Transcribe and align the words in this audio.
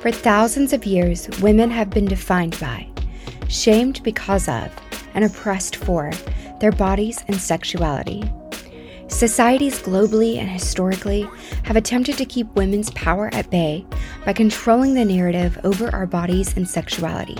For 0.00 0.12
thousands 0.12 0.72
of 0.72 0.86
years, 0.86 1.28
women 1.40 1.72
have 1.72 1.90
been 1.90 2.04
defined 2.04 2.58
by, 2.60 2.88
shamed 3.48 4.00
because 4.04 4.48
of, 4.48 4.70
and 5.14 5.24
oppressed 5.24 5.74
for 5.74 6.12
their 6.60 6.70
bodies 6.70 7.24
and 7.26 7.36
sexuality. 7.36 8.22
Societies 9.08 9.82
globally 9.82 10.36
and 10.36 10.48
historically 10.48 11.28
have 11.64 11.74
attempted 11.74 12.16
to 12.18 12.24
keep 12.24 12.46
women's 12.54 12.90
power 12.92 13.28
at 13.32 13.50
bay 13.50 13.84
by 14.24 14.32
controlling 14.32 14.94
the 14.94 15.04
narrative 15.04 15.58
over 15.64 15.92
our 15.92 16.06
bodies 16.06 16.56
and 16.56 16.68
sexuality. 16.68 17.36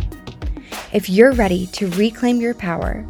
If 0.93 1.09
you're 1.09 1.32
ready 1.32 1.68
to 1.68 1.90
reclaim 1.93 2.40
your 2.40 2.54
power, 2.54 3.06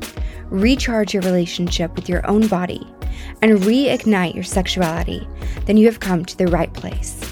recharge 0.50 1.14
your 1.14 1.22
relationship 1.22 1.96
with 1.96 2.06
your 2.06 2.26
own 2.26 2.48
body, 2.48 2.86
and 3.40 3.58
reignite 3.60 4.34
your 4.34 4.44
sexuality, 4.44 5.26
then 5.64 5.78
you 5.78 5.86
have 5.86 6.00
come 6.00 6.26
to 6.26 6.36
the 6.36 6.48
right 6.48 6.72
place. 6.74 7.27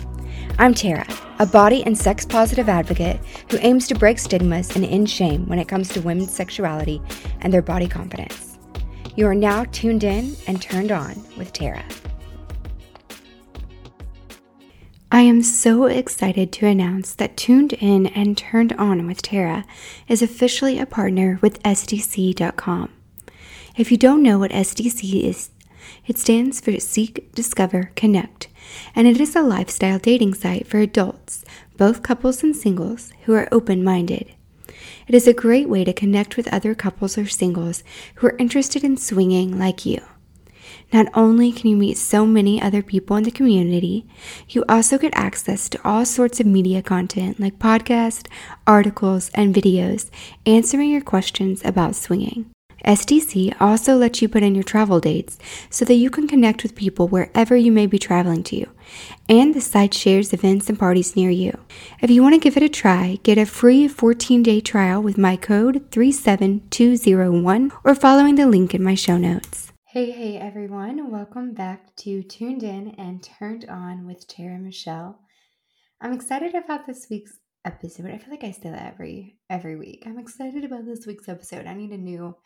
I'm 0.59 0.73
Tara, 0.73 1.07
a 1.39 1.45
body 1.45 1.83
and 1.85 1.97
sex 1.97 2.25
positive 2.25 2.71
advocate 2.71 3.21
who 3.51 3.59
aims 3.61 3.87
to 3.89 3.95
break 3.95 4.19
stigmas 4.19 4.75
and 4.75 4.87
end 4.87 5.11
shame 5.11 5.47
when 5.49 5.59
it 5.59 5.69
comes 5.69 5.91
to 5.91 6.01
women's 6.01 6.35
sexuality 6.35 7.03
and 7.43 7.53
their 7.53 7.61
body 7.61 7.87
confidence. 7.87 8.59
You 9.17 9.27
are 9.27 9.35
now 9.35 9.65
tuned 9.65 10.03
in 10.03 10.35
and 10.47 10.63
turned 10.63 10.93
on 10.93 11.23
with 11.37 11.53
Tara. 11.53 11.85
I 15.13 15.21
am 15.21 15.43
so 15.43 15.85
excited 15.85 16.53
to 16.55 16.67
announce 16.67 17.15
that 17.15 17.37
Tuned 17.37 17.75
In 17.75 18.07
and 18.07 18.37
Turned 18.37 18.73
On 18.75 19.07
with 19.07 19.21
Tara 19.21 19.67
is 20.09 20.23
officially 20.23 20.79
a 20.79 20.87
partner 20.87 21.39
with 21.43 21.63
SDC.com. 21.65 22.91
If 23.77 23.91
you 23.91 23.99
don't 23.99 24.23
know 24.23 24.39
what 24.39 24.53
SDC 24.53 25.23
is, 25.23 25.51
it 26.07 26.19
stands 26.19 26.61
for 26.61 26.79
Seek, 26.79 27.33
Discover, 27.35 27.93
Connect, 27.97 28.49
and 28.95 29.07
it 29.07 29.21
is 29.21 29.37
a 29.37 29.43
lifestyle 29.43 29.99
dating 29.99 30.35
site 30.35 30.67
for 30.67 30.79
adults, 30.79 31.45
both 31.77 32.03
couples 32.03 32.43
and 32.43 32.55
singles, 32.55 33.13
who 33.25 33.35
are 33.35 33.49
open 33.53 33.83
minded. 33.83 34.33
It 35.07 35.15
is 35.15 35.27
a 35.27 35.33
great 35.33 35.69
way 35.69 35.85
to 35.85 35.93
connect 35.93 36.37
with 36.37 36.53
other 36.53 36.75
couples 36.75 37.17
or 37.17 37.27
singles 37.27 37.85
who 38.17 38.27
are 38.27 38.37
interested 38.39 38.83
in 38.83 38.97
swinging 38.97 39.59
like 39.59 39.87
you. 39.87 40.03
Not 40.93 41.07
only 41.15 41.53
can 41.53 41.69
you 41.71 41.77
meet 41.77 41.97
so 41.97 42.27
many 42.27 42.63
other 42.63 42.83
people 42.83 43.17
in 43.17 43.25
the 43.25 43.31
community, 43.31 44.07
you 44.49 44.65
also 44.69 44.99
get 44.99 45.15
access 45.17 45.69
to 45.71 45.81
all 45.85 46.05
sorts 46.05 46.39
of 46.39 46.47
media 46.47 46.83
content 46.83 47.41
like 47.41 47.59
podcasts, 47.59 48.29
articles, 48.67 49.31
and 49.35 49.55
videos 49.55 50.11
answering 50.45 50.91
your 50.91 51.01
questions 51.01 51.63
about 51.65 51.97
swinging. 51.97 52.51
SDC 52.87 53.61
also 53.61 53.97
lets 53.97 54.23
you 54.23 54.29
put 54.29 54.45
in 54.45 54.55
your 54.55 54.63
travel 54.63 55.01
dates 55.01 55.39
so 55.71 55.85
that 55.85 55.95
you 55.95 56.09
can 56.09 56.29
connect 56.29 56.63
with 56.63 56.77
people 56.77 57.09
wherever 57.09 57.57
you 57.57 57.73
may 57.73 57.87
be 57.87 57.99
traveling 57.99 58.45
to. 58.45 58.67
And 59.29 59.55
the 59.55 59.61
site 59.61 59.93
shares 59.93 60.33
events 60.33 60.69
and 60.69 60.79
parties 60.79 61.17
near 61.17 61.31
you. 61.31 61.59
If 62.01 62.11
you 62.11 62.23
want 62.23 62.37
to 62.37 62.41
give 62.41 62.57
it 62.57 62.63
a 62.63 62.69
try, 62.69 63.19
get 63.25 63.39
a 63.39 63.45
free 63.45 63.89
14 63.89 64.45
day 64.45 64.61
trial 64.61 65.03
with 65.03 65.19
my 65.19 65.35
code 65.35 65.91
37201 65.91 67.73
or 67.83 67.95
following 67.97 68.37
the 68.37 68.47
link 68.47 68.73
in 68.73 68.85
my 68.85 68.95
show 68.95 69.19
notes. 69.19 69.73
Hey, 69.87 70.13
hey 70.13 70.37
everyone, 70.37 71.11
welcome 71.11 71.55
back 71.55 71.97
to 71.97 72.23
Tuned 72.23 72.63
In 72.63 72.95
and 72.99 73.21
Turned 73.21 73.65
On 73.69 74.07
with 74.07 74.29
Tara 74.29 74.59
Michelle. 74.59 75.19
I'm 76.01 76.13
excited 76.13 76.55
about 76.55 76.87
this 76.87 77.09
week's 77.11 77.39
episode. 77.65 78.07
I 78.13 78.19
feel 78.19 78.31
like 78.31 78.45
I 78.45 78.53
say 78.53 78.71
that 78.71 78.93
every 78.93 79.39
every 79.51 79.75
week. 79.75 80.05
I'm 80.07 80.21
excited 80.21 80.65
about 80.65 80.85
this 80.87 81.05
week's 81.05 81.29
episode. 81.29 81.67
I 81.67 81.75
need 81.75 81.91
a 81.91 81.99
new 81.99 82.37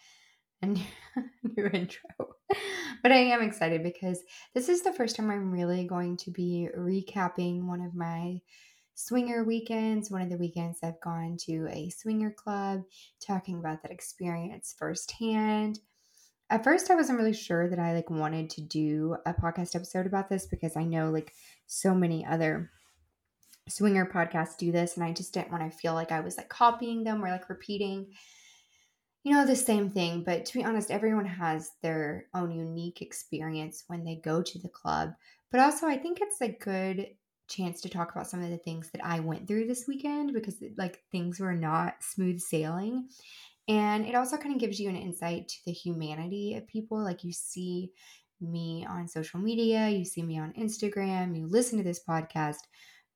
a 0.62 0.66
new, 0.66 0.84
new 1.56 1.66
intro. 1.66 2.34
But 3.02 3.12
I 3.12 3.18
am 3.18 3.42
excited 3.42 3.82
because 3.82 4.20
this 4.54 4.68
is 4.68 4.82
the 4.82 4.92
first 4.92 5.16
time 5.16 5.30
I'm 5.30 5.52
really 5.52 5.84
going 5.84 6.16
to 6.18 6.30
be 6.30 6.68
recapping 6.76 7.64
one 7.64 7.80
of 7.80 7.94
my 7.94 8.40
swinger 8.94 9.44
weekends, 9.44 10.10
one 10.10 10.20
of 10.20 10.28
the 10.28 10.36
weekends 10.36 10.80
I've 10.82 11.00
gone 11.00 11.38
to 11.46 11.66
a 11.70 11.88
swinger 11.90 12.30
club, 12.30 12.82
talking 13.24 13.58
about 13.58 13.82
that 13.82 13.92
experience 13.92 14.74
firsthand. 14.78 15.80
At 16.50 16.64
first 16.64 16.90
I 16.90 16.96
wasn't 16.96 17.18
really 17.18 17.32
sure 17.32 17.68
that 17.70 17.78
I 17.78 17.94
like 17.94 18.10
wanted 18.10 18.50
to 18.50 18.60
do 18.60 19.16
a 19.24 19.32
podcast 19.32 19.74
episode 19.74 20.06
about 20.06 20.28
this 20.28 20.46
because 20.46 20.76
I 20.76 20.84
know 20.84 21.10
like 21.10 21.32
so 21.66 21.94
many 21.94 22.26
other 22.26 22.70
swinger 23.68 24.04
podcasts 24.04 24.58
do 24.58 24.72
this 24.72 24.96
and 24.96 25.04
I 25.04 25.12
just 25.12 25.32
didn't 25.32 25.52
want 25.52 25.70
to 25.70 25.78
feel 25.78 25.94
like 25.94 26.12
I 26.12 26.20
was 26.20 26.36
like 26.36 26.48
copying 26.48 27.04
them 27.04 27.24
or 27.24 27.30
like 27.30 27.48
repeating 27.48 28.08
you 29.22 29.32
know, 29.32 29.46
the 29.46 29.56
same 29.56 29.90
thing. 29.90 30.24
But 30.24 30.46
to 30.46 30.58
be 30.58 30.64
honest, 30.64 30.90
everyone 30.90 31.26
has 31.26 31.72
their 31.82 32.26
own 32.34 32.52
unique 32.52 33.02
experience 33.02 33.84
when 33.86 34.04
they 34.04 34.16
go 34.16 34.42
to 34.42 34.58
the 34.58 34.68
club. 34.68 35.12
But 35.50 35.60
also, 35.60 35.86
I 35.86 35.96
think 35.98 36.18
it's 36.20 36.40
a 36.40 36.48
good 36.48 37.08
chance 37.48 37.80
to 37.80 37.88
talk 37.88 38.12
about 38.12 38.30
some 38.30 38.42
of 38.42 38.50
the 38.50 38.58
things 38.58 38.90
that 38.92 39.04
I 39.04 39.20
went 39.20 39.46
through 39.46 39.66
this 39.66 39.86
weekend 39.86 40.32
because, 40.32 40.56
like, 40.78 41.02
things 41.10 41.40
were 41.40 41.54
not 41.54 41.94
smooth 42.00 42.40
sailing. 42.40 43.08
And 43.68 44.06
it 44.06 44.14
also 44.14 44.36
kind 44.36 44.54
of 44.54 44.60
gives 44.60 44.80
you 44.80 44.88
an 44.88 44.96
insight 44.96 45.48
to 45.48 45.56
the 45.66 45.72
humanity 45.72 46.54
of 46.54 46.66
people. 46.66 47.02
Like, 47.02 47.24
you 47.24 47.32
see 47.32 47.92
me 48.40 48.86
on 48.88 49.06
social 49.06 49.38
media, 49.38 49.88
you 49.88 50.04
see 50.04 50.22
me 50.22 50.38
on 50.38 50.52
Instagram, 50.54 51.36
you 51.36 51.46
listen 51.46 51.78
to 51.78 51.84
this 51.84 52.00
podcast 52.08 52.60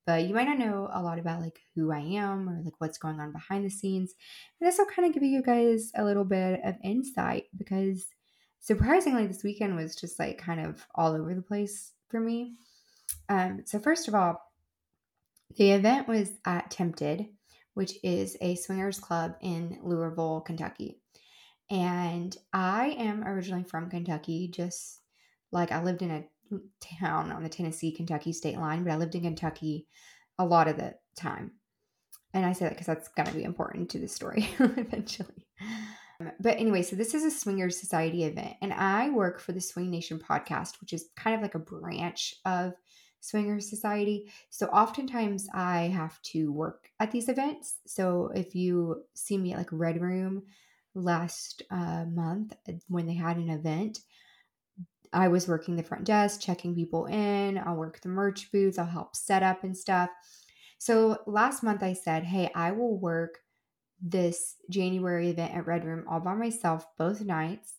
but 0.06 0.25
you 0.25 0.34
might 0.34 0.47
not 0.47 0.59
know 0.59 0.88
a 0.92 1.03
lot 1.03 1.19
about 1.19 1.41
like 1.41 1.60
who 1.75 1.91
I 1.91 2.00
am 2.00 2.48
or 2.48 2.60
like 2.62 2.75
what's 2.78 2.98
going 2.98 3.20
on 3.20 3.32
behind 3.32 3.65
the 3.65 3.70
scenes. 3.70 4.15
And 4.60 4.69
this 4.69 4.78
will 4.78 4.87
kind 4.87 5.09
of 5.09 5.15
give 5.15 5.22
you 5.22 5.42
guys 5.42 5.91
a 5.97 6.04
little 6.04 6.25
bit 6.25 6.60
of 6.65 6.76
insight 6.82 7.44
because 7.56 8.06
surprisingly, 8.60 9.26
this 9.26 9.44
weekend 9.44 9.76
was 9.76 9.94
just 9.94 10.19
like 10.19 10.38
kind 10.38 10.60
of 10.60 10.87
all 10.94 11.15
over 11.15 11.34
the 11.34 11.42
place 11.42 11.92
for 12.09 12.20
me. 12.20 12.54
Um, 13.28 13.62
so, 13.65 13.78
first 13.78 14.09
of 14.09 14.15
all, 14.15 14.41
the 15.56 15.72
event 15.72 16.09
was 16.09 16.32
at 16.44 16.71
Tempted, 16.71 17.26
which 17.75 17.92
is 18.03 18.36
a 18.41 18.56
swingers 18.56 18.98
club 18.98 19.36
in 19.41 19.78
Louisville, 19.82 20.41
Kentucky. 20.41 20.98
And 21.71 22.36
I 22.53 22.97
am 22.98 23.25
originally 23.25 23.65
from 23.65 23.91
Kentucky, 23.91 24.48
just 24.48 25.00
like 25.53 25.72
I 25.72 25.82
lived 25.82 26.03
in 26.03 26.10
a 26.10 26.25
town 27.00 27.32
on 27.32 27.43
the 27.43 27.49
Tennessee 27.49 27.93
Kentucky 27.93 28.32
state 28.32 28.59
line, 28.59 28.84
but 28.84 28.93
I 28.93 28.97
lived 28.97 29.15
in 29.15 29.22
Kentucky 29.22 29.87
a 30.38 30.44
lot 30.44 30.69
of 30.69 30.77
the 30.77 30.94
time. 31.16 31.53
And 32.32 32.44
I 32.44 32.53
say 32.53 32.65
that 32.65 32.72
because 32.72 32.87
that's 32.87 33.09
going 33.09 33.28
to 33.28 33.34
be 33.34 33.44
important 33.44 33.91
to 33.91 33.99
the 33.99 34.09
story 34.09 34.49
eventually. 34.59 35.47
But 36.41 36.59
anyway, 36.59 36.83
so 36.83 36.97
this 36.97 37.15
is 37.15 37.25
a 37.25 37.31
Swingers 37.31 37.78
Society 37.78 38.25
event, 38.25 38.54
and 38.62 38.72
I 38.72 39.10
work 39.10 39.41
for 39.41 39.53
the 39.53 39.60
Swing 39.60 39.91
Nation 39.91 40.19
podcast, 40.19 40.81
which 40.81 40.93
is 40.93 41.09
kind 41.16 41.34
of 41.34 41.43
like 41.43 41.54
a 41.54 41.59
branch 41.59 42.34
of 42.44 42.75
Swingers 43.21 43.69
Society. 43.69 44.31
So 44.50 44.66
oftentimes 44.66 45.49
I 45.54 45.88
have 45.88 46.21
to 46.22 46.53
work 46.53 46.91
at 47.00 47.10
these 47.10 47.28
events. 47.28 47.77
So 47.87 48.31
if 48.34 48.54
you 48.54 49.03
see 49.15 49.38
me 49.38 49.53
at 49.53 49.59
like 49.59 49.72
Red 49.72 50.00
Room 50.00 50.44
last 50.94 51.62
uh, 51.71 52.04
month 52.04 52.54
when 52.88 53.06
they 53.06 53.15
had 53.15 53.37
an 53.37 53.50
event, 53.50 53.99
I 55.14 55.28
was 55.28 55.48
working 55.48 55.76
the 55.76 55.82
front 55.82 56.04
desk, 56.04 56.41
checking 56.41 56.75
people 56.75 57.06
in. 57.06 57.58
I'll 57.58 57.76
work 57.76 58.00
the 58.00 58.08
merch 58.08 58.50
booths, 58.52 58.78
I'll 58.78 58.86
help 58.86 59.16
set 59.16 59.42
up 59.42 59.64
and 59.64 59.76
stuff. 59.76 60.10
So 60.78 61.19
last 61.26 61.62
month 61.62 61.82
I 61.82 61.94
said, 61.94 62.25
hey, 62.25 62.50
I 62.54 62.72
will 62.72 62.98
work 62.98 63.38
this 64.03 64.56
January 64.69 65.30
event 65.30 65.54
at 65.54 65.66
Red 65.66 65.84
Room 65.84 66.04
all 66.08 66.20
by 66.20 66.34
myself 66.34 66.86
both 66.98 67.22
nights. 67.22 67.74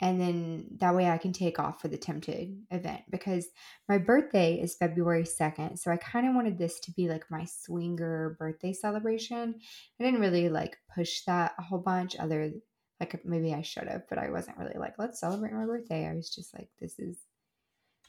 And 0.00 0.20
then 0.20 0.66
that 0.78 0.94
way 0.94 1.10
I 1.10 1.18
can 1.18 1.32
take 1.32 1.58
off 1.58 1.80
for 1.80 1.88
the 1.88 1.96
Tempted 1.96 2.56
event 2.70 3.02
because 3.10 3.48
my 3.88 3.98
birthday 3.98 4.54
is 4.54 4.76
February 4.76 5.24
2nd. 5.24 5.78
So 5.78 5.90
I 5.90 5.96
kind 5.96 6.28
of 6.28 6.36
wanted 6.36 6.56
this 6.56 6.78
to 6.80 6.92
be 6.92 7.08
like 7.08 7.24
my 7.30 7.44
swinger 7.44 8.36
birthday 8.38 8.72
celebration. 8.72 9.56
I 10.00 10.04
didn't 10.04 10.20
really 10.20 10.48
like 10.48 10.76
push 10.94 11.22
that 11.26 11.54
a 11.58 11.62
whole 11.62 11.80
bunch 11.80 12.14
other 12.16 12.52
like 13.00 13.24
maybe 13.24 13.54
I 13.54 13.62
should 13.62 13.88
have, 13.88 14.08
but 14.08 14.18
I 14.18 14.30
wasn't 14.30 14.58
really 14.58 14.78
like, 14.78 14.94
let's 14.98 15.20
celebrate 15.20 15.52
my 15.52 15.64
birthday. 15.64 16.06
I 16.06 16.14
was 16.14 16.34
just 16.34 16.52
like, 16.54 16.68
this 16.80 16.98
is 16.98 17.16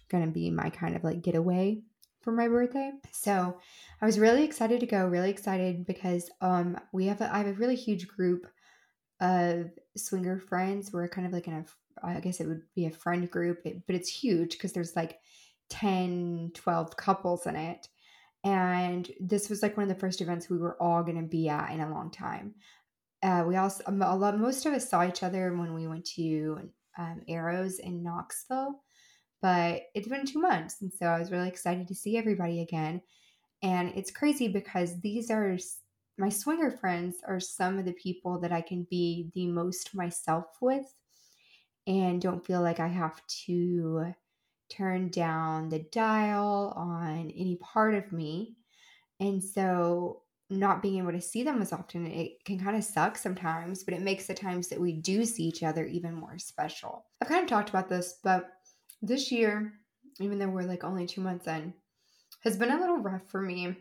going 0.10 0.26
to 0.26 0.32
be 0.32 0.50
my 0.50 0.70
kind 0.70 0.96
of 0.96 1.04
like 1.04 1.22
getaway 1.22 1.82
for 2.22 2.32
my 2.32 2.48
birthday. 2.48 2.92
So 3.12 3.60
I 4.02 4.06
was 4.06 4.20
really 4.20 4.44
excited 4.44 4.80
to 4.80 4.86
go, 4.86 5.06
really 5.06 5.30
excited 5.30 5.86
because 5.86 6.30
um 6.42 6.78
we 6.92 7.06
have 7.08 7.22
a, 7.22 7.34
I 7.34 7.40
have 7.40 7.48
a 7.48 7.54
really 7.54 7.76
huge 7.76 8.08
group 8.08 8.48
of 9.22 9.70
swinger 9.96 10.40
friends. 10.40 10.92
We're 10.92 11.08
kind 11.08 11.28
of 11.28 11.34
like 11.34 11.48
in 11.48 11.54
a 11.54 11.66
I 12.04 12.20
guess 12.20 12.40
it 12.40 12.48
would 12.48 12.62
be 12.76 12.86
a 12.86 12.92
friend 12.92 13.30
group, 13.30 13.64
but 13.64 13.96
it's 13.96 14.10
huge 14.10 14.52
because 14.52 14.74
there's 14.74 14.96
like 14.96 15.20
10, 15.70 16.52
12 16.54 16.98
couples 16.98 17.46
in 17.46 17.56
it. 17.56 17.88
And 18.44 19.10
this 19.20 19.50
was 19.50 19.62
like 19.62 19.76
one 19.76 19.84
of 19.84 19.90
the 19.90 20.00
first 20.00 20.22
events 20.22 20.50
we 20.50 20.58
were 20.58 20.82
all 20.82 21.04
going 21.04 21.22
to 21.22 21.28
be 21.28 21.50
at 21.50 21.72
in 21.72 21.82
a 21.82 21.92
long 21.92 22.10
time 22.10 22.56
uh, 23.24 23.44
we 23.48 23.56
also 23.58 23.84
um, 23.88 24.02
a 24.02 24.16
lot 24.16 24.38
most 24.40 24.66
of 24.66 24.74
us 24.74 24.90
saw 24.90 25.06
each 25.08 25.24
other 25.24 25.56
when 25.56 25.74
we 25.74 25.88
went 25.88 26.06
to 26.06 26.72
um, 26.98 27.22
Arrows 27.28 27.80
in 27.80 28.04
Knoxville, 28.04 28.82
but 29.42 29.84
it's 29.96 30.08
been 30.08 30.26
two 30.26 30.40
months, 30.40 30.82
and 30.82 30.92
so 30.94 31.06
I 31.08 31.20
was 31.20 31.32
really 31.32 31.48
excited 31.50 31.88
to 31.88 31.96
see 31.96 32.18
everybody 32.18 32.62
again. 32.62 33.02
And 33.64 33.90
it's 33.96 34.12
crazy 34.12 34.48
because 34.48 35.00
these 35.02 35.32
are 35.32 35.58
my 36.18 36.30
swinger 36.30 36.72
friends 36.72 37.18
are 37.28 37.40
some 37.40 37.80
of 37.80 37.86
the 37.86 37.94
people 37.94 38.40
that 38.42 38.52
I 38.52 38.62
can 38.62 38.86
be 38.90 39.32
the 39.34 39.48
most 39.48 39.96
myself 39.96 40.46
with, 40.62 40.86
and 41.88 42.22
don't 42.22 42.46
feel 42.46 42.62
like 42.62 42.80
I 42.80 42.88
have 42.88 43.22
to 43.46 44.14
turn 44.70 45.10
down 45.10 45.70
the 45.70 45.80
dial 45.80 46.74
on 46.76 47.32
any 47.32 47.58
part 47.58 47.96
of 47.96 48.12
me 48.12 48.56
And 49.20 49.44
so 49.44 50.24
not 50.50 50.82
being 50.82 50.98
able 50.98 51.12
to 51.12 51.22
see 51.22 51.44
them 51.44 51.62
as 51.62 51.72
often, 51.72 52.08
it 52.08 52.44
can 52.44 52.60
kind 52.60 52.76
of 52.76 52.84
suck 52.84 53.18
sometimes, 53.18 53.84
but 53.84 53.94
it 53.94 54.02
makes 54.02 54.26
the 54.26 54.34
times 54.34 54.68
that 54.70 54.82
we 54.82 54.94
do 54.94 55.24
see 55.24 55.44
each 55.44 55.62
other 55.62 55.86
even 55.86 56.14
more 56.14 56.40
special. 56.40 57.06
I've 57.22 57.28
kind 57.28 57.44
of 57.44 57.50
talked 57.50 57.70
about 57.70 57.88
this, 57.88 58.16
but 58.24 58.50
this 59.02 59.32
year, 59.32 59.74
even 60.20 60.40
though 60.40 60.50
we're 60.50 60.64
like 60.64 60.84
only 60.84 61.06
two 61.06 61.22
months 61.22 61.48
in, 61.48 61.74
has 62.44 62.58
been 62.58 62.72
a 62.72 62.80
little 62.80 62.98
rough 62.98 63.28
for 63.28 63.42
me 63.42 63.76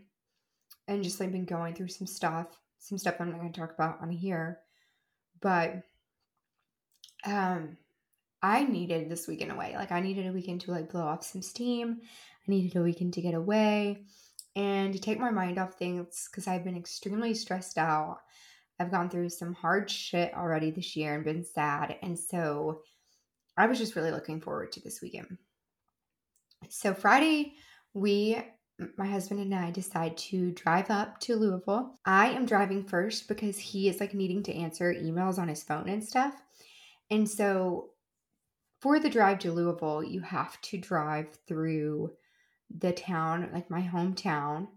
and 0.86 1.02
just 1.02 1.20
like 1.20 1.32
been 1.32 1.46
going 1.46 1.74
through 1.74 1.88
some 1.88 2.06
stuff, 2.06 2.48
some 2.78 2.98
stuff 2.98 3.16
I'm 3.18 3.30
not 3.30 3.40
going 3.40 3.52
to 3.52 3.60
talk 3.60 3.72
about 3.72 4.00
on 4.02 4.10
here. 4.10 4.58
But 5.40 5.82
um 7.24 7.76
I 8.40 8.62
needed 8.64 9.08
this 9.08 9.26
weekend 9.26 9.50
away. 9.50 9.74
Like 9.74 9.90
I 9.90 10.00
needed 10.00 10.26
a 10.26 10.32
weekend 10.32 10.60
to 10.62 10.70
like 10.70 10.90
blow 10.90 11.02
off 11.02 11.24
some 11.24 11.42
steam. 11.42 12.00
I 12.02 12.50
needed 12.50 12.76
a 12.76 12.82
weekend 12.82 13.14
to 13.14 13.22
get 13.22 13.34
away 13.34 14.04
and 14.58 14.92
to 14.92 14.98
take 14.98 15.20
my 15.20 15.30
mind 15.30 15.56
off 15.56 15.74
things 15.74 16.28
because 16.28 16.48
I've 16.48 16.64
been 16.64 16.76
extremely 16.76 17.32
stressed 17.32 17.78
out. 17.78 18.18
I've 18.80 18.90
gone 18.90 19.08
through 19.08 19.28
some 19.30 19.54
hard 19.54 19.88
shit 19.88 20.34
already 20.34 20.72
this 20.72 20.96
year 20.96 21.14
and 21.14 21.24
been 21.24 21.44
sad. 21.44 21.96
And 22.02 22.18
so 22.18 22.82
I 23.56 23.68
was 23.68 23.78
just 23.78 23.94
really 23.94 24.10
looking 24.10 24.40
forward 24.40 24.72
to 24.72 24.80
this 24.80 25.00
weekend. 25.00 25.38
So 26.68 26.92
Friday, 26.92 27.54
we, 27.94 28.36
my 28.96 29.06
husband 29.06 29.38
and 29.38 29.54
I, 29.54 29.70
decide 29.70 30.16
to 30.18 30.50
drive 30.50 30.90
up 30.90 31.20
to 31.20 31.36
Louisville. 31.36 31.94
I 32.04 32.30
am 32.30 32.44
driving 32.44 32.82
first 32.82 33.28
because 33.28 33.58
he 33.58 33.88
is 33.88 34.00
like 34.00 34.12
needing 34.12 34.42
to 34.42 34.54
answer 34.54 34.92
emails 34.92 35.38
on 35.38 35.46
his 35.46 35.62
phone 35.62 35.88
and 35.88 36.02
stuff. 36.02 36.34
And 37.12 37.30
so 37.30 37.90
for 38.80 38.98
the 38.98 39.08
drive 39.08 39.38
to 39.40 39.52
Louisville, 39.52 40.02
you 40.02 40.20
have 40.20 40.60
to 40.62 40.78
drive 40.78 41.28
through 41.46 42.10
the 42.76 42.92
town, 42.92 43.50
like 43.52 43.70
my 43.70 43.82
hometown, 43.82 44.68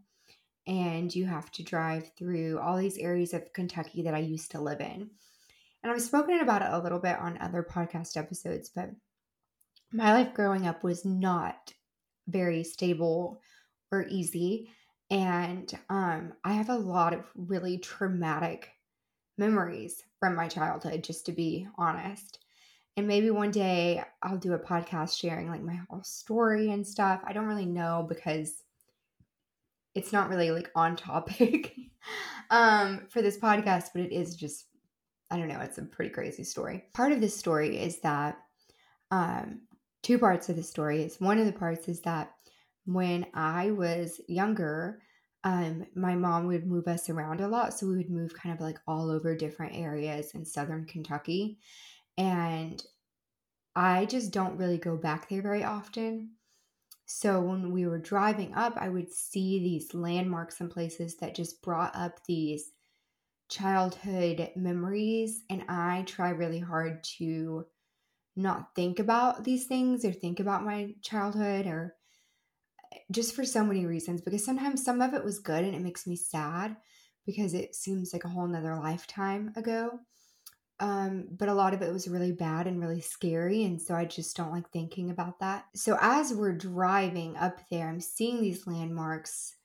and 0.68 1.14
you 1.14 1.26
have 1.26 1.52
to 1.52 1.64
drive 1.64 2.12
through 2.18 2.60
all 2.60 2.78
these 2.78 2.98
areas 2.98 3.34
of 3.34 3.52
Kentucky 3.54 4.04
that 4.04 4.14
I 4.14 4.20
used 4.20 4.52
to 4.52 4.62
live 4.62 4.80
in. 4.80 5.10
And 5.84 5.92
I've 5.92 6.02
spoken 6.02 6.40
about 6.40 6.62
it 6.62 6.70
a 6.72 6.80
little 6.80 7.00
bit 7.00 7.18
on 7.18 7.38
other 7.40 7.64
podcast 7.64 8.16
episodes, 8.16 8.72
but 8.74 8.92
my 9.92 10.14
life 10.14 10.34
growing 10.34 10.68
up 10.68 10.84
was 10.84 11.04
not 11.04 11.74
very 12.28 12.64
stable 12.64 13.42
or 13.92 14.06
easy. 14.08 14.70
And 15.10 15.72
um, 15.90 16.34
I 16.44 16.54
have 16.54 16.70
a 16.70 16.78
lot 16.78 17.14
of 17.14 17.26
really 17.36 17.78
traumatic 17.78 18.70
memories 19.38 20.04
from 20.20 20.36
my 20.36 20.48
childhood, 20.48 21.04
just 21.04 21.26
to 21.26 21.32
be 21.32 21.68
honest. 21.78 22.40
And 23.02 23.08
maybe 23.08 23.32
one 23.32 23.50
day 23.50 24.04
I'll 24.22 24.38
do 24.38 24.54
a 24.54 24.60
podcast 24.60 25.18
sharing 25.18 25.50
like 25.50 25.64
my 25.64 25.80
whole 25.90 26.04
story 26.04 26.70
and 26.70 26.86
stuff. 26.86 27.20
I 27.26 27.34
don't 27.34 27.48
really 27.48 27.66
know 27.66 28.06
because 28.08 28.62
it's 29.96 30.14
not 30.14 30.30
really 30.30 30.52
like 30.52 30.70
on 30.76 30.96
topic 30.96 31.76
um, 32.52 33.08
for 33.10 33.24
this 33.24 33.40
podcast, 33.40 33.86
but 33.96 34.04
it 34.04 34.12
is 34.12 34.36
just, 34.36 34.68
I 35.32 35.38
don't 35.38 35.48
know, 35.48 35.62
it's 35.62 35.80
a 35.80 35.82
pretty 35.82 36.12
crazy 36.12 36.44
story. 36.44 36.84
Part 36.94 37.12
of 37.12 37.22
this 37.22 37.36
story 37.36 37.80
is 37.80 38.02
that 38.02 38.38
um, 39.10 39.62
two 40.04 40.20
parts 40.20 40.50
of 40.50 40.56
the 40.56 40.62
story 40.62 41.02
is 41.02 41.20
one 41.20 41.40
of 41.40 41.48
the 41.48 41.54
parts 41.54 41.88
is 41.88 42.02
that 42.02 42.36
when 42.86 43.26
I 43.34 43.72
was 43.72 44.22
younger, 44.28 45.02
um, 45.44 45.88
my 45.96 46.14
mom 46.14 46.46
would 46.46 46.68
move 46.68 46.88
us 46.88 47.10
around 47.10 47.42
a 47.42 47.48
lot. 47.48 47.74
So 47.74 47.88
we 47.88 47.98
would 47.98 48.12
move 48.12 48.36
kind 48.36 48.54
of 48.54 48.62
like 48.62 48.78
all 48.88 49.10
over 49.10 49.36
different 49.36 49.76
areas 49.76 50.36
in 50.36 50.46
southern 50.46 50.86
Kentucky. 50.86 51.58
And 52.18 52.84
I 53.76 54.06
just 54.06 54.32
don't 54.32 54.58
really 54.58 54.78
go 54.78 54.98
back 54.98 55.30
there 55.30 55.42
very 55.42 55.64
often. 55.64 56.34
So 57.06 57.42
when 57.42 57.72
we 57.72 57.88
were 57.88 58.00
driving 58.00 58.54
up, 58.54 58.78
I 58.78 58.90
would 58.90 59.12
see 59.12 59.60
these 59.60 59.94
landmarks 59.94 60.62
and 60.62 60.72
places 60.72 61.18
that 61.18 61.36
just 61.36 61.62
brought 61.62 61.96
up 61.96 62.26
these 62.26 62.72
childhood 63.50 64.52
memories. 64.56 65.44
And 65.50 65.64
I 65.70 66.04
try 66.04 66.30
really 66.32 66.60
hard 66.60 67.04
to 67.20 67.68
not 68.36 68.76
think 68.76 69.00
about 69.00 69.44
these 69.44 69.68
things 69.68 70.06
or 70.06 70.14
think 70.14 70.40
about 70.40 70.66
my 70.66 70.96
childhood 71.02 71.68
or 71.68 71.98
eh, 72.94 73.00
just 73.12 73.36
for 73.36 73.46
so 73.46 73.64
many 73.64 73.86
reasons 73.86 74.22
because 74.22 74.44
sometimes 74.46 74.84
some 74.84 75.02
of 75.02 75.14
it 75.14 75.24
was 75.24 75.40
good 75.40 75.64
and 75.64 75.76
it 75.76 75.82
makes 75.82 76.08
me 76.08 76.16
sad 76.16 76.78
because 77.26 77.54
it 77.54 77.76
seems 77.76 78.14
like 78.14 78.24
a 78.24 78.30
whole 78.30 78.48
nother 78.48 78.76
lifetime 78.78 79.52
ago. 79.56 80.00
Um, 80.82 81.28
but 81.30 81.48
a 81.48 81.54
lot 81.54 81.76
of 81.76 81.84
it 81.84 81.94
was 81.94 82.08
really 82.08 82.32
bad 82.32 82.66
and 82.66 82.82
really 82.82 83.02
scary. 83.02 83.64
And 83.66 83.80
so 83.80 83.94
I 83.94 84.04
just 84.04 84.36
don't 84.36 84.52
like 84.52 84.68
thinking 84.72 85.12
about 85.12 85.40
that. 85.40 85.66
So 85.76 85.96
as 86.02 86.34
we're 86.34 86.58
driving 86.58 87.38
up 87.38 87.60
there, 87.70 87.88
I'm 87.88 88.02
seeing 88.02 88.42
these 88.42 88.66
landmarks 88.66 89.56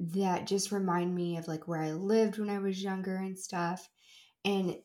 that 0.00 0.48
just 0.48 0.72
remind 0.72 1.14
me 1.14 1.36
of 1.36 1.46
like 1.46 1.68
where 1.68 1.80
I 1.80 1.92
lived 1.92 2.38
when 2.38 2.50
I 2.50 2.58
was 2.58 2.82
younger 2.82 3.16
and 3.16 3.38
stuff. 3.38 3.88
And 4.44 4.76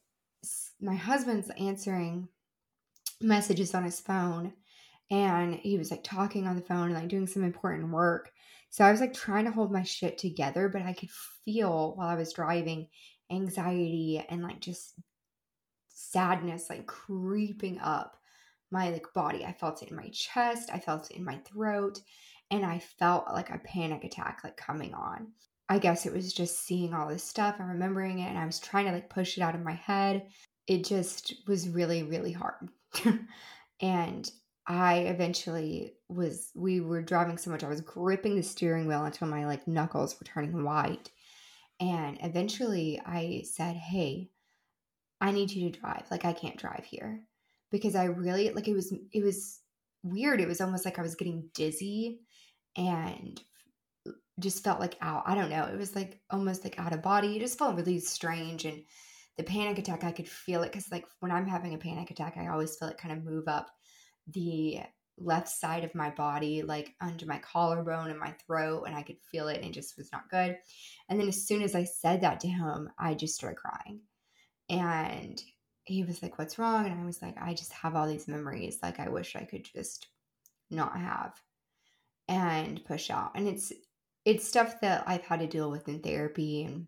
my 0.80 0.94
husband's 0.96 1.50
answering 1.58 2.28
messages 3.20 3.74
on 3.74 3.84
his 3.84 4.00
phone 4.00 4.54
and 5.10 5.56
he 5.56 5.80
was 5.80 5.90
like 5.90 6.04
talking 6.04 6.48
on 6.48 6.56
the 6.56 6.62
phone 6.62 6.86
and 6.86 6.94
like 6.94 7.08
doing 7.08 7.28
some 7.28 7.44
important 7.44 7.92
work. 7.92 8.32
So 8.70 8.86
I 8.86 8.92
was 8.92 9.02
like 9.02 9.14
trying 9.14 9.46
to 9.46 9.52
hold 9.52 9.72
my 9.72 9.84
shit 9.84 10.20
together, 10.20 10.70
but 10.70 10.84
I 10.84 10.94
could 10.94 11.10
feel 11.44 11.96
while 11.96 12.08
I 12.08 12.16
was 12.16 12.34
driving 12.34 12.88
anxiety 13.32 14.24
and 14.30 14.44
like 14.44 14.60
just 14.60 14.94
sadness 16.10 16.70
like 16.70 16.88
creeping 16.88 17.80
up 17.80 18.18
my 18.72 18.90
like 18.90 19.14
body. 19.14 19.46
I 19.46 19.54
felt 19.54 19.84
it 19.84 19.90
in 19.90 19.96
my 19.96 20.10
chest, 20.10 20.70
I 20.74 20.80
felt 20.80 21.12
it 21.12 21.18
in 21.18 21.26
my 21.26 21.38
throat, 21.38 22.00
and 22.50 22.66
I 22.66 22.80
felt 22.80 23.28
like 23.32 23.50
a 23.50 23.60
panic 23.60 24.04
attack 24.04 24.42
like 24.44 24.58
coming 24.58 24.94
on. 24.94 25.28
I 25.70 25.80
guess 25.80 26.06
it 26.06 26.14
was 26.14 26.34
just 26.34 26.60
seeing 26.60 26.94
all 26.94 27.08
this 27.08 27.24
stuff 27.24 27.56
and 27.60 27.70
remembering 27.70 28.20
it 28.20 28.28
and 28.28 28.38
I 28.38 28.46
was 28.46 28.60
trying 28.60 28.86
to 28.86 28.92
like 28.92 29.10
push 29.10 29.38
it 29.38 29.42
out 29.42 29.56
of 29.56 29.64
my 29.64 29.74
head. 29.74 30.28
It 30.68 30.86
just 30.86 31.34
was 31.48 31.70
really 31.70 32.04
really 32.04 32.34
hard. 32.34 32.70
and 33.82 34.30
I 34.68 35.00
eventually 35.00 35.94
was 36.10 36.52
we 36.56 36.82
were 36.82 37.02
driving 37.02 37.38
so 37.38 37.52
much 37.52 37.64
I 37.64 37.70
was 37.70 37.82
gripping 37.82 38.36
the 38.36 38.44
steering 38.44 38.88
wheel 38.88 39.06
until 39.06 39.28
my 39.28 39.46
like 39.46 39.68
knuckles 39.68 40.20
were 40.20 40.26
turning 40.26 40.64
white. 40.64 41.10
And 41.80 42.18
eventually 42.22 43.02
I 43.06 43.44
said, 43.46 43.76
"Hey, 43.76 44.30
I 45.22 45.32
need 45.32 45.52
you 45.52 45.70
to 45.70 45.80
drive. 45.80 46.06
Like 46.10 46.26
I 46.26 46.34
can't 46.34 46.58
drive 46.58 46.84
here 46.84 47.22
because 47.72 47.96
I 47.96 48.06
really 48.06 48.50
like 48.50 48.68
it 48.68 48.74
was 48.74 48.94
it 49.14 49.24
was 49.24 49.62
weird. 50.04 50.42
It 50.42 50.48
was 50.48 50.60
almost 50.60 50.84
like 50.84 51.00
I 51.00 51.04
was 51.04 51.16
getting 51.16 51.50
dizzy 51.54 52.20
and 52.76 53.42
just 54.40 54.64
felt 54.64 54.80
like 54.80 54.98
out. 55.00 55.24
I 55.28 55.36
don't 55.36 55.52
know. 55.52 55.66
It 55.66 55.78
was 55.78 55.96
like 55.96 56.20
almost 56.32 56.64
like 56.64 56.80
out 56.80 56.94
of 56.94 57.04
body. 57.04 57.38
It 57.38 57.42
just 57.42 57.60
felt 57.60 57.76
really 57.76 58.00
strange 58.00 58.66
and 58.66 58.84
the 59.38 59.44
panic 59.44 59.78
attack 59.78 60.04
I 60.04 60.12
could 60.12 60.28
feel 60.28 60.64
it 60.64 60.74
cuz 60.74 60.92
like 60.92 61.06
when 61.20 61.32
I'm 61.32 61.48
having 61.48 61.74
a 61.76 61.78
panic 61.78 62.12
attack 62.12 62.36
I 62.38 62.48
always 62.48 62.76
feel 62.76 62.90
it 62.90 62.98
kind 62.98 63.18
of 63.18 63.24
move 63.24 63.48
up 63.48 63.70
the 64.28 64.82
left 65.18 65.50
side 65.50 65.84
of 65.84 65.94
my 65.94 66.10
body, 66.10 66.64
like 66.64 66.96
under 67.00 67.26
my 67.26 67.38
collarbone 67.40 68.10
and 68.10 68.20
my 68.20 68.34
throat, 68.46 68.84
and 68.88 68.96
I 68.96 69.04
could 69.04 69.18
feel 69.32 69.48
it, 69.50 69.58
and 69.58 69.66
it 69.66 69.74
just 69.74 69.98
was 69.98 70.12
not 70.12 70.30
good. 70.30 70.58
And 71.10 71.20
then 71.20 71.28
as 71.28 71.46
soon 71.46 71.62
as 71.62 71.76
I 71.76 71.84
said 71.84 72.22
that 72.22 72.40
to 72.42 72.48
him, 72.48 72.90
I 72.98 73.14
just 73.14 73.36
started 73.36 73.58
crying. 73.58 74.02
And 74.72 75.40
he 75.84 76.04
was 76.04 76.24
like, 76.24 76.40
What's 76.40 76.58
wrong? 76.58 76.86
And 76.86 77.00
I 77.00 77.06
was 77.06 77.22
like, 77.22 77.36
I 77.40 77.54
just 77.54 77.74
have 77.74 77.96
all 77.96 78.08
these 78.08 78.28
memories. 78.28 78.80
Like, 78.82 79.00
I 79.00 79.10
wish 79.10 79.36
I 79.36 79.44
could 79.44 79.66
just 79.66 80.08
not 80.72 80.98
have 80.98 81.40
and 82.28 82.84
push 82.86 83.10
out. 83.10 83.32
And 83.36 83.48
it's, 83.48 83.74
it's 84.24 84.48
stuff 84.48 84.80
that 84.82 85.04
I've 85.06 85.24
had 85.24 85.42
to 85.42 85.48
deal 85.48 85.70
with 85.70 85.90
in 85.90 86.00
therapy 86.00 86.64
and 86.64 86.88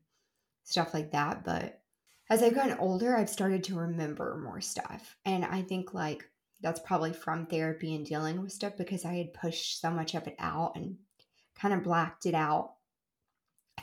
stuff 0.63 0.93
like 0.93 1.11
that. 1.11 1.43
But 1.43 1.81
as 2.29 2.41
I've 2.41 2.55
gotten 2.55 2.77
older, 2.77 3.15
I've 3.15 3.29
started 3.29 3.65
to 3.65 3.75
remember 3.79 4.39
more 4.41 4.61
stuff. 4.61 5.17
And 5.25 5.43
I 5.43 5.61
think 5.61 5.93
like 5.93 6.23
that's 6.61 6.79
probably 6.79 7.11
from 7.11 7.45
therapy 7.45 7.93
and 7.93 8.05
dealing 8.05 8.41
with 8.41 8.53
stuff 8.53 8.77
because 8.77 9.03
I 9.03 9.15
had 9.15 9.33
pushed 9.33 9.81
so 9.81 9.91
much 9.91 10.15
of 10.15 10.25
it 10.27 10.37
out 10.39 10.77
and 10.77 10.95
kind 11.59 11.73
of 11.73 11.83
blacked 11.83 12.25
it 12.25 12.33
out 12.33 12.75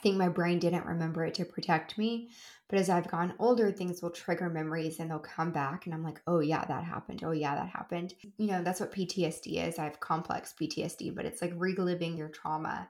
think 0.03 0.17
my 0.17 0.29
brain 0.29 0.59
didn't 0.59 0.87
remember 0.87 1.25
it 1.25 1.35
to 1.35 1.45
protect 1.45 1.99
me. 1.99 2.31
But 2.69 2.79
as 2.79 2.89
I've 2.89 3.11
gotten 3.11 3.35
older, 3.41 3.73
things 3.73 4.01
will 4.01 4.11
trigger 4.11 4.49
memories 4.49 5.01
and 5.01 5.11
they'll 5.11 5.19
come 5.19 5.51
back. 5.51 5.87
And 5.87 5.95
I'm 5.95 6.05
like, 6.05 6.21
oh, 6.27 6.39
yeah, 6.39 6.65
that 6.65 6.85
happened. 6.85 7.23
Oh, 7.25 7.33
yeah, 7.33 7.57
that 7.57 7.69
happened. 7.69 8.15
You 8.39 8.47
know, 8.47 8.63
that's 8.63 8.79
what 8.79 8.93
PTSD 8.93 9.67
is. 9.67 9.79
I 9.79 9.85
have 9.85 9.99
complex 9.99 10.55
PTSD, 10.61 11.15
but 11.15 11.25
it's 11.25 11.43
like 11.43 11.53
reliving 11.57 12.17
your 12.17 12.29
trauma. 12.29 12.89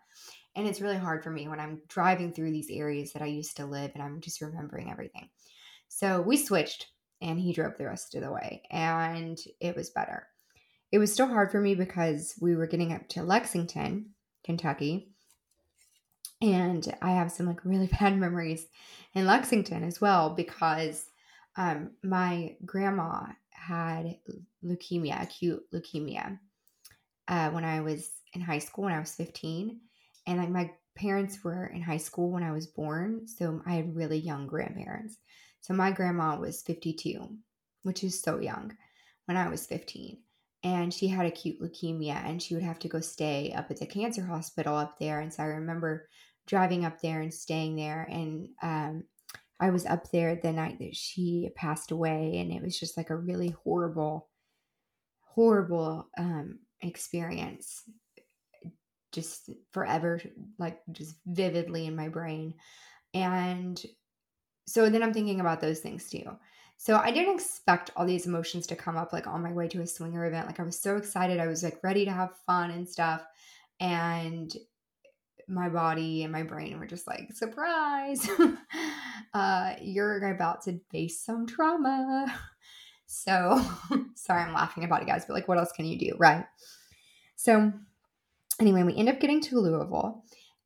And 0.54 0.66
it's 0.66 0.82
really 0.82 0.98
hard 0.98 1.24
for 1.24 1.30
me 1.30 1.48
when 1.48 1.60
I'm 1.60 1.80
driving 1.88 2.32
through 2.32 2.50
these 2.50 2.70
areas 2.70 3.12
that 3.12 3.22
I 3.22 3.26
used 3.26 3.56
to 3.56 3.66
live 3.66 3.92
and 3.94 4.02
I'm 4.02 4.20
just 4.20 4.42
remembering 4.42 4.90
everything. 4.90 5.30
So 5.88 6.20
we 6.20 6.36
switched 6.36 6.88
and 7.22 7.40
he 7.40 7.52
drove 7.52 7.78
the 7.78 7.86
rest 7.86 8.14
of 8.14 8.22
the 8.22 8.32
way 8.32 8.62
and 8.70 9.38
it 9.60 9.76
was 9.76 9.90
better. 9.90 10.26
It 10.92 10.98
was 10.98 11.12
still 11.12 11.28
hard 11.28 11.52
for 11.52 11.60
me 11.60 11.74
because 11.74 12.34
we 12.40 12.56
were 12.56 12.66
getting 12.66 12.92
up 12.92 13.08
to 13.10 13.22
Lexington, 13.22 14.10
Kentucky 14.44 15.09
and 16.40 16.94
I 17.02 17.10
have 17.12 17.32
some 17.32 17.46
like 17.46 17.64
really 17.64 17.86
bad 18.00 18.16
memories 18.16 18.66
in 19.14 19.26
Lexington 19.26 19.84
as 19.84 20.00
well 20.00 20.30
because 20.30 21.06
um, 21.56 21.90
my 22.02 22.56
grandma 22.64 23.26
had 23.50 24.16
leukemia, 24.64 25.22
acute 25.22 25.62
leukemia, 25.72 26.38
uh, 27.28 27.50
when 27.50 27.64
I 27.64 27.80
was 27.80 28.10
in 28.34 28.40
high 28.40 28.58
school 28.58 28.84
when 28.84 28.94
I 28.94 29.00
was 29.00 29.14
15. 29.14 29.80
And 30.26 30.38
like 30.38 30.50
my 30.50 30.70
parents 30.96 31.42
were 31.42 31.66
in 31.66 31.82
high 31.82 31.96
school 31.96 32.30
when 32.30 32.42
I 32.42 32.52
was 32.52 32.66
born, 32.66 33.26
so 33.26 33.62
I 33.66 33.74
had 33.74 33.96
really 33.96 34.18
young 34.18 34.46
grandparents. 34.46 35.16
So 35.60 35.74
my 35.74 35.90
grandma 35.90 36.38
was 36.38 36.62
52, 36.62 37.28
which 37.82 38.04
is 38.04 38.20
so 38.20 38.38
young 38.38 38.76
when 39.26 39.36
I 39.36 39.48
was 39.48 39.66
15. 39.66 40.18
And 40.62 40.92
she 40.92 41.08
had 41.08 41.26
acute 41.26 41.60
leukemia 41.60 42.22
and 42.24 42.42
she 42.42 42.54
would 42.54 42.62
have 42.62 42.78
to 42.80 42.88
go 42.88 43.00
stay 43.00 43.52
up 43.56 43.70
at 43.70 43.78
the 43.78 43.86
cancer 43.86 44.24
hospital 44.24 44.76
up 44.76 44.98
there. 44.98 45.20
And 45.20 45.32
so 45.32 45.42
I 45.42 45.46
remember 45.46 46.08
driving 46.46 46.84
up 46.84 47.00
there 47.00 47.20
and 47.20 47.32
staying 47.32 47.76
there. 47.76 48.06
And 48.10 48.48
um, 48.62 49.04
I 49.60 49.70
was 49.70 49.86
up 49.86 50.10
there 50.10 50.36
the 50.36 50.52
night 50.52 50.78
that 50.80 50.96
she 50.96 51.50
passed 51.54 51.90
away. 51.90 52.38
And 52.38 52.52
it 52.52 52.62
was 52.62 52.78
just 52.78 52.96
like 52.96 53.10
a 53.10 53.16
really 53.16 53.54
horrible, 53.64 54.28
horrible 55.20 56.08
um, 56.18 56.58
experience. 56.80 57.82
Just 59.12 59.50
forever, 59.72 60.20
like 60.58 60.80
just 60.92 61.16
vividly 61.26 61.86
in 61.86 61.96
my 61.96 62.08
brain. 62.08 62.54
And 63.12 63.80
so 64.66 64.88
then 64.88 65.02
I'm 65.02 65.12
thinking 65.12 65.40
about 65.40 65.60
those 65.60 65.80
things 65.80 66.08
too. 66.08 66.24
So 66.76 66.96
I 66.96 67.10
didn't 67.10 67.34
expect 67.34 67.90
all 67.94 68.06
these 68.06 68.26
emotions 68.26 68.66
to 68.68 68.76
come 68.76 68.96
up 68.96 69.12
like 69.12 69.26
on 69.26 69.42
my 69.42 69.52
way 69.52 69.68
to 69.68 69.82
a 69.82 69.86
swinger 69.86 70.24
event. 70.24 70.46
Like 70.46 70.60
I 70.60 70.62
was 70.62 70.80
so 70.80 70.96
excited. 70.96 71.38
I 71.38 71.46
was 71.46 71.62
like 71.62 71.78
ready 71.82 72.06
to 72.06 72.10
have 72.10 72.38
fun 72.46 72.70
and 72.70 72.88
stuff. 72.88 73.22
And 73.80 74.50
my 75.50 75.68
body 75.68 76.22
and 76.22 76.32
my 76.32 76.42
brain 76.42 76.78
were 76.78 76.86
just 76.86 77.06
like, 77.06 77.32
surprise, 77.34 78.28
uh, 79.34 79.74
you're 79.80 80.32
about 80.32 80.62
to 80.62 80.80
face 80.90 81.20
some 81.24 81.46
trauma. 81.46 82.26
So 83.12 83.60
sorry, 84.14 84.44
I'm 84.44 84.54
laughing 84.54 84.84
about 84.84 85.02
it, 85.02 85.08
guys, 85.08 85.24
but 85.26 85.34
like, 85.34 85.48
what 85.48 85.58
else 85.58 85.72
can 85.72 85.84
you 85.84 85.98
do? 85.98 86.14
Right. 86.16 86.44
So 87.34 87.72
anyway, 88.60 88.84
we 88.84 88.94
end 88.94 89.08
up 89.08 89.18
getting 89.18 89.40
to 89.40 89.58
Louisville 89.58 90.22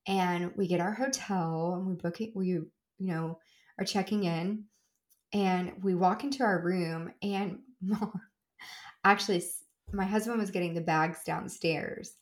and 0.06 0.52
we 0.54 0.66
get 0.66 0.78
our 0.78 0.92
hotel 0.92 1.76
and 1.78 1.86
we 1.86 1.94
book 1.94 2.20
it. 2.20 2.32
We, 2.34 2.48
you 2.48 2.68
know, 2.98 3.38
are 3.78 3.86
checking 3.86 4.24
in 4.24 4.64
and 5.32 5.72
we 5.82 5.94
walk 5.94 6.22
into 6.22 6.42
our 6.42 6.60
room 6.62 7.12
and 7.22 7.60
actually 9.04 9.42
my 9.92 10.04
husband 10.04 10.38
was 10.38 10.50
getting 10.50 10.74
the 10.74 10.80
bags 10.80 11.18
downstairs 11.24 12.14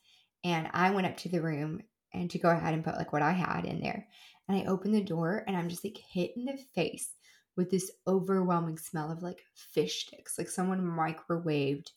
and 0.44 0.68
i 0.72 0.90
went 0.90 1.06
up 1.06 1.16
to 1.16 1.28
the 1.28 1.40
room 1.40 1.80
and 2.14 2.30
to 2.30 2.38
go 2.38 2.50
ahead 2.50 2.74
and 2.74 2.84
put 2.84 2.96
like 2.96 3.12
what 3.12 3.22
i 3.22 3.32
had 3.32 3.64
in 3.64 3.80
there. 3.80 4.06
And 4.48 4.58
i 4.58 4.70
opened 4.70 4.94
the 4.94 5.02
door 5.02 5.44
and 5.46 5.56
i'm 5.56 5.68
just 5.68 5.84
like 5.84 5.98
hit 5.98 6.32
in 6.36 6.44
the 6.44 6.58
face 6.74 7.10
with 7.56 7.70
this 7.70 7.90
overwhelming 8.06 8.78
smell 8.78 9.10
of 9.10 9.22
like 9.22 9.42
fish 9.54 10.06
sticks 10.06 10.38
like 10.38 10.48
someone 10.48 10.80
microwaved 10.80 11.90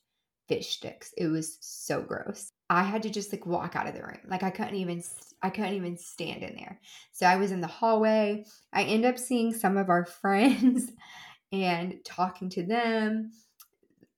fish 0.48 0.76
sticks. 0.76 1.14
It 1.18 1.28
was 1.28 1.58
so 1.62 2.02
gross. 2.02 2.52
I 2.70 2.84
had 2.84 3.04
to 3.04 3.10
just 3.10 3.32
like 3.32 3.46
walk 3.46 3.76
out 3.76 3.88
of 3.88 3.94
the 3.94 4.02
room. 4.02 4.20
Like 4.28 4.44
i 4.44 4.50
couldn't 4.50 4.76
even 4.76 5.04
i 5.42 5.50
couldn't 5.50 5.74
even 5.74 5.98
stand 5.98 6.44
in 6.44 6.56
there. 6.56 6.80
So 7.12 7.26
i 7.26 7.36
was 7.36 7.52
in 7.52 7.62
the 7.62 7.68
hallway. 7.68 8.46
I 8.74 8.84
end 8.84 9.06
up 9.06 9.18
seeing 9.18 9.54
some 9.54 9.78
of 9.78 9.90
our 9.90 10.06
friends 10.22 10.92
and 11.52 11.96
talking 12.04 12.50
to 12.52 12.64
them. 12.64 13.32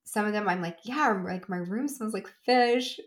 Some 0.04 0.24
of 0.24 0.32
them 0.32 0.48
i'm 0.48 0.62
like 0.62 0.78
yeah 0.84 1.20
like 1.24 1.48
my 1.48 1.58
room 1.58 1.86
smells 1.86 2.14
like 2.14 2.32
fish 2.44 2.98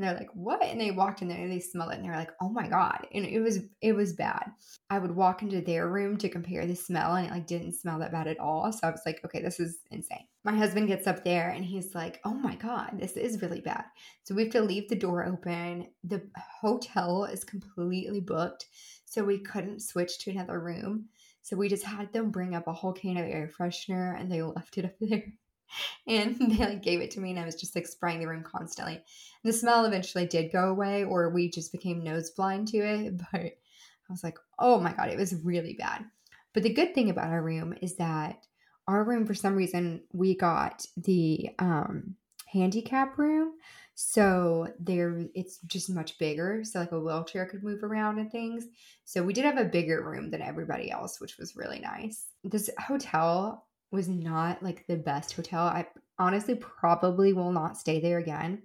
and 0.00 0.08
they're 0.08 0.16
like, 0.16 0.30
what? 0.32 0.64
And 0.64 0.80
they 0.80 0.92
walked 0.92 1.20
in 1.20 1.28
there 1.28 1.36
and 1.36 1.52
they 1.52 1.60
smelled 1.60 1.92
it 1.92 1.96
and 1.96 2.04
they're 2.06 2.16
like, 2.16 2.32
oh 2.40 2.48
my 2.48 2.66
God. 2.66 3.06
And 3.12 3.26
it 3.26 3.40
was, 3.40 3.58
it 3.82 3.92
was 3.92 4.14
bad. 4.14 4.50
I 4.88 4.98
would 4.98 5.14
walk 5.14 5.42
into 5.42 5.60
their 5.60 5.88
room 5.88 6.16
to 6.18 6.30
compare 6.30 6.64
the 6.66 6.74
smell 6.74 7.16
and 7.16 7.26
it 7.26 7.30
like 7.30 7.46
didn't 7.46 7.74
smell 7.74 7.98
that 7.98 8.10
bad 8.10 8.26
at 8.26 8.40
all. 8.40 8.72
So 8.72 8.78
I 8.84 8.90
was 8.90 9.02
like, 9.04 9.20
okay, 9.26 9.42
this 9.42 9.60
is 9.60 9.80
insane. 9.90 10.24
My 10.42 10.56
husband 10.56 10.88
gets 10.88 11.06
up 11.06 11.22
there 11.22 11.50
and 11.50 11.62
he's 11.62 11.94
like, 11.94 12.18
oh 12.24 12.32
my 12.32 12.54
God, 12.54 12.92
this 12.94 13.18
is 13.18 13.42
really 13.42 13.60
bad. 13.60 13.84
So 14.22 14.34
we 14.34 14.44
have 14.44 14.52
to 14.52 14.62
leave 14.62 14.88
the 14.88 14.96
door 14.96 15.26
open. 15.26 15.88
The 16.04 16.22
hotel 16.62 17.24
is 17.26 17.44
completely 17.44 18.20
booked. 18.20 18.68
So 19.04 19.22
we 19.22 19.40
couldn't 19.40 19.82
switch 19.82 20.18
to 20.20 20.30
another 20.30 20.60
room. 20.60 21.10
So 21.42 21.56
we 21.56 21.68
just 21.68 21.84
had 21.84 22.10
them 22.14 22.30
bring 22.30 22.54
up 22.54 22.68
a 22.68 22.72
whole 22.72 22.94
can 22.94 23.18
of 23.18 23.26
air 23.26 23.50
freshener 23.54 24.18
and 24.18 24.32
they 24.32 24.40
left 24.40 24.78
it 24.78 24.86
up 24.86 24.94
there 25.00 25.34
and 26.06 26.36
they 26.38 26.64
like 26.64 26.82
gave 26.82 27.00
it 27.00 27.10
to 27.12 27.20
me 27.20 27.30
and 27.30 27.40
I 27.40 27.44
was 27.44 27.56
just 27.56 27.74
like 27.74 27.86
spraying 27.86 28.20
the 28.20 28.28
room 28.28 28.44
constantly. 28.44 28.94
And 28.94 29.52
the 29.52 29.52
smell 29.52 29.84
eventually 29.84 30.26
did 30.26 30.52
go 30.52 30.68
away 30.70 31.04
or 31.04 31.30
we 31.30 31.50
just 31.50 31.72
became 31.72 32.02
nose 32.02 32.30
blind 32.30 32.68
to 32.68 32.78
it, 32.78 33.18
but 33.32 33.40
I 33.40 34.12
was 34.12 34.24
like, 34.24 34.38
"Oh 34.58 34.80
my 34.80 34.92
god, 34.92 35.10
it 35.10 35.18
was 35.18 35.34
really 35.44 35.74
bad." 35.74 36.04
But 36.52 36.64
the 36.64 36.74
good 36.74 36.94
thing 36.94 37.10
about 37.10 37.30
our 37.30 37.42
room 37.42 37.74
is 37.80 37.96
that 37.96 38.44
our 38.88 39.04
room 39.04 39.24
for 39.24 39.34
some 39.34 39.54
reason 39.54 40.02
we 40.12 40.36
got 40.36 40.84
the 40.96 41.50
um 41.58 42.16
handicap 42.52 43.18
room. 43.18 43.52
So 43.94 44.68
there 44.78 45.26
it's 45.34 45.58
just 45.66 45.90
much 45.90 46.18
bigger. 46.18 46.64
So 46.64 46.80
like 46.80 46.92
a 46.92 46.98
wheelchair 46.98 47.46
could 47.46 47.62
move 47.62 47.84
around 47.84 48.18
and 48.18 48.30
things. 48.32 48.64
So 49.04 49.22
we 49.22 49.32
did 49.32 49.44
have 49.44 49.58
a 49.58 49.64
bigger 49.64 50.02
room 50.02 50.30
than 50.30 50.42
everybody 50.42 50.90
else, 50.90 51.20
which 51.20 51.36
was 51.38 51.56
really 51.56 51.80
nice. 51.80 52.26
This 52.42 52.70
hotel 52.78 53.66
was 53.90 54.08
not 54.08 54.62
like 54.62 54.86
the 54.86 54.96
best 54.96 55.34
hotel. 55.34 55.62
I 55.62 55.86
honestly 56.18 56.54
probably 56.54 57.32
will 57.32 57.52
not 57.52 57.78
stay 57.78 58.00
there 58.00 58.18
again. 58.18 58.62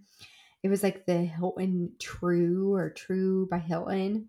It 0.63 0.69
was 0.69 0.83
like 0.83 1.05
the 1.05 1.17
Hilton 1.17 1.91
True 1.99 2.73
or 2.73 2.89
True 2.89 3.47
by 3.49 3.59
Hilton. 3.59 4.27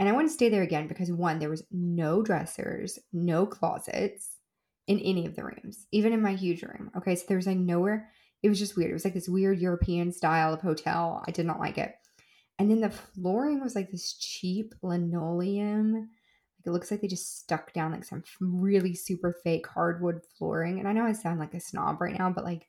And 0.00 0.08
I 0.08 0.12
wouldn't 0.12 0.32
stay 0.32 0.48
there 0.48 0.62
again 0.62 0.86
because 0.86 1.10
one, 1.10 1.38
there 1.38 1.50
was 1.50 1.64
no 1.72 2.22
dressers, 2.22 2.98
no 3.12 3.46
closets 3.46 4.36
in 4.86 4.98
any 5.00 5.26
of 5.26 5.34
the 5.34 5.44
rooms, 5.44 5.86
even 5.92 6.12
in 6.12 6.22
my 6.22 6.34
huge 6.34 6.62
room. 6.62 6.90
Okay, 6.96 7.14
so 7.14 7.24
there 7.28 7.36
was 7.36 7.46
like 7.46 7.58
nowhere. 7.58 8.10
It 8.42 8.48
was 8.48 8.58
just 8.58 8.76
weird. 8.76 8.90
It 8.90 8.94
was 8.94 9.04
like 9.04 9.14
this 9.14 9.28
weird 9.28 9.58
European 9.60 10.12
style 10.12 10.54
of 10.54 10.60
hotel. 10.60 11.22
I 11.26 11.32
did 11.32 11.46
not 11.46 11.58
like 11.58 11.78
it. 11.78 11.94
And 12.58 12.70
then 12.70 12.80
the 12.80 12.90
flooring 12.90 13.60
was 13.60 13.74
like 13.74 13.90
this 13.90 14.14
cheap 14.14 14.74
linoleum 14.82 16.10
it 16.66 16.70
looks 16.70 16.90
like 16.90 17.00
they 17.00 17.08
just 17.08 17.38
stuck 17.38 17.72
down 17.72 17.92
like 17.92 18.04
some 18.04 18.24
really 18.40 18.94
super 18.94 19.34
fake 19.44 19.66
hardwood 19.66 20.20
flooring. 20.38 20.78
And 20.78 20.88
I 20.88 20.92
know 20.92 21.04
I 21.04 21.12
sound 21.12 21.38
like 21.38 21.54
a 21.54 21.60
snob 21.60 22.00
right 22.00 22.18
now, 22.18 22.30
but 22.30 22.44
like 22.44 22.68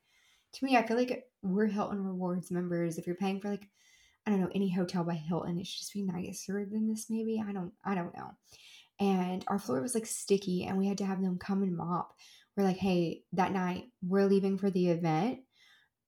to 0.53 0.65
me, 0.65 0.77
I 0.77 0.85
feel 0.85 0.97
like 0.97 1.25
we're 1.41 1.67
Hilton 1.67 2.03
Rewards 2.03 2.51
members. 2.51 2.97
If 2.97 3.05
you're 3.05 3.15
paying 3.15 3.39
for 3.39 3.49
like, 3.49 3.67
I 4.25 4.31
don't 4.31 4.41
know, 4.41 4.49
any 4.53 4.71
hotel 4.71 5.03
by 5.03 5.15
Hilton, 5.15 5.59
it 5.59 5.67
should 5.67 5.79
just 5.79 5.93
be 5.93 6.03
nicer 6.03 6.65
than 6.65 6.87
this, 6.87 7.07
maybe. 7.09 7.43
I 7.45 7.51
don't, 7.51 7.71
I 7.85 7.95
don't 7.95 8.15
know. 8.15 8.31
And 8.99 9.43
our 9.47 9.59
floor 9.59 9.81
was 9.81 9.95
like 9.95 10.05
sticky, 10.05 10.65
and 10.65 10.77
we 10.77 10.87
had 10.87 10.97
to 10.97 11.05
have 11.05 11.21
them 11.21 11.37
come 11.37 11.63
and 11.63 11.75
mop. 11.75 12.13
We're 12.55 12.65
like, 12.65 12.77
hey, 12.77 13.23
that 13.33 13.53
night 13.53 13.85
we're 14.01 14.25
leaving 14.25 14.57
for 14.57 14.69
the 14.69 14.89
event 14.89 15.39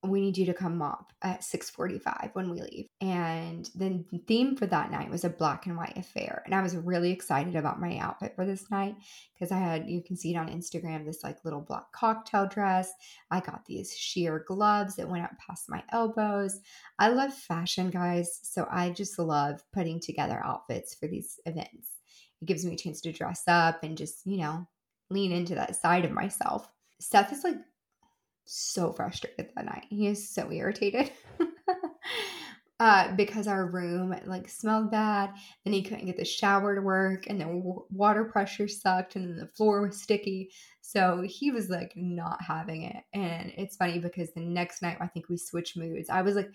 we 0.04 0.20
need 0.20 0.38
you 0.38 0.46
to 0.48 0.54
come 0.54 0.78
mop 0.78 1.14
at 1.22 1.44
6:45 1.44 2.34
when 2.34 2.50
we 2.50 2.62
leave. 2.62 2.88
And 3.02 3.70
the 3.76 4.04
theme 4.28 4.56
for 4.56 4.66
that 4.66 4.90
night 4.90 5.12
was 5.12 5.24
a 5.24 5.30
black 5.30 5.68
and 5.68 5.78
white 5.78 5.96
affair. 5.96 6.42
And 6.46 6.56
I 6.56 6.62
was 6.62 6.76
really 6.76 7.12
excited 7.12 7.56
about 7.56 7.80
my 7.80 7.98
outfit 7.98 8.36
for 8.36 8.46
this 8.46 8.72
night 8.72 8.96
because 9.34 9.52
I 9.52 9.60
had 9.60 9.88
you 9.88 10.02
can 10.02 10.18
see 10.18 10.34
it 10.34 10.38
on 10.38 10.50
Instagram 10.50 11.06
this 11.06 11.24
like 11.24 11.46
little 11.46 11.62
black 11.62 11.92
cocktail 11.92 12.48
dress. 12.48 12.92
I 13.30 13.42
got 13.42 13.66
these 13.66 13.96
sheer 13.96 14.44
gloves 14.48 14.96
that 14.96 15.10
went 15.10 15.24
up 15.24 15.38
past 15.38 15.70
my 15.70 15.84
elbows. 15.90 16.60
I 16.98 17.10
love 17.10 17.34
fashion, 17.34 17.92
guys, 17.92 18.40
so 18.42 18.68
I 18.72 18.90
just 18.90 19.20
love 19.20 19.64
putting 19.72 20.00
together 20.00 20.42
outfits 20.44 20.96
for 20.96 21.08
these 21.08 21.40
events. 21.46 21.90
It 22.42 22.46
gives 22.46 22.66
me 22.66 22.74
a 22.74 22.78
chance 22.78 23.02
to 23.02 23.12
dress 23.12 23.44
up 23.48 23.84
and 23.84 23.96
just, 23.96 24.26
you 24.26 24.38
know, 24.38 24.68
lean 25.12 25.32
into 25.32 25.54
that 25.56 25.76
side 25.76 26.06
of 26.06 26.12
myself. 26.12 26.68
Seth 27.00 27.32
is 27.32 27.44
like 27.44 27.58
so 28.46 28.92
frustrated 28.92 29.50
that 29.56 29.66
night. 29.66 29.86
He 29.90 30.08
is 30.08 30.30
so 30.30 30.52
irritated. 30.52 31.12
uh, 32.82 33.16
because 33.16 33.48
our 33.48 33.68
room 33.68 34.16
like 34.26 34.50
smelled 34.50 34.90
bad, 34.90 35.32
and 35.66 35.74
he 35.76 35.84
couldn't 35.84 36.08
get 36.08 36.18
the 36.18 36.26
shower 36.26 36.74
to 36.74 36.82
work, 36.82 37.26
and 37.28 37.40
the 37.40 37.46
w- 37.46 37.86
water 37.92 38.26
pressure 38.26 38.68
sucked, 38.68 39.16
and 39.16 39.30
then 39.30 39.38
the 39.38 39.48
floor 39.56 39.86
was 39.86 40.02
sticky. 40.02 40.52
So 40.82 41.24
he 41.28 41.52
was 41.52 41.70
like 41.70 41.94
not 41.96 42.42
having 42.42 42.82
it. 42.84 43.04
And 43.14 43.54
it's 43.56 43.76
funny 43.76 44.00
because 44.00 44.34
the 44.34 44.42
next 44.42 44.82
night 44.82 44.98
I 45.00 45.06
think 45.06 45.30
we 45.30 45.38
switched 45.38 45.78
moods. 45.78 46.10
I 46.10 46.24
was 46.24 46.36
like 46.36 46.50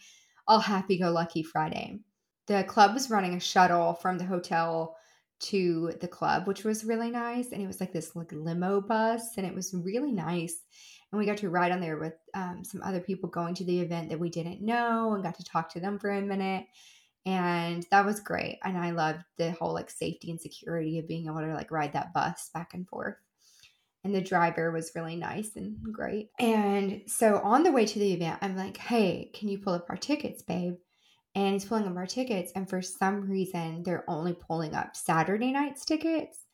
all 0.48 0.58
happy 0.58 0.98
go 0.98 1.10
lucky 1.10 1.44
Friday. 1.44 2.00
The 2.48 2.64
club 2.64 2.94
was 2.94 3.08
running 3.08 3.34
a 3.34 3.40
shuttle 3.40 3.94
from 3.94 4.18
the 4.18 4.24
hotel 4.24 4.96
to 5.38 5.92
the 6.00 6.08
club, 6.08 6.48
which 6.48 6.64
was 6.64 6.84
really 6.84 7.10
nice. 7.10 7.52
And 7.52 7.62
it 7.62 7.66
was 7.68 7.78
like 7.78 7.92
this 7.92 8.16
like 8.16 8.32
limo 8.32 8.80
bus, 8.80 9.36
and 9.36 9.46
it 9.46 9.54
was 9.54 9.72
really 9.72 10.10
nice 10.10 10.58
and 11.16 11.20
we 11.20 11.26
got 11.26 11.38
to 11.38 11.48
ride 11.48 11.72
on 11.72 11.80
there 11.80 11.96
with 11.96 12.12
um, 12.34 12.62
some 12.62 12.82
other 12.82 13.00
people 13.00 13.30
going 13.30 13.54
to 13.54 13.64
the 13.64 13.80
event 13.80 14.10
that 14.10 14.20
we 14.20 14.28
didn't 14.28 14.60
know 14.60 15.14
and 15.14 15.24
got 15.24 15.34
to 15.36 15.44
talk 15.44 15.70
to 15.70 15.80
them 15.80 15.98
for 15.98 16.10
a 16.10 16.20
minute. 16.20 16.66
And 17.24 17.86
that 17.90 18.04
was 18.04 18.20
great. 18.20 18.58
And 18.62 18.76
i 18.76 18.90
loved 18.90 19.24
the 19.38 19.52
whole 19.52 19.72
like 19.72 19.88
safety 19.88 20.30
and 20.30 20.38
security 20.38 20.98
of 20.98 21.08
being 21.08 21.24
able 21.24 21.40
to 21.40 21.54
like 21.54 21.70
ride 21.70 21.94
that 21.94 22.12
bus 22.12 22.50
back 22.52 22.74
and 22.74 22.86
forth. 22.86 23.14
And 24.04 24.14
the 24.14 24.20
driver 24.20 24.70
was 24.70 24.92
really 24.94 25.16
nice 25.16 25.56
and 25.56 25.78
great. 25.90 26.28
And 26.38 27.00
so 27.06 27.40
on 27.42 27.62
the 27.62 27.72
way 27.72 27.86
to 27.86 27.98
the 27.98 28.12
event 28.12 28.40
i'm 28.42 28.54
like 28.54 28.76
hey 28.76 29.30
can 29.34 29.48
you 29.48 29.58
pull 29.58 29.72
up 29.72 29.86
our 29.88 29.96
tickets 29.96 30.42
babe? 30.42 30.74
And 31.34 31.54
he's 31.54 31.64
pulling 31.64 31.86
up 31.86 31.96
our 31.96 32.06
tickets. 32.06 32.52
And 32.54 32.68
for 32.68 32.82
some 32.82 33.22
reason 33.22 33.84
they're 33.84 34.04
only 34.06 34.34
pulling 34.34 34.74
up 34.74 34.94
saturday 34.94 35.50
night's 35.50 35.86
tickets 35.86 36.45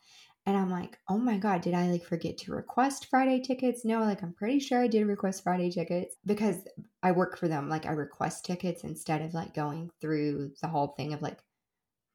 and 0.44 0.56
I'm 0.56 0.70
like, 0.70 0.98
oh 1.08 1.18
my 1.18 1.38
God, 1.38 1.60
did 1.60 1.74
I 1.74 1.88
like 1.88 2.04
forget 2.04 2.36
to 2.38 2.52
request 2.52 3.06
Friday 3.08 3.40
tickets? 3.40 3.84
No, 3.84 4.00
like 4.00 4.22
I'm 4.22 4.32
pretty 4.32 4.58
sure 4.58 4.82
I 4.82 4.88
did 4.88 5.06
request 5.06 5.44
Friday 5.44 5.70
tickets 5.70 6.16
because 6.26 6.56
I 7.02 7.12
work 7.12 7.38
for 7.38 7.46
them. 7.46 7.68
Like 7.68 7.86
I 7.86 7.92
request 7.92 8.44
tickets 8.44 8.82
instead 8.82 9.22
of 9.22 9.34
like 9.34 9.54
going 9.54 9.90
through 10.00 10.52
the 10.60 10.68
whole 10.68 10.88
thing 10.88 11.12
of 11.12 11.22
like 11.22 11.38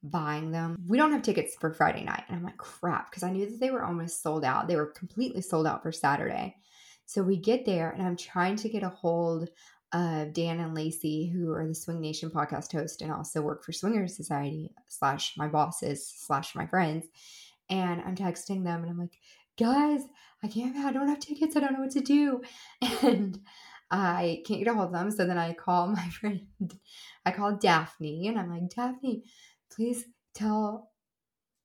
buying 0.03 0.51
them. 0.51 0.77
We 0.87 0.97
don't 0.97 1.13
have 1.13 1.21
tickets 1.21 1.55
for 1.55 1.73
Friday 1.73 2.03
night. 2.03 2.23
And 2.27 2.37
I'm 2.37 2.43
like, 2.43 2.57
crap, 2.57 3.09
because 3.09 3.23
I 3.23 3.31
knew 3.31 3.49
that 3.49 3.59
they 3.61 3.71
were 3.71 3.83
almost 3.83 4.21
sold 4.21 4.43
out. 4.43 4.67
They 4.67 4.75
were 4.75 4.87
completely 4.87 5.41
sold 5.41 5.65
out 5.65 5.81
for 5.81 5.93
Saturday. 5.93 6.57
So 7.05 7.23
we 7.23 7.37
get 7.37 7.65
there 7.65 7.91
and 7.91 8.05
I'm 8.05 8.17
trying 8.17 8.57
to 8.57 8.69
get 8.69 8.83
a 8.83 8.89
hold 8.89 9.49
of 9.93 10.33
Dan 10.33 10.59
and 10.59 10.75
Lacey, 10.75 11.29
who 11.29 11.53
are 11.53 11.65
the 11.65 11.73
Swing 11.73 12.01
Nation 12.01 12.29
podcast 12.29 12.73
host 12.73 13.01
and 13.01 13.11
also 13.11 13.41
work 13.41 13.63
for 13.63 13.71
Swingers 13.71 14.17
Society 14.17 14.73
slash 14.89 15.35
my 15.37 15.47
bosses 15.47 16.05
slash 16.05 16.55
my 16.55 16.67
friends. 16.67 17.05
And 17.69 18.01
I'm 18.01 18.15
texting 18.15 18.63
them 18.63 18.81
and 18.81 18.89
I'm 18.89 18.97
like, 18.97 19.17
guys, 19.57 20.01
I 20.43 20.47
can't, 20.47 20.75
I 20.77 20.91
don't 20.91 21.07
have 21.07 21.19
tickets. 21.19 21.55
I 21.55 21.59
don't 21.59 21.73
know 21.73 21.81
what 21.81 21.91
to 21.91 22.01
do. 22.01 22.41
And 23.03 23.39
I 23.89 24.43
can't 24.45 24.59
get 24.59 24.69
a 24.69 24.73
hold 24.73 24.87
of 24.87 24.93
them. 24.93 25.11
So 25.11 25.25
then 25.25 25.37
I 25.37 25.53
call 25.53 25.87
my 25.95 26.09
friend, 26.09 26.47
I 27.25 27.31
call 27.31 27.57
Daphne 27.57 28.27
and 28.27 28.37
I'm 28.37 28.49
like, 28.49 28.69
Daphne, 28.69 29.23
please 29.71 30.05
tell 30.33 30.91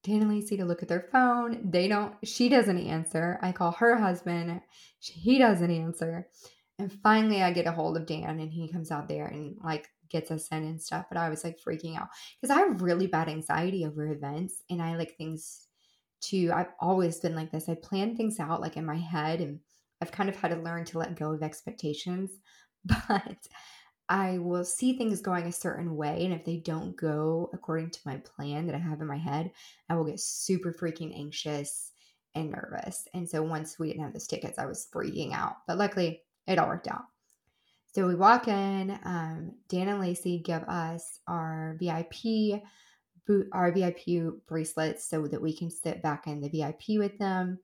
Dan 0.05 0.23
and 0.23 0.31
Lacey 0.31 0.57
to 0.57 0.65
look 0.65 0.83
at 0.83 0.89
their 0.89 1.09
phone. 1.13 1.71
They 1.71 1.89
don't, 1.89 2.15
she 2.25 2.49
doesn't 2.49 2.87
answer. 2.87 3.39
I 3.43 3.53
call 3.53 3.73
her 3.73 3.97
husband, 3.97 4.61
he 4.99 5.39
doesn't 5.39 5.71
answer. 5.71 6.29
And 6.79 6.93
finally, 7.03 7.43
I 7.43 7.53
get 7.53 7.67
a 7.67 7.73
hold 7.73 7.97
of 7.97 8.07
Dan 8.07 8.41
and 8.41 8.53
he 8.53 8.73
comes 8.73 8.91
out 8.91 9.07
there 9.07 9.27
and 9.27 9.57
like 9.63 9.89
gets 10.09 10.31
us 10.31 10.49
in 10.49 10.65
and 10.65 10.83
stuff. 10.83 11.07
But 11.09 11.19
I 11.19 11.29
was 11.29 11.45
like 11.45 11.59
freaking 11.61 11.97
out 11.97 12.09
because 12.41 12.55
I 12.55 12.61
have 12.61 12.83
really 12.83 13.07
bad 13.07 13.29
anxiety 13.29 13.87
over 13.87 14.07
events 14.07 14.63
and 14.69 14.83
I 14.83 14.97
like 14.97 15.17
things 15.17 15.69
to, 16.23 16.51
I've 16.53 16.73
always 16.81 17.21
been 17.21 17.35
like 17.35 17.51
this. 17.51 17.69
I 17.69 17.75
plan 17.75 18.17
things 18.17 18.41
out 18.41 18.61
like 18.61 18.77
in 18.77 18.85
my 18.85 18.97
head 18.97 19.41
and 19.41 19.61
I've 20.01 20.13
kind 20.13 20.29
of 20.29 20.37
had 20.37 20.51
to 20.51 20.57
learn 20.57 20.85
to 20.87 20.99
let 20.99 21.19
go 21.19 21.33
of 21.33 21.43
expectations. 21.43 22.31
But 22.85 23.37
I 24.09 24.39
will 24.39 24.65
see 24.65 24.99
things 24.99 25.23
going 25.23 25.47
a 25.47 25.53
certain 25.53 25.97
way. 25.97 26.25
And 26.25 26.35
if 26.35 26.45
they 26.45 26.57
don't 26.57 26.97
go 26.97 27.49
according 27.53 27.91
to 27.91 28.01
my 28.05 28.17
plan 28.17 28.67
that 28.67 28.75
I 28.75 28.79
have 28.79 29.01
in 29.01 29.07
my 29.07 29.17
head, 29.17 29.53
I 29.89 29.95
will 29.95 30.05
get 30.05 30.19
super 30.19 30.73
freaking 30.73 31.17
anxious 31.17 31.93
and 32.35 32.51
nervous. 32.51 33.07
And 33.15 33.29
so 33.29 33.43
once 33.43 33.79
we 33.79 33.89
didn't 33.89 34.03
have 34.03 34.13
those 34.13 34.27
tickets, 34.27 34.59
I 34.59 34.67
was 34.67 34.89
freaking 34.93 35.33
out. 35.33 35.57
But 35.69 35.79
luckily, 35.79 36.23
it 36.47 36.59
all 36.59 36.69
worked 36.69 36.89
out. 36.89 37.05
So 37.95 38.07
we 38.07 38.15
walk 38.15 38.49
in. 38.49 38.99
Um, 39.05 39.53
Dan 39.69 39.89
and 39.89 40.01
Lacey 40.01 40.39
give 40.39 40.63
us 40.65 41.21
our 41.29 41.77
VIP 41.79 42.63
our 43.53 43.73
VIP 43.73 44.35
bracelets 44.47 45.09
so 45.09 45.27
that 45.27 45.43
we 45.43 45.57
can 45.57 45.71
sit 45.71 46.03
back 46.03 46.27
in 46.27 46.41
the 46.41 46.49
VIP 46.49 46.99
with 46.99 47.19
them. 47.19 47.59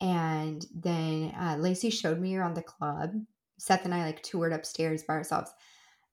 And 0.00 0.64
then 0.74 1.34
uh, 1.38 1.56
Lacey 1.58 1.90
showed 1.90 2.20
me 2.20 2.36
around 2.36 2.54
the 2.54 2.62
club. 2.62 3.12
Seth 3.58 3.84
and 3.84 3.94
I 3.94 4.04
like 4.04 4.22
toured 4.22 4.52
upstairs 4.52 5.02
by 5.04 5.14
ourselves. 5.14 5.50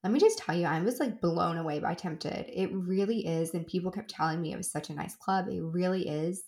Let 0.02 0.12
me 0.12 0.20
just 0.20 0.38
tell 0.38 0.54
you, 0.54 0.66
I 0.66 0.80
was 0.80 1.00
like 1.00 1.20
blown 1.20 1.56
away 1.56 1.80
by 1.80 1.94
Tempted. 1.94 2.46
It 2.48 2.70
really 2.72 3.26
is. 3.26 3.54
And 3.54 3.66
people 3.66 3.90
kept 3.90 4.10
telling 4.10 4.40
me 4.40 4.52
it 4.52 4.56
was 4.56 4.70
such 4.70 4.90
a 4.90 4.94
nice 4.94 5.16
club. 5.16 5.48
It 5.48 5.62
really 5.62 6.08
is 6.08 6.44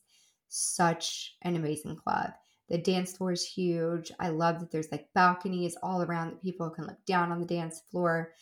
such 0.48 1.36
an 1.42 1.56
amazing 1.56 1.96
club. 1.96 2.30
The 2.68 2.78
dance 2.78 3.16
floor 3.16 3.32
is 3.32 3.46
huge. 3.46 4.10
I 4.18 4.28
love 4.28 4.60
that 4.60 4.70
there's 4.70 4.90
like 4.90 5.08
balconies 5.14 5.76
all 5.82 6.02
around 6.02 6.30
that 6.30 6.42
people 6.42 6.68
can 6.70 6.86
look 6.86 7.04
down 7.06 7.30
on 7.30 7.40
the 7.40 7.46
dance 7.46 7.82
floor. 7.90 8.32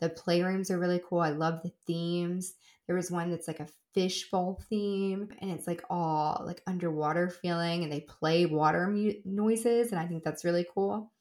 The 0.00 0.10
playrooms 0.10 0.70
are 0.70 0.78
really 0.78 1.00
cool. 1.06 1.20
I 1.20 1.30
love 1.30 1.60
the 1.62 1.72
themes. 1.86 2.54
There 2.86 2.96
was 2.96 3.10
one 3.10 3.30
that's 3.30 3.48
like 3.48 3.60
a 3.60 3.68
fishbowl 3.94 4.60
theme 4.68 5.28
and 5.38 5.50
it's 5.50 5.66
like 5.66 5.82
all 5.88 6.42
like 6.44 6.62
underwater 6.66 7.30
feeling 7.30 7.82
and 7.82 7.92
they 7.92 8.00
play 8.00 8.44
water 8.46 8.88
mu- 8.88 9.14
noises 9.24 9.90
and 9.92 10.00
I 10.00 10.06
think 10.06 10.24
that's 10.24 10.44
really 10.44 10.66
cool. 10.74 11.12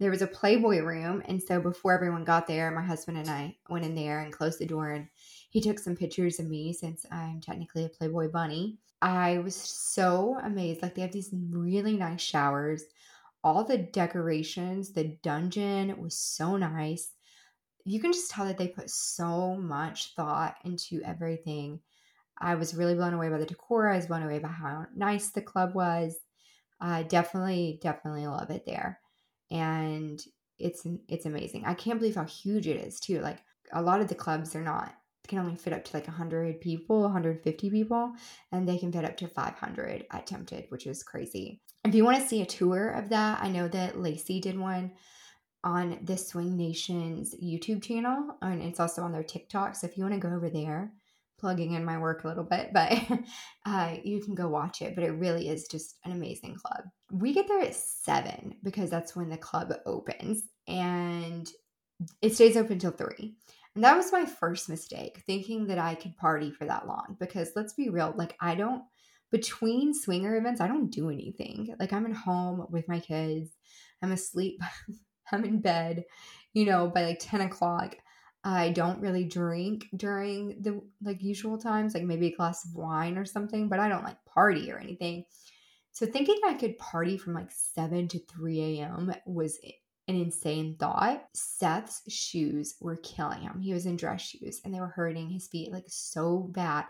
There 0.00 0.10
was 0.10 0.22
a 0.22 0.26
Playboy 0.26 0.80
room 0.80 1.22
and 1.26 1.42
so 1.42 1.60
before 1.60 1.94
everyone 1.94 2.24
got 2.24 2.46
there, 2.46 2.70
my 2.70 2.82
husband 2.82 3.18
and 3.18 3.30
I 3.30 3.56
went 3.68 3.84
in 3.84 3.94
there 3.94 4.20
and 4.20 4.32
closed 4.32 4.58
the 4.58 4.66
door 4.66 4.90
and 4.90 5.08
he 5.50 5.60
took 5.60 5.78
some 5.78 5.96
pictures 5.96 6.38
of 6.38 6.46
me 6.48 6.72
since 6.72 7.06
I'm 7.10 7.40
technically 7.40 7.84
a 7.84 7.88
Playboy 7.88 8.30
bunny. 8.30 8.78
I 9.00 9.38
was 9.38 9.54
so 9.56 10.38
amazed. 10.42 10.82
Like 10.82 10.94
they 10.94 11.02
have 11.02 11.12
these 11.12 11.30
really 11.32 11.96
nice 11.96 12.20
showers. 12.20 12.84
All 13.42 13.64
the 13.64 13.78
decorations, 13.78 14.92
the 14.92 15.16
dungeon 15.22 16.00
was 16.00 16.16
so 16.16 16.56
nice. 16.56 17.13
You 17.84 18.00
can 18.00 18.12
just 18.12 18.30
tell 18.30 18.46
that 18.46 18.58
they 18.58 18.68
put 18.68 18.90
so 18.90 19.56
much 19.56 20.14
thought 20.14 20.56
into 20.64 21.02
everything. 21.04 21.80
I 22.38 22.54
was 22.54 22.74
really 22.74 22.94
blown 22.94 23.14
away 23.14 23.28
by 23.28 23.38
the 23.38 23.46
decor. 23.46 23.88
I 23.88 23.96
was 23.96 24.06
blown 24.06 24.22
away 24.22 24.38
by 24.38 24.48
how 24.48 24.86
nice 24.94 25.30
the 25.30 25.42
club 25.42 25.74
was. 25.74 26.16
I 26.80 27.04
definitely, 27.04 27.78
definitely 27.82 28.26
love 28.26 28.50
it 28.50 28.64
there. 28.66 29.00
And 29.50 30.22
it's 30.58 30.86
it's 31.08 31.26
amazing. 31.26 31.64
I 31.66 31.74
can't 31.74 31.98
believe 31.98 32.16
how 32.16 32.24
huge 32.24 32.66
it 32.66 32.76
is 32.76 33.00
too. 33.00 33.20
Like 33.20 33.38
a 33.72 33.82
lot 33.82 34.00
of 34.00 34.08
the 34.08 34.14
clubs 34.14 34.54
are 34.54 34.62
not 34.62 34.94
can 35.26 35.38
only 35.38 35.56
fit 35.56 35.72
up 35.72 35.84
to 35.84 35.96
like 35.96 36.06
100 36.06 36.60
people, 36.60 37.02
150 37.02 37.70
people, 37.70 38.12
and 38.52 38.68
they 38.68 38.78
can 38.78 38.92
fit 38.92 39.04
up 39.04 39.16
to 39.16 39.28
500 39.28 40.04
at 40.10 40.26
Tempted, 40.26 40.66
which 40.68 40.86
is 40.86 41.02
crazy. 41.02 41.60
If 41.84 41.94
you 41.94 42.04
want 42.04 42.20
to 42.20 42.28
see 42.28 42.42
a 42.42 42.46
tour 42.46 42.90
of 42.90 43.08
that, 43.08 43.42
I 43.42 43.48
know 43.48 43.68
that 43.68 43.98
Lacey 43.98 44.40
did 44.40 44.58
one 44.58 44.92
on 45.64 45.98
the 46.02 46.16
Swing 46.16 46.56
Nations 46.56 47.34
YouTube 47.42 47.82
channel, 47.82 48.36
and 48.42 48.62
it's 48.62 48.78
also 48.78 49.02
on 49.02 49.12
their 49.12 49.24
TikTok. 49.24 49.74
So 49.74 49.86
if 49.86 49.96
you 49.96 50.04
want 50.04 50.14
to 50.14 50.20
go 50.20 50.34
over 50.34 50.48
there, 50.48 50.92
plugging 51.38 51.72
in 51.72 51.84
my 51.84 51.98
work 51.98 52.24
a 52.24 52.28
little 52.28 52.44
bit, 52.44 52.70
but 52.72 52.92
uh, 53.66 53.96
you 54.04 54.20
can 54.22 54.34
go 54.34 54.48
watch 54.48 54.82
it. 54.82 54.94
But 54.94 55.04
it 55.04 55.10
really 55.10 55.48
is 55.48 55.66
just 55.66 55.96
an 56.04 56.12
amazing 56.12 56.56
club. 56.56 56.84
We 57.10 57.32
get 57.32 57.48
there 57.48 57.60
at 57.60 57.74
seven 57.74 58.56
because 58.62 58.90
that's 58.90 59.16
when 59.16 59.30
the 59.30 59.36
club 59.36 59.72
opens, 59.86 60.42
and 60.68 61.48
it 62.22 62.34
stays 62.34 62.56
open 62.56 62.78
till 62.78 62.92
three. 62.92 63.34
And 63.74 63.82
that 63.82 63.96
was 63.96 64.12
my 64.12 64.24
first 64.24 64.68
mistake, 64.68 65.22
thinking 65.26 65.66
that 65.66 65.78
I 65.78 65.96
could 65.96 66.16
party 66.16 66.52
for 66.52 66.64
that 66.64 66.86
long. 66.86 67.16
Because 67.18 67.50
let's 67.56 67.72
be 67.72 67.88
real, 67.88 68.14
like, 68.16 68.36
I 68.40 68.54
don't, 68.54 68.84
between 69.32 69.94
swinger 69.94 70.36
events, 70.36 70.60
I 70.60 70.68
don't 70.68 70.90
do 70.90 71.10
anything. 71.10 71.74
Like, 71.80 71.92
I'm 71.92 72.06
at 72.06 72.16
home 72.16 72.66
with 72.70 72.86
my 72.86 73.00
kids, 73.00 73.50
I'm 74.00 74.12
asleep, 74.12 74.60
I'm 75.32 75.44
in 75.44 75.60
bed, 75.60 76.04
you 76.52 76.64
know, 76.64 76.88
by 76.88 77.04
like 77.04 77.18
10 77.20 77.42
o'clock. 77.42 77.96
I 78.44 78.70
don't 78.70 79.00
really 79.00 79.24
drink 79.24 79.86
during 79.96 80.60
the 80.60 80.82
like 81.02 81.22
usual 81.22 81.58
times, 81.58 81.94
like 81.94 82.04
maybe 82.04 82.28
a 82.28 82.36
glass 82.36 82.64
of 82.64 82.74
wine 82.74 83.16
or 83.16 83.24
something, 83.24 83.68
but 83.68 83.80
I 83.80 83.88
don't 83.88 84.04
like 84.04 84.22
party 84.26 84.70
or 84.70 84.78
anything. 84.78 85.24
So 85.92 86.06
thinking 86.06 86.38
I 86.44 86.54
could 86.54 86.76
party 86.76 87.16
from 87.16 87.34
like 87.34 87.50
7 87.50 88.08
to 88.08 88.18
3 88.18 88.60
a.m. 88.60 89.14
was 89.24 89.58
an 90.08 90.16
insane 90.16 90.76
thought. 90.78 91.24
Seth's 91.32 92.02
shoes 92.12 92.74
were 92.80 92.96
killing 92.96 93.40
him. 93.40 93.60
He 93.60 93.72
was 93.72 93.86
in 93.86 93.96
dress 93.96 94.20
shoes 94.20 94.60
and 94.64 94.74
they 94.74 94.80
were 94.80 94.88
hurting 94.88 95.30
his 95.30 95.46
feet 95.46 95.72
like 95.72 95.84
so 95.88 96.50
bad. 96.52 96.84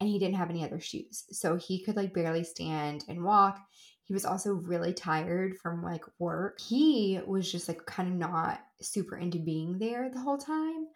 And 0.00 0.08
he 0.08 0.18
didn't 0.18 0.36
have 0.36 0.50
any 0.50 0.64
other 0.64 0.80
shoes. 0.80 1.24
So 1.30 1.56
he 1.56 1.84
could 1.84 1.96
like 1.96 2.14
barely 2.14 2.44
stand 2.44 3.04
and 3.08 3.22
walk. 3.24 3.60
He 4.04 4.14
was 4.14 4.24
also 4.24 4.52
really 4.52 4.92
tired 4.92 5.56
from 5.56 5.82
like 5.82 6.04
work. 6.18 6.60
He 6.60 7.20
was 7.26 7.50
just 7.50 7.68
like 7.68 7.84
kind 7.86 8.08
of 8.08 8.14
not 8.14 8.60
super 8.80 9.16
into 9.16 9.38
being 9.38 9.78
there 9.78 10.10
the 10.10 10.20
whole 10.20 10.38
time. 10.38 10.86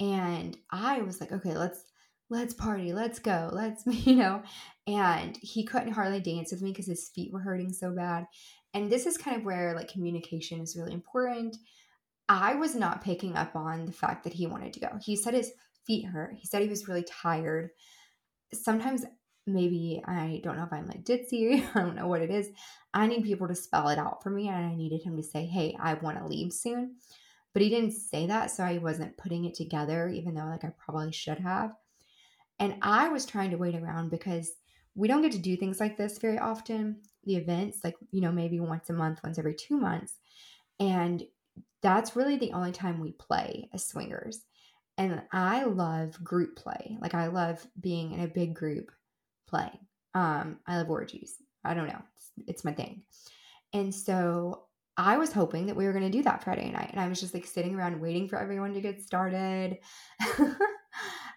And 0.00 0.56
I 0.70 1.02
was 1.02 1.20
like, 1.20 1.32
okay, 1.32 1.56
let's 1.56 1.84
let's 2.30 2.54
party, 2.54 2.92
let's 2.92 3.18
go, 3.18 3.50
let's, 3.52 3.84
you 4.06 4.16
know. 4.16 4.42
And 4.86 5.36
he 5.42 5.64
couldn't 5.64 5.92
hardly 5.92 6.20
dance 6.20 6.52
with 6.52 6.62
me 6.62 6.70
because 6.70 6.86
his 6.86 7.10
feet 7.14 7.32
were 7.32 7.40
hurting 7.40 7.72
so 7.72 7.90
bad. 7.90 8.26
And 8.72 8.90
this 8.90 9.06
is 9.06 9.18
kind 9.18 9.36
of 9.36 9.44
where 9.44 9.74
like 9.74 9.92
communication 9.92 10.60
is 10.60 10.76
really 10.76 10.92
important. 10.92 11.56
I 12.28 12.54
was 12.54 12.76
not 12.76 13.02
picking 13.02 13.36
up 13.36 13.56
on 13.56 13.86
the 13.86 13.92
fact 13.92 14.24
that 14.24 14.32
he 14.32 14.46
wanted 14.46 14.72
to 14.74 14.80
go. 14.80 14.88
He 15.02 15.16
said 15.16 15.34
his 15.34 15.50
feet 15.84 16.06
hurt. 16.06 16.36
He 16.38 16.46
said 16.46 16.62
he 16.62 16.68
was 16.68 16.86
really 16.86 17.04
tired. 17.04 17.70
Sometimes 18.52 19.04
maybe 19.52 20.02
I 20.06 20.40
don't 20.42 20.56
know 20.56 20.64
if 20.64 20.72
I'm 20.72 20.86
like 20.86 21.04
ditzy, 21.04 21.66
I 21.74 21.80
don't 21.80 21.96
know 21.96 22.08
what 22.08 22.22
it 22.22 22.30
is. 22.30 22.48
I 22.92 23.06
need 23.06 23.24
people 23.24 23.48
to 23.48 23.54
spell 23.54 23.88
it 23.88 23.98
out 23.98 24.22
for 24.22 24.30
me 24.30 24.48
and 24.48 24.66
I 24.66 24.74
needed 24.74 25.02
him 25.02 25.16
to 25.16 25.22
say, 25.22 25.46
"Hey, 25.46 25.76
I 25.80 25.94
want 25.94 26.18
to 26.18 26.26
leave 26.26 26.52
soon." 26.52 26.96
But 27.52 27.62
he 27.62 27.68
didn't 27.68 27.92
say 27.92 28.26
that, 28.26 28.50
so 28.50 28.64
I 28.64 28.78
wasn't 28.78 29.16
putting 29.16 29.44
it 29.44 29.54
together 29.54 30.08
even 30.08 30.34
though 30.34 30.46
like 30.46 30.64
I 30.64 30.72
probably 30.78 31.12
should 31.12 31.38
have. 31.38 31.72
And 32.58 32.76
I 32.82 33.08
was 33.08 33.26
trying 33.26 33.50
to 33.50 33.56
wait 33.56 33.74
around 33.74 34.10
because 34.10 34.52
we 34.94 35.08
don't 35.08 35.22
get 35.22 35.32
to 35.32 35.38
do 35.38 35.56
things 35.56 35.80
like 35.80 35.96
this 35.96 36.18
very 36.18 36.38
often 36.38 37.00
the 37.24 37.36
events, 37.36 37.80
like, 37.84 37.96
you 38.10 38.20
know, 38.20 38.32
maybe 38.32 38.60
once 38.60 38.88
a 38.90 38.92
month, 38.92 39.20
once 39.22 39.38
every 39.38 39.54
two 39.54 39.76
months. 39.76 40.14
And 40.78 41.22
that's 41.82 42.16
really 42.16 42.36
the 42.36 42.52
only 42.52 42.72
time 42.72 43.00
we 43.00 43.12
play 43.12 43.68
as 43.72 43.86
swingers. 43.86 44.44
And 44.98 45.22
I 45.32 45.64
love 45.64 46.22
group 46.22 46.56
play. 46.56 46.96
Like 47.00 47.14
I 47.14 47.28
love 47.28 47.66
being 47.80 48.12
in 48.12 48.20
a 48.20 48.28
big 48.28 48.54
group 48.54 48.90
playing. 49.50 49.78
Um, 50.14 50.58
I 50.66 50.78
love 50.78 50.90
orgies. 50.90 51.34
I 51.64 51.74
don't 51.74 51.88
know. 51.88 52.02
It's, 52.16 52.30
it's 52.46 52.64
my 52.64 52.72
thing. 52.72 53.02
And 53.72 53.94
so 53.94 54.64
I 54.96 55.16
was 55.16 55.32
hoping 55.32 55.66
that 55.66 55.76
we 55.76 55.86
were 55.86 55.92
going 55.92 56.04
to 56.04 56.10
do 56.10 56.22
that 56.24 56.42
Friday 56.42 56.70
night. 56.70 56.90
And 56.90 57.00
I 57.00 57.08
was 57.08 57.20
just 57.20 57.34
like 57.34 57.46
sitting 57.46 57.74
around 57.74 58.00
waiting 58.00 58.28
for 58.28 58.38
everyone 58.38 58.74
to 58.74 58.80
get 58.80 59.00
started. 59.00 59.78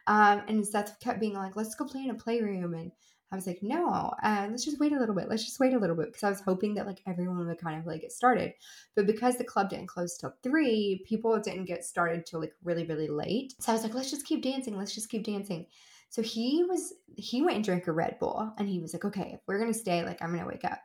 um, 0.07 0.41
and 0.47 0.65
Seth 0.65 0.99
kept 0.99 1.19
being 1.19 1.33
like, 1.33 1.55
let's 1.55 1.75
go 1.75 1.85
play 1.85 2.03
in 2.03 2.09
a 2.09 2.15
playroom. 2.15 2.73
And 2.73 2.91
I 3.31 3.35
was 3.35 3.47
like, 3.47 3.59
no, 3.63 4.13
uh, 4.21 4.47
let's 4.49 4.65
just 4.65 4.79
wait 4.79 4.91
a 4.93 4.99
little 4.99 5.15
bit. 5.15 5.27
Let's 5.27 5.45
just 5.45 5.59
wait 5.59 5.73
a 5.73 5.79
little 5.79 5.95
bit 5.95 6.07
because 6.07 6.23
I 6.23 6.29
was 6.29 6.41
hoping 6.41 6.75
that 6.75 6.85
like 6.85 7.01
everyone 7.07 7.47
would 7.47 7.57
kind 7.57 7.79
of 7.79 7.85
like 7.85 8.01
get 8.01 8.11
started. 8.11 8.53
But 8.95 9.07
because 9.07 9.37
the 9.37 9.43
club 9.43 9.69
didn't 9.69 9.87
close 9.87 10.17
till 10.17 10.35
three, 10.43 11.03
people 11.07 11.39
didn't 11.39 11.65
get 11.65 11.83
started 11.83 12.25
till 12.25 12.41
like 12.41 12.53
really, 12.63 12.85
really 12.85 13.07
late. 13.07 13.53
So 13.59 13.71
I 13.71 13.75
was 13.75 13.83
like, 13.83 13.95
let's 13.95 14.11
just 14.11 14.25
keep 14.25 14.43
dancing. 14.43 14.77
Let's 14.77 14.93
just 14.93 15.09
keep 15.09 15.23
dancing. 15.23 15.65
So 16.13 16.21
he 16.21 16.63
was 16.63 16.93
he 17.17 17.41
went 17.41 17.55
and 17.55 17.65
drank 17.65 17.87
a 17.87 17.91
Red 17.91 18.19
Bull 18.19 18.53
and 18.59 18.69
he 18.69 18.79
was 18.79 18.93
like, 18.93 19.03
okay, 19.03 19.31
if 19.33 19.39
we're 19.47 19.57
gonna 19.57 19.73
stay, 19.73 20.05
like 20.05 20.21
I'm 20.21 20.31
gonna 20.31 20.45
wake 20.45 20.63
up. 20.63 20.79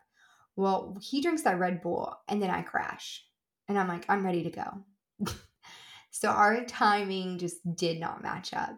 Well, 0.57 0.97
he 1.03 1.21
drinks 1.21 1.43
that 1.43 1.59
Red 1.59 1.83
Bull 1.83 2.19
and 2.29 2.41
then 2.41 2.49
I 2.49 2.62
crash. 2.62 3.23
And 3.69 3.79
I'm 3.79 3.88
like, 3.88 4.07
I'm 4.09 4.25
ready 4.25 4.43
to 4.45 4.51
go. 4.51 5.35
so 6.11 6.31
our 6.31 6.64
timing 6.64 7.37
just 7.37 7.59
did 7.77 8.01
not 8.01 8.23
match 8.23 8.55
up. 8.55 8.75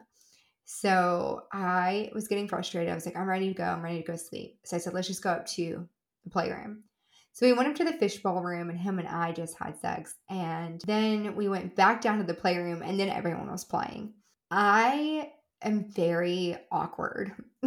So 0.65 1.45
I 1.53 2.11
was 2.17 2.27
getting 2.27 2.49
frustrated. 2.49 2.91
I 2.91 2.97
was 2.97 3.07
like, 3.07 3.17
I'm 3.17 3.29
ready 3.29 3.47
to 3.47 3.55
go. 3.55 3.63
I'm 3.63 3.81
ready 3.81 4.03
to 4.03 4.11
go 4.11 4.17
sleep. 4.17 4.59
So 4.65 4.75
I 4.75 4.81
said, 4.81 4.93
let's 4.93 5.07
just 5.07 5.23
go 5.23 5.31
up 5.31 5.47
to 5.51 5.89
the 6.25 6.31
playroom. 6.31 6.83
So 7.31 7.47
we 7.47 7.53
went 7.53 7.69
up 7.69 7.77
to 7.77 7.85
the 7.85 7.93
fishbowl 7.93 8.43
room 8.43 8.71
and 8.71 8.79
him 8.79 8.99
and 8.99 9.07
I 9.07 9.31
just 9.31 9.57
had 9.57 9.79
sex. 9.79 10.17
And 10.29 10.83
then 10.85 11.37
we 11.37 11.49
went 11.49 11.77
back 11.77 12.01
down 12.01 12.19
to 12.19 12.25
the 12.25 12.35
playroom 12.35 12.83
and 12.83 12.99
then 12.99 13.09
everyone 13.09 13.53
was 13.53 13.65
playing. 13.65 14.15
I 14.51 15.31
am 15.63 15.85
very 15.85 16.57
awkward. 16.71 17.33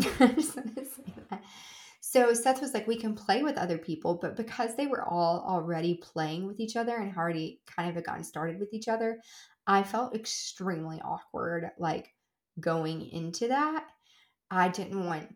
so 2.01 2.33
Seth 2.33 2.61
was 2.61 2.73
like, 2.73 2.87
we 2.87 2.97
can 2.97 3.15
play 3.15 3.43
with 3.43 3.57
other 3.57 3.77
people, 3.77 4.19
but 4.21 4.35
because 4.35 4.75
they 4.75 4.87
were 4.87 5.07
all 5.07 5.45
already 5.47 5.95
playing 5.95 6.45
with 6.47 6.59
each 6.59 6.75
other 6.75 6.95
and 6.95 7.15
already 7.15 7.61
kind 7.65 7.89
of 7.89 7.95
had 7.95 8.05
gotten 8.05 8.23
started 8.23 8.59
with 8.59 8.73
each 8.73 8.87
other, 8.87 9.19
I 9.65 9.83
felt 9.83 10.15
extremely 10.15 11.01
awkward 11.01 11.71
like 11.77 12.13
going 12.59 13.09
into 13.09 13.47
that. 13.47 13.85
I 14.51 14.67
didn't 14.67 15.05
want 15.05 15.35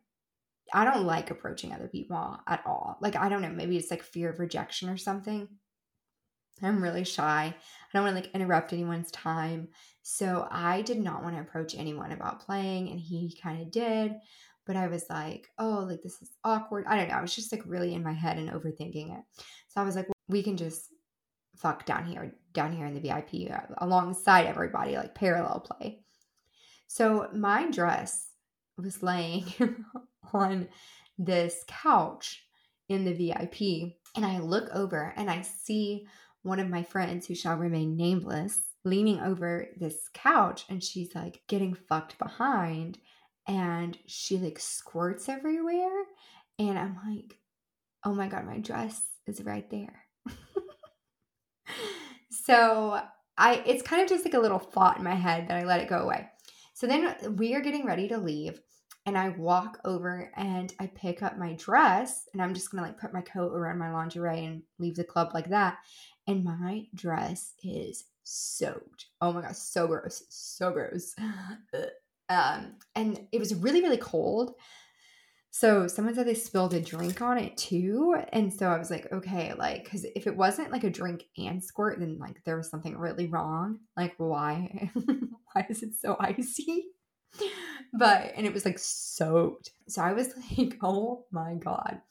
I 0.73 0.83
don't 0.83 1.05
like 1.05 1.31
approaching 1.31 1.71
other 1.73 1.87
people 1.87 2.37
at 2.45 2.61
all. 2.65 2.97
Like, 3.01 3.15
I 3.15 3.29
don't 3.29 3.41
know, 3.41 3.49
maybe 3.49 3.77
it's 3.77 3.91
like 3.91 4.03
fear 4.03 4.29
of 4.29 4.39
rejection 4.39 4.89
or 4.89 4.97
something. 4.97 5.47
I'm 6.63 6.81
really 6.81 7.03
shy. 7.03 7.53
I 7.53 7.53
don't 7.93 8.03
want 8.03 8.17
to 8.17 8.21
like 8.21 8.35
interrupt 8.35 8.73
anyone's 8.73 9.11
time. 9.11 9.69
So 10.01 10.47
I 10.49 10.81
did 10.81 10.99
not 10.99 11.23
want 11.23 11.35
to 11.35 11.41
approach 11.41 11.75
anyone 11.75 12.11
about 12.11 12.45
playing, 12.45 12.89
and 12.89 12.99
he 12.99 13.37
kind 13.41 13.61
of 13.61 13.71
did. 13.71 14.15
But 14.65 14.75
I 14.75 14.87
was 14.87 15.05
like, 15.09 15.49
oh, 15.57 15.85
like 15.89 16.01
this 16.01 16.21
is 16.21 16.31
awkward. 16.43 16.85
I 16.87 16.97
don't 16.97 17.09
know. 17.09 17.15
I 17.15 17.21
was 17.21 17.35
just 17.35 17.51
like 17.51 17.63
really 17.65 17.93
in 17.93 18.03
my 18.03 18.13
head 18.13 18.37
and 18.37 18.49
overthinking 18.49 19.17
it. 19.17 19.23
So 19.69 19.81
I 19.81 19.83
was 19.83 19.95
like, 19.95 20.07
well, 20.07 20.15
we 20.27 20.43
can 20.43 20.57
just 20.57 20.87
fuck 21.55 21.85
down 21.85 22.05
here, 22.05 22.33
down 22.53 22.73
here 22.73 22.85
in 22.85 22.93
the 22.93 22.99
VIP 22.99 23.51
uh, 23.51 23.73
alongside 23.77 24.45
everybody, 24.45 24.95
like 24.95 25.15
parallel 25.15 25.61
play. 25.61 25.99
So 26.87 27.29
my 27.33 27.69
dress 27.71 28.27
was 28.77 29.01
laying 29.03 29.45
on 30.33 30.67
this 31.17 31.63
couch 31.67 32.43
in 32.89 33.05
the 33.05 33.13
VIP. 33.13 33.93
And 34.15 34.25
I 34.25 34.39
look 34.39 34.69
over 34.73 35.13
and 35.15 35.29
I 35.29 35.41
see 35.41 36.07
one 36.47 36.59
of 36.59 36.69
my 36.69 36.83
friends 36.83 37.27
who 37.27 37.35
shall 37.35 37.57
remain 37.57 37.97
nameless 37.97 38.59
leaning 38.85 39.19
over 39.19 39.67
this 39.77 40.09
couch 40.13 40.65
and 40.69 40.81
she's 40.81 41.13
like 41.13 41.41
getting 41.47 41.73
fucked 41.73 42.17
behind 42.17 42.97
and 43.47 43.97
she 44.07 44.37
like 44.37 44.59
squirts 44.59 45.29
everywhere. 45.29 46.03
And 46.57 46.79
I'm 46.79 46.97
like, 47.07 47.37
oh 48.03 48.13
my 48.13 48.27
God, 48.27 48.45
my 48.45 48.59
dress 48.59 49.01
is 49.27 49.43
right 49.43 49.69
there. 49.69 50.05
so 52.31 53.01
I 53.37 53.61
it's 53.65 53.83
kind 53.83 54.01
of 54.01 54.09
just 54.09 54.25
like 54.25 54.33
a 54.33 54.39
little 54.39 54.59
thought 54.59 54.97
in 54.97 55.03
my 55.03 55.15
head 55.15 55.47
that 55.47 55.57
I 55.57 55.65
let 55.65 55.81
it 55.81 55.89
go 55.89 55.99
away. 55.99 56.27
So 56.73 56.87
then 56.87 57.35
we 57.35 57.55
are 57.55 57.61
getting 57.61 57.85
ready 57.85 58.07
to 58.07 58.17
leave 58.17 58.59
and 59.05 59.17
I 59.17 59.29
walk 59.29 59.79
over 59.85 60.31
and 60.35 60.73
I 60.79 60.87
pick 60.87 61.23
up 61.23 61.37
my 61.37 61.53
dress 61.53 62.27
and 62.33 62.41
I'm 62.41 62.53
just 62.53 62.71
gonna 62.71 62.83
like 62.83 62.99
put 62.99 63.13
my 63.13 63.21
coat 63.21 63.53
around 63.53 63.79
my 63.79 63.91
lingerie 63.91 64.45
and 64.45 64.63
leave 64.79 64.95
the 64.95 65.03
club 65.03 65.29
like 65.33 65.49
that. 65.49 65.77
And 66.27 66.43
my 66.43 66.87
dress 66.93 67.53
is 67.63 68.03
soaked. 68.23 69.05
Oh 69.21 69.31
my 69.31 69.41
gosh, 69.41 69.57
so 69.57 69.87
gross, 69.87 70.23
so 70.29 70.71
gross. 70.71 71.15
um, 72.29 72.75
and 72.95 73.27
it 73.31 73.39
was 73.39 73.55
really, 73.55 73.81
really 73.81 73.97
cold. 73.97 74.55
So 75.49 75.87
someone 75.87 76.13
said 76.13 76.27
they 76.27 76.35
spilled 76.35 76.73
a 76.73 76.81
drink 76.81 77.21
on 77.21 77.37
it 77.37 77.57
too. 77.57 78.15
And 78.31 78.53
so 78.53 78.67
I 78.67 78.77
was 78.77 78.91
like, 78.91 79.11
okay, 79.11 79.53
like, 79.57 79.85
because 79.85 80.05
if 80.15 80.27
it 80.27 80.35
wasn't 80.35 80.71
like 80.71 80.83
a 80.83 80.89
drink 80.89 81.23
and 81.37 81.63
squirt, 81.63 81.99
then 81.99 82.19
like 82.19 82.43
there 82.43 82.57
was 82.57 82.69
something 82.69 82.95
really 82.95 83.25
wrong. 83.25 83.79
Like, 83.95 84.13
why? 84.17 84.91
why 85.53 85.65
is 85.69 85.81
it 85.81 85.95
so 85.99 86.15
icy? 86.19 86.89
but 87.93 88.33
and 88.35 88.45
it 88.45 88.53
was 88.53 88.65
like 88.65 88.77
soaked. 88.77 89.71
So 89.87 90.01
I 90.01 90.13
was 90.13 90.29
like, 90.57 90.77
oh 90.83 91.25
my 91.31 91.55
God. 91.55 92.01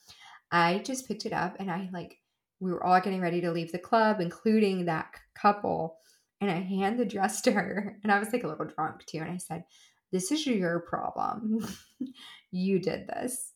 I 0.50 0.78
just 0.78 1.06
picked 1.06 1.26
it 1.26 1.32
up 1.32 1.56
and 1.60 1.70
I 1.70 1.88
like 1.92 2.18
we 2.60 2.72
were 2.72 2.84
all 2.84 3.00
getting 3.00 3.20
ready 3.20 3.40
to 3.42 3.52
leave 3.52 3.72
the 3.72 3.78
club, 3.78 4.20
including 4.20 4.86
that 4.86 5.08
couple. 5.34 5.98
And 6.40 6.50
I 6.50 6.60
hand 6.60 6.98
the 6.98 7.04
dress 7.04 7.40
to 7.42 7.52
her. 7.52 7.98
And 8.02 8.12
I 8.12 8.18
was 8.18 8.32
like 8.32 8.44
a 8.44 8.48
little 8.48 8.66
drunk 8.66 9.04
too. 9.06 9.18
And 9.18 9.30
I 9.30 9.38
said, 9.38 9.64
This 10.12 10.30
is 10.30 10.46
your 10.46 10.80
problem. 10.80 11.66
you 12.50 12.78
did 12.78 13.06
this. 13.08 13.52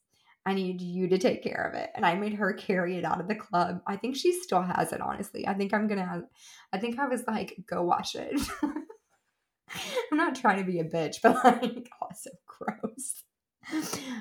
I 0.47 0.55
need 0.55 0.81
you 0.81 1.07
to 1.09 1.19
take 1.19 1.43
care 1.43 1.71
of 1.71 1.79
it. 1.79 1.91
And 1.95 2.05
I 2.05 2.15
made 2.15 2.35
her 2.35 2.53
carry 2.55 2.97
it 2.97 3.05
out 3.05 3.21
of 3.21 3.29
the 3.29 3.35
club. 3.35 3.83
I 3.87 3.97
think 3.97 4.17
she 4.17 4.33
still 4.33 4.63
has 4.63 4.93
it, 4.93 5.01
honestly. 5.01 5.47
I 5.47 5.53
think 5.55 5.75
I'm 5.75 5.87
going 5.87 6.01
to, 6.01 6.25
I 6.73 6.79
think 6.79 6.99
I 6.99 7.07
was 7.07 7.25
like, 7.27 7.59
go 7.69 7.83
wash 7.83 8.15
it. 8.15 8.41
I'm 8.63 10.17
not 10.17 10.35
trying 10.35 10.59
to 10.59 10.65
be 10.65 10.81
a 10.81 10.85
bitch, 10.85 11.17
but 11.23 11.45
like, 11.45 11.63
oh, 11.93 12.07
also 12.07 12.31
gross. 12.47 13.23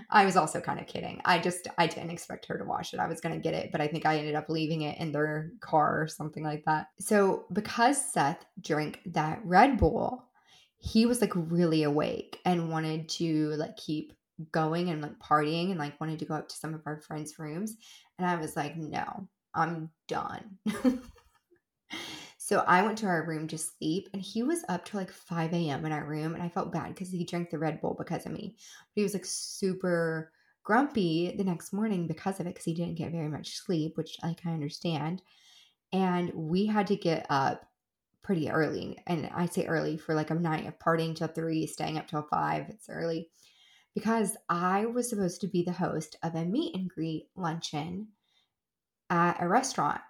I 0.09 0.25
was 0.25 0.35
also 0.35 0.59
kind 0.59 0.79
of 0.79 0.87
kidding. 0.87 1.21
I 1.25 1.39
just 1.39 1.67
I 1.77 1.87
didn't 1.87 2.09
expect 2.09 2.45
her 2.47 2.57
to 2.57 2.63
wash 2.63 2.93
it. 2.93 2.99
I 2.99 3.07
was 3.07 3.21
gonna 3.21 3.39
get 3.39 3.53
it, 3.53 3.71
but 3.71 3.81
I 3.81 3.87
think 3.87 4.05
I 4.05 4.17
ended 4.17 4.35
up 4.35 4.49
leaving 4.49 4.81
it 4.83 4.99
in 4.99 5.11
their 5.11 5.51
car 5.59 6.01
or 6.01 6.07
something 6.07 6.43
like 6.43 6.63
that. 6.65 6.87
So 6.99 7.45
because 7.53 8.03
Seth 8.13 8.45
drank 8.61 9.01
that 9.07 9.41
Red 9.43 9.77
Bull, 9.77 10.25
he 10.77 11.05
was 11.05 11.21
like 11.21 11.33
really 11.35 11.83
awake 11.83 12.39
and 12.45 12.71
wanted 12.71 13.09
to 13.09 13.49
like 13.51 13.75
keep 13.77 14.13
going 14.51 14.89
and 14.89 15.01
like 15.01 15.19
partying 15.19 15.69
and 15.71 15.79
like 15.79 15.99
wanted 15.99 16.19
to 16.19 16.25
go 16.25 16.35
up 16.35 16.47
to 16.49 16.55
some 16.55 16.73
of 16.73 16.81
our 16.85 17.01
friends' 17.01 17.37
rooms. 17.37 17.75
And 18.17 18.27
I 18.27 18.35
was 18.37 18.55
like, 18.55 18.77
no, 18.77 19.27
I'm 19.53 19.89
done. 20.07 20.57
So 22.49 22.63
I 22.65 22.81
went 22.81 22.97
to 22.97 23.05
our 23.05 23.27
room 23.27 23.47
to 23.49 23.59
sleep 23.59 24.09
and 24.11 24.19
he 24.19 24.41
was 24.41 24.65
up 24.69 24.83
till 24.83 24.99
like 24.99 25.11
5 25.11 25.53
a.m. 25.53 25.85
in 25.85 25.91
our 25.91 26.03
room. 26.03 26.33
And 26.33 26.41
I 26.41 26.49
felt 26.49 26.71
bad 26.71 26.87
because 26.87 27.11
he 27.11 27.23
drank 27.23 27.51
the 27.51 27.59
Red 27.59 27.79
Bull 27.79 27.95
because 27.95 28.25
of 28.25 28.31
me. 28.31 28.55
But 28.57 29.01
he 29.01 29.03
was 29.03 29.13
like 29.13 29.25
super 29.25 30.31
grumpy 30.63 31.35
the 31.37 31.43
next 31.43 31.73
morning 31.73 32.07
because 32.07 32.39
of 32.39 32.47
it 32.47 32.55
because 32.55 32.65
he 32.65 32.73
didn't 32.73 32.95
get 32.95 33.11
very 33.11 33.27
much 33.27 33.57
sleep, 33.57 33.97
which 33.97 34.17
like 34.23 34.39
I 34.47 34.49
understand. 34.49 35.21
And 35.93 36.31
we 36.33 36.65
had 36.65 36.87
to 36.87 36.95
get 36.95 37.27
up 37.29 37.67
pretty 38.23 38.49
early. 38.49 38.97
And 39.05 39.29
I 39.31 39.45
say 39.45 39.67
early 39.67 39.97
for 39.97 40.15
like 40.15 40.31
a 40.31 40.33
night 40.33 40.65
of 40.65 40.79
partying 40.79 41.15
till 41.15 41.27
three, 41.27 41.67
staying 41.67 41.99
up 41.99 42.07
till 42.07 42.23
five. 42.31 42.67
It's 42.69 42.89
early 42.89 43.29
because 43.93 44.35
I 44.49 44.87
was 44.87 45.07
supposed 45.07 45.41
to 45.41 45.47
be 45.47 45.61
the 45.61 45.71
host 45.71 46.15
of 46.23 46.33
a 46.33 46.45
meet 46.45 46.75
and 46.75 46.89
greet 46.89 47.27
luncheon 47.35 48.07
at 49.11 49.37
a 49.39 49.47
restaurant 49.47 50.01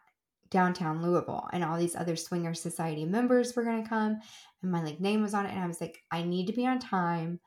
downtown 0.50 1.02
Louisville 1.02 1.48
and 1.54 1.64
all 1.64 1.78
these 1.78 1.96
other 1.96 2.16
swinger 2.16 2.54
society 2.54 3.06
members 3.06 3.56
were 3.56 3.64
going 3.64 3.84
to 3.84 3.90
come 3.90 4.20
and 4.62 4.72
my 4.72 4.82
like 4.84 5.00
name 5.00 5.22
was 5.22 5.34
on 5.34 5.46
it 5.46 5.52
and 5.52 5.60
I 5.60 5.68
was 5.68 5.82
like 5.82 6.02
I 6.12 6.24
need 6.24 6.48
to 6.48 6.54
be 6.54 6.66
on 6.66 6.80
time. 6.80 7.40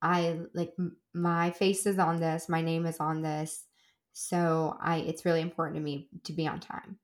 I 0.00 0.40
like 0.54 0.72
m- 0.78 0.96
my 1.14 1.50
face 1.50 1.86
is 1.86 1.98
on 1.98 2.20
this, 2.20 2.48
my 2.48 2.62
name 2.62 2.86
is 2.86 2.98
on 3.00 3.22
this. 3.22 3.64
So 4.12 4.76
I 4.80 4.98
it's 4.98 5.24
really 5.24 5.40
important 5.40 5.76
to 5.76 5.82
me 5.82 6.08
to 6.24 6.32
be 6.32 6.46
on 6.46 6.60
time. 6.60 6.98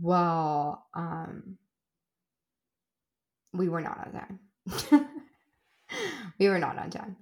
Well, 0.00 0.86
um 0.94 1.58
we 3.52 3.68
were 3.68 3.80
not 3.80 3.98
on 4.06 4.12
time. 4.12 5.08
we 6.38 6.48
were 6.48 6.58
not 6.58 6.78
on 6.78 6.90
time 6.90 7.16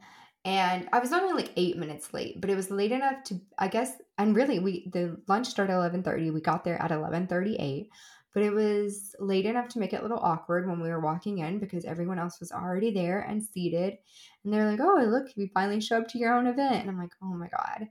and 0.44 0.88
I 0.92 0.98
was 0.98 1.12
only 1.12 1.32
like 1.32 1.52
eight 1.56 1.76
minutes 1.78 2.12
late, 2.12 2.40
but 2.40 2.50
it 2.50 2.56
was 2.56 2.70
late 2.70 2.92
enough 2.92 3.24
to 3.24 3.40
I 3.58 3.68
guess 3.68 3.92
and 4.18 4.36
really 4.36 4.58
we 4.58 4.90
the 4.92 5.20
lunch 5.28 5.46
started 5.46 5.72
at 5.72 5.76
eleven 5.78 6.02
thirty. 6.02 6.30
We 6.30 6.40
got 6.40 6.64
there 6.64 6.80
at 6.82 6.90
eleven 6.92 7.26
thirty 7.26 7.56
eight, 7.56 7.88
but 8.34 8.42
it 8.42 8.52
was 8.52 9.14
late 9.20 9.46
enough 9.46 9.68
to 9.70 9.78
make 9.78 9.92
it 9.92 10.00
a 10.00 10.02
little 10.02 10.18
awkward 10.18 10.68
when 10.68 10.80
we 10.80 10.90
were 10.90 11.00
walking 11.00 11.38
in 11.38 11.58
because 11.60 11.84
everyone 11.84 12.18
else 12.18 12.40
was 12.40 12.52
already 12.52 12.90
there 12.90 13.20
and 13.20 13.42
seated, 13.42 13.98
and 14.44 14.52
they're 14.52 14.70
like, 14.70 14.80
"Oh, 14.82 15.02
look, 15.06 15.28
you 15.36 15.48
finally 15.54 15.80
show 15.80 15.98
up 15.98 16.08
to 16.08 16.18
your 16.18 16.34
own 16.34 16.46
event," 16.46 16.76
and 16.82 16.90
I'm 16.90 16.98
like, 16.98 17.12
"Oh 17.22 17.34
my 17.34 17.48
god." 17.48 17.88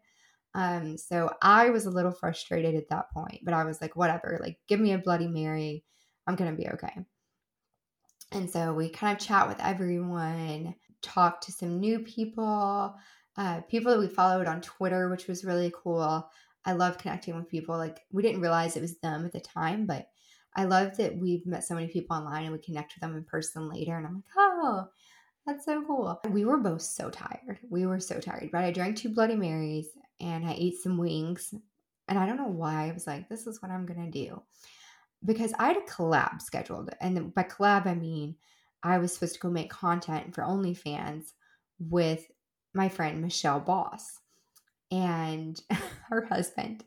Um, 0.56 0.98
so 0.98 1.32
I 1.42 1.70
was 1.72 1.86
a 1.86 1.92
little 1.92 2.12
frustrated 2.12 2.76
at 2.76 2.89
that 2.89 3.12
point, 3.12 3.42
but 3.44 3.54
I 3.56 3.63
was 3.66 3.82
like, 3.82 3.96
whatever, 3.96 4.39
like 4.42 4.60
give 4.68 4.80
me 4.80 4.94
a 4.94 5.00
Bloody 5.00 5.28
Mary. 5.28 5.84
I'm 6.28 6.36
gonna 6.36 6.54
be 6.56 6.68
okay. 6.70 7.06
And 8.32 8.50
so 8.50 8.74
we 8.74 8.89
kind 8.89 9.16
of 9.18 9.26
chat 9.26 9.48
with 9.48 9.60
everyone 9.60 10.76
talk 11.04 11.42
to 11.42 11.52
some 11.52 11.80
new 11.80 12.00
people, 12.00 12.96
uh, 13.38 13.62
people 13.62 13.92
that 13.92 14.00
we 14.00 14.08
followed 14.08 14.48
on 14.48 14.62
Twitter, 14.62 15.10
which 15.10 15.28
was 15.28 15.46
really 15.46 15.72
cool. 15.84 16.28
I 16.66 16.74
love 16.74 16.98
connecting 16.98 17.36
with 17.36 17.50
people. 17.50 17.78
Like 17.78 18.00
we 18.12 18.24
didn't 18.24 18.42
realize 18.42 18.76
it 18.76 18.82
was 18.82 18.98
them 19.00 19.26
at 19.26 19.34
the 19.34 19.39
time, 19.39 19.86
but 19.86 20.08
I 20.56 20.66
love 20.66 20.98
that 20.98 21.18
we've 21.18 21.46
met 21.46 21.63
so 21.63 21.76
many 21.76 21.88
people 21.88 22.16
online 22.16 22.44
and 22.44 22.54
we 22.54 22.60
connect 22.60 22.96
with 22.96 23.02
them 23.02 23.16
in 23.16 23.24
person 23.24 23.70
later. 23.70 23.98
And 23.98 24.08
I'm 24.08 24.16
like, 24.16 24.24
oh, 24.38 24.88
that's 25.46 25.66
so 25.66 25.84
cool. 25.86 26.22
We 26.30 26.46
were 26.46 26.58
both 26.58 26.82
so 26.82 27.10
tired. 27.10 27.60
We 27.70 27.86
were 27.86 28.00
so 28.00 28.20
tired, 28.20 28.50
but 28.52 28.63
I 28.63 28.72
drank 28.72 28.98
two 28.98 29.10
Bloody 29.10 29.36
Marys 29.36 29.88
and 30.22 30.46
I 30.46 30.56
ate 30.58 30.82
some 30.82 30.98
wings. 30.98 31.54
And 32.08 32.20
I 32.20 32.26
don't 32.26 32.38
know 32.38 32.48
why 32.48 32.88
I 32.88 32.94
was 32.94 33.08
like, 33.08 33.30
this 33.30 33.48
is 33.48 33.62
what 33.62 33.72
I'm 33.72 33.86
going 33.86 34.12
to 34.12 34.26
do. 34.26 34.42
Because 35.26 35.54
I 35.58 35.68
had 35.68 35.78
a 35.78 35.82
collab 35.82 36.42
scheduled. 36.42 36.92
And 37.02 37.34
by 37.34 37.44
collab, 37.44 37.88
I 37.88 37.96
mean 37.96 38.36
I 38.84 38.98
was 38.98 39.13
supposed 39.13 39.36
to 39.36 39.39
go 39.39 39.50
make 39.50 39.69
content 39.69 40.36
for 40.36 40.43
OnlyFans 40.43 41.32
with 41.80 42.26
my 42.74 42.89
friend 42.89 43.22
Michelle 43.22 43.60
Boss 43.60 44.19
and 44.91 45.60
her 46.10 46.26
husband. 46.26 46.84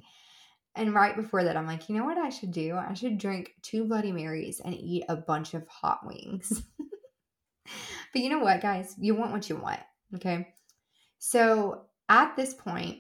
And 0.75 0.95
right 0.95 1.17
before 1.17 1.45
that, 1.45 1.57
I'm 1.57 1.67
like, 1.67 1.89
you 1.89 1.97
know 1.97 2.05
what 2.05 2.19
I 2.19 2.29
should 2.29 2.53
do? 2.53 2.77
I 2.77 2.93
should 2.93 3.17
drink 3.17 3.53
two 3.63 3.87
Bloody 3.87 4.13
Marys 4.13 4.61
and 4.61 4.75
eat 4.75 5.05
a 5.09 5.17
bunch 5.17 5.55
of 5.55 5.67
hot 5.69 6.01
wings. 6.05 6.63
but 8.13 8.23
you 8.23 8.29
know 8.29 8.41
what, 8.41 8.61
guys? 8.61 8.95
You 8.99 9.15
want 9.15 9.33
what 9.33 9.49
you 9.49 9.57
want. 9.57 9.81
Okay. 10.15 10.49
So 11.19 11.87
at 12.11 12.37
this 12.37 12.53
point, 12.53 12.99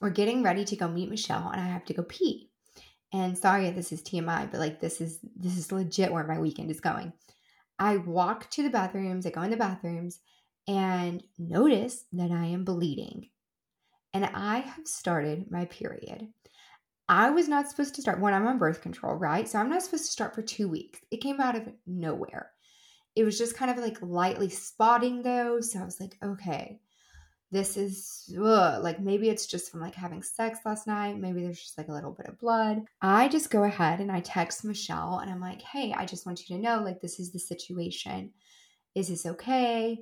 we're 0.00 0.10
getting 0.10 0.42
ready 0.42 0.64
to 0.64 0.76
go 0.76 0.88
meet 0.88 1.10
Michelle, 1.10 1.50
and 1.50 1.60
I 1.60 1.66
have 1.66 1.84
to 1.84 1.94
go 1.94 2.02
pee. 2.02 2.50
And 3.12 3.36
sorry 3.36 3.70
this 3.70 3.92
is 3.92 4.02
TMI, 4.02 4.50
but 4.50 4.60
like 4.60 4.80
this 4.80 5.00
is 5.00 5.18
this 5.36 5.56
is 5.56 5.72
legit 5.72 6.12
where 6.12 6.26
my 6.26 6.38
weekend 6.38 6.70
is 6.70 6.80
going. 6.80 7.12
I 7.80 7.96
walk 7.96 8.50
to 8.50 8.62
the 8.62 8.70
bathrooms, 8.70 9.26
I 9.26 9.30
go 9.30 9.40
in 9.42 9.50
the 9.50 9.56
bathrooms 9.56 10.20
and 10.68 11.22
notice 11.38 12.04
that 12.12 12.30
I 12.30 12.44
am 12.46 12.64
bleeding. 12.64 13.30
And 14.12 14.26
I 14.26 14.58
have 14.58 14.86
started 14.86 15.50
my 15.50 15.64
period. 15.64 16.28
I 17.08 17.30
was 17.30 17.48
not 17.48 17.68
supposed 17.68 17.94
to 17.94 18.02
start 18.02 18.20
when 18.20 18.34
I'm 18.34 18.46
on 18.46 18.58
birth 18.58 18.82
control, 18.82 19.14
right? 19.14 19.48
So 19.48 19.58
I'm 19.58 19.70
not 19.70 19.82
supposed 19.82 20.04
to 20.04 20.12
start 20.12 20.34
for 20.34 20.42
two 20.42 20.68
weeks. 20.68 21.00
It 21.10 21.22
came 21.22 21.40
out 21.40 21.56
of 21.56 21.68
nowhere. 21.86 22.52
It 23.16 23.24
was 23.24 23.38
just 23.38 23.56
kind 23.56 23.70
of 23.70 23.78
like 23.78 23.98
lightly 24.02 24.50
spotting 24.50 25.22
though. 25.22 25.60
So 25.60 25.80
I 25.80 25.84
was 25.84 25.98
like, 25.98 26.16
okay, 26.22 26.80
this 27.52 27.76
is 27.76 28.32
ugh, 28.40 28.82
like 28.82 29.00
maybe 29.00 29.28
it's 29.28 29.46
just 29.46 29.70
from 29.70 29.80
like 29.80 29.94
having 29.94 30.22
sex 30.22 30.60
last 30.64 30.86
night. 30.86 31.18
Maybe 31.18 31.42
there's 31.42 31.60
just 31.60 31.76
like 31.76 31.88
a 31.88 31.92
little 31.92 32.12
bit 32.12 32.26
of 32.26 32.38
blood. 32.38 32.84
I 33.02 33.28
just 33.28 33.50
go 33.50 33.64
ahead 33.64 34.00
and 34.00 34.10
I 34.10 34.20
text 34.20 34.64
Michelle 34.64 35.18
and 35.18 35.30
I'm 35.30 35.40
like, 35.40 35.60
hey, 35.62 35.92
I 35.96 36.06
just 36.06 36.26
want 36.26 36.48
you 36.48 36.56
to 36.56 36.62
know 36.62 36.82
like 36.82 37.00
this 37.00 37.18
is 37.18 37.32
the 37.32 37.40
situation. 37.40 38.30
Is 38.94 39.08
this 39.08 39.26
okay? 39.26 40.00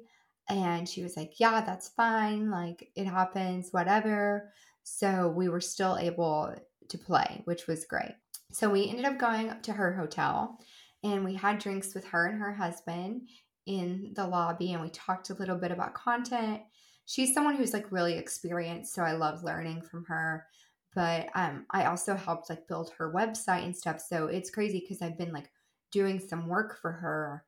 And 0.51 0.89
she 0.89 1.03
was 1.03 1.17
like, 1.17 1.41
yeah, 1.41 1.63
that's 1.63 1.89
fine. 1.89 2.51
Like 2.51 2.91
it 2.95 3.07
happens, 3.07 3.71
whatever. 3.71 4.53
So 4.83 5.29
we 5.29 5.49
were 5.49 5.61
still 5.61 5.97
able 5.99 6.55
to 6.89 6.99
play, 6.99 7.43
which 7.45 7.67
was 7.67 7.85
great. 7.85 8.15
So 8.53 8.69
we 8.69 8.89
ended 8.89 9.05
up 9.05 9.19
going 9.19 9.51
up 9.51 9.63
to 9.65 9.73
her 9.73 9.93
hotel 9.95 10.59
and 11.03 11.25
we 11.25 11.35
had 11.35 11.59
drinks 11.59 11.95
with 11.95 12.07
her 12.07 12.27
and 12.27 12.41
her 12.41 12.53
husband 12.53 13.29
in 13.67 14.13
the 14.17 14.27
lobby 14.27 14.73
and 14.73 14.83
we 14.83 14.89
talked 14.91 15.31
a 15.31 15.35
little 15.35 15.57
bit 15.57 15.71
about 15.71 15.95
content 15.95 16.63
she's 17.09 17.33
someone 17.33 17.57
who's 17.57 17.73
like 17.73 17.91
really 17.91 18.19
experienced, 18.19 18.95
so 18.95 19.03
I 19.03 19.13
love 19.13 19.43
learning 19.43 19.81
from 19.83 20.05
her. 20.09 20.47
But 20.95 21.31
um, 21.35 21.65
I 21.71 21.87
also 21.87 22.15
helped 22.15 22.51
like 22.51 22.69
build 22.69 22.93
her 22.99 23.13
website 23.13 23.65
and 23.65 23.75
stuff. 23.75 24.01
So 24.01 24.27
it's 24.27 24.51
crazy 24.51 24.81
because 24.81 25.01
I've 25.03 25.19
been 25.19 25.33
like 25.33 25.51
doing 25.91 26.21
some 26.21 26.49
work 26.49 26.79
for 26.81 26.93
her 26.93 27.45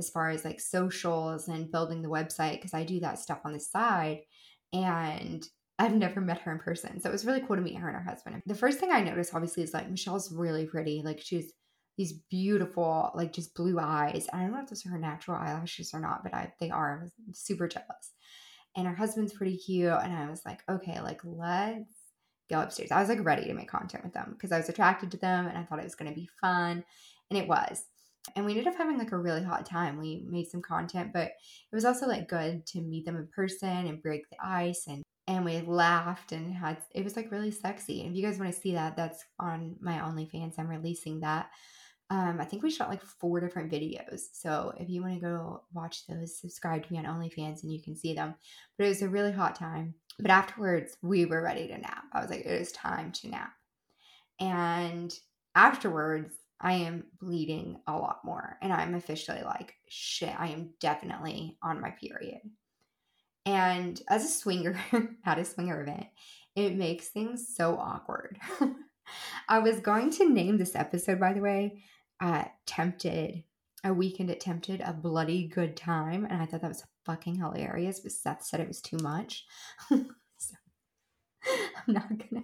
as 0.00 0.10
far 0.10 0.30
as 0.30 0.44
like 0.44 0.60
socials 0.60 1.46
and 1.46 1.70
building 1.70 2.02
the 2.02 2.08
website 2.08 2.56
because 2.56 2.74
I 2.74 2.82
do 2.82 3.00
that 3.00 3.20
stuff 3.20 3.40
on 3.44 3.52
the 3.52 3.60
side. 3.60 4.22
And 4.72 5.46
I've 5.78 5.94
never 5.94 6.20
met 6.20 6.40
her 6.40 6.52
in 6.52 6.58
person. 6.58 7.00
So 7.00 7.08
it 7.08 7.12
was 7.12 7.24
really 7.24 7.40
cool 7.40 7.56
to 7.56 7.62
meet 7.62 7.78
her 7.78 7.88
and 7.88 7.96
her 7.96 8.02
husband. 8.02 8.42
The 8.46 8.54
first 8.54 8.80
thing 8.80 8.90
I 8.90 9.00
noticed, 9.00 9.34
obviously, 9.34 9.62
is 9.62 9.74
like 9.74 9.90
Michelle's 9.90 10.32
really 10.32 10.66
pretty. 10.66 11.02
Like 11.04 11.20
she's 11.20 11.52
these 11.96 12.14
beautiful, 12.30 13.12
like 13.14 13.32
just 13.32 13.54
blue 13.54 13.78
eyes. 13.78 14.26
I 14.32 14.40
don't 14.40 14.52
know 14.52 14.62
if 14.62 14.68
those 14.68 14.84
are 14.86 14.90
her 14.90 14.98
natural 14.98 15.36
eyelashes 15.36 15.94
or 15.94 16.00
not, 16.00 16.24
but 16.24 16.34
I, 16.34 16.52
they 16.58 16.70
are. 16.70 17.00
I 17.00 17.02
was 17.28 17.38
super 17.38 17.68
jealous 17.68 18.13
and 18.76 18.86
her 18.86 18.94
husband's 18.94 19.32
pretty 19.32 19.56
cute. 19.56 19.88
And 19.88 20.12
I 20.12 20.28
was 20.28 20.42
like, 20.44 20.62
okay, 20.68 21.00
like 21.00 21.20
let's 21.24 21.84
go 22.50 22.60
upstairs. 22.60 22.90
I 22.90 23.00
was 23.00 23.08
like 23.08 23.24
ready 23.24 23.44
to 23.46 23.54
make 23.54 23.68
content 23.68 24.04
with 24.04 24.12
them 24.12 24.32
because 24.32 24.52
I 24.52 24.58
was 24.58 24.68
attracted 24.68 25.10
to 25.12 25.16
them 25.16 25.46
and 25.46 25.56
I 25.56 25.62
thought 25.62 25.78
it 25.78 25.84
was 25.84 25.94
going 25.94 26.10
to 26.10 26.14
be 26.14 26.28
fun. 26.40 26.84
And 27.30 27.38
it 27.38 27.48
was. 27.48 27.84
And 28.36 28.44
we 28.44 28.52
ended 28.52 28.68
up 28.68 28.76
having 28.76 28.98
like 28.98 29.12
a 29.12 29.18
really 29.18 29.42
hot 29.42 29.66
time. 29.66 29.98
We 29.98 30.24
made 30.28 30.48
some 30.48 30.62
content, 30.62 31.12
but 31.12 31.28
it 31.28 31.74
was 31.74 31.84
also 31.84 32.06
like 32.06 32.28
good 32.28 32.66
to 32.68 32.80
meet 32.80 33.04
them 33.04 33.16
in 33.16 33.28
person 33.34 33.68
and 33.68 34.02
break 34.02 34.28
the 34.30 34.36
ice 34.42 34.84
and 34.88 35.02
and 35.26 35.42
we 35.44 35.62
laughed 35.62 36.32
and 36.32 36.52
had 36.52 36.78
it 36.94 37.02
was 37.02 37.16
like 37.16 37.30
really 37.30 37.50
sexy. 37.50 38.02
And 38.02 38.10
if 38.10 38.16
you 38.16 38.22
guys 38.22 38.38
want 38.38 38.54
to 38.54 38.60
see 38.60 38.74
that, 38.74 38.96
that's 38.96 39.24
on 39.40 39.76
my 39.80 39.98
OnlyFans. 39.98 40.58
I'm 40.58 40.68
releasing 40.68 41.20
that. 41.20 41.48
Um, 42.10 42.38
I 42.40 42.44
think 42.44 42.62
we 42.62 42.70
shot 42.70 42.90
like 42.90 43.02
four 43.02 43.40
different 43.40 43.72
videos. 43.72 44.20
So 44.32 44.74
if 44.78 44.90
you 44.90 45.02
want 45.02 45.14
to 45.14 45.20
go 45.20 45.62
watch 45.72 46.06
those, 46.06 46.38
subscribe 46.38 46.86
to 46.86 46.92
me 46.92 46.98
on 46.98 47.06
OnlyFans 47.06 47.62
and 47.62 47.72
you 47.72 47.82
can 47.82 47.96
see 47.96 48.14
them. 48.14 48.34
But 48.76 48.86
it 48.86 48.90
was 48.90 49.02
a 49.02 49.08
really 49.08 49.32
hot 49.32 49.54
time. 49.54 49.94
But 50.18 50.30
afterwards, 50.30 50.96
we 51.02 51.24
were 51.24 51.42
ready 51.42 51.66
to 51.66 51.78
nap. 51.78 52.04
I 52.12 52.20
was 52.20 52.30
like, 52.30 52.40
it 52.40 52.60
is 52.60 52.72
time 52.72 53.12
to 53.12 53.28
nap. 53.28 53.52
And 54.38 55.12
afterwards, 55.54 56.34
I 56.60 56.74
am 56.74 57.04
bleeding 57.20 57.78
a 57.86 57.96
lot 57.96 58.20
more. 58.24 58.58
And 58.62 58.72
I'm 58.72 58.94
officially 58.94 59.42
like, 59.42 59.74
shit, 59.88 60.34
I 60.38 60.48
am 60.48 60.70
definitely 60.80 61.58
on 61.62 61.80
my 61.80 61.90
period. 61.90 62.40
And 63.46 64.00
as 64.08 64.24
a 64.24 64.28
swinger 64.28 64.78
at 65.24 65.38
a 65.38 65.44
swinger 65.44 65.82
event, 65.82 66.06
it 66.56 66.76
makes 66.76 67.08
things 67.08 67.54
so 67.54 67.76
awkward. 67.76 68.38
I 69.48 69.58
was 69.58 69.80
going 69.80 70.10
to 70.12 70.28
name 70.28 70.58
this 70.58 70.74
episode, 70.74 71.20
by 71.20 71.32
the 71.32 71.40
way, 71.40 71.82
uh, 72.20 72.44
Tempted, 72.66 73.44
a 73.84 73.92
weekend 73.92 74.30
at 74.30 74.40
Tempted, 74.40 74.80
a 74.80 74.92
bloody 74.92 75.46
good 75.46 75.76
time. 75.76 76.26
And 76.28 76.40
I 76.40 76.46
thought 76.46 76.62
that 76.62 76.68
was 76.68 76.84
fucking 77.04 77.36
hilarious, 77.36 78.00
but 78.00 78.12
Seth 78.12 78.44
said 78.44 78.60
it 78.60 78.68
was 78.68 78.80
too 78.80 78.98
much. 78.98 79.44
so 79.90 80.56
I'm 81.86 81.94
not 81.94 82.08
gonna. 82.08 82.42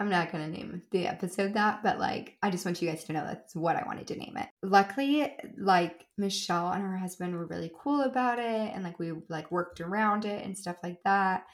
I'm 0.00 0.08
not 0.08 0.32
gonna 0.32 0.48
name 0.48 0.82
the 0.90 1.06
episode 1.06 1.54
that, 1.54 1.82
but 1.82 2.00
like 2.00 2.36
I 2.42 2.50
just 2.50 2.64
want 2.64 2.82
you 2.82 2.88
guys 2.88 3.04
to 3.04 3.12
know 3.12 3.24
that's 3.24 3.54
what 3.54 3.76
I 3.76 3.84
wanted 3.86 4.08
to 4.08 4.16
name 4.16 4.36
it. 4.36 4.48
Luckily, 4.62 5.32
like 5.56 6.06
Michelle 6.18 6.72
and 6.72 6.82
her 6.82 6.96
husband 6.96 7.36
were 7.36 7.46
really 7.46 7.70
cool 7.78 8.00
about 8.00 8.38
it 8.38 8.72
and 8.74 8.82
like 8.82 8.98
we 8.98 9.12
like 9.28 9.52
worked 9.52 9.80
around 9.80 10.24
it 10.24 10.44
and 10.44 10.58
stuff 10.58 10.76
like 10.82 10.98
that. 11.04 11.44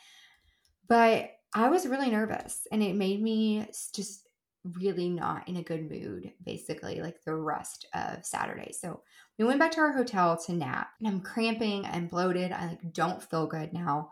But 0.88 1.32
I 1.52 1.68
was 1.68 1.86
really 1.86 2.10
nervous 2.10 2.66
and 2.70 2.82
it 2.82 2.94
made 2.94 3.22
me 3.22 3.66
just 3.94 4.28
really 4.76 5.08
not 5.08 5.48
in 5.48 5.56
a 5.56 5.62
good 5.62 5.90
mood 5.90 6.30
basically 6.44 7.00
like 7.00 7.22
the 7.24 7.34
rest 7.34 7.86
of 7.94 8.24
Saturday. 8.24 8.72
So 8.72 9.00
we 9.38 9.44
went 9.44 9.58
back 9.58 9.72
to 9.72 9.80
our 9.80 9.92
hotel 9.92 10.36
to 10.36 10.52
nap 10.52 10.90
and 10.98 11.08
I'm 11.08 11.20
cramping 11.20 11.86
and 11.86 12.10
bloated. 12.10 12.52
I 12.52 12.66
like 12.66 12.92
don't 12.92 13.22
feel 13.22 13.46
good 13.46 13.72
now. 13.72 14.10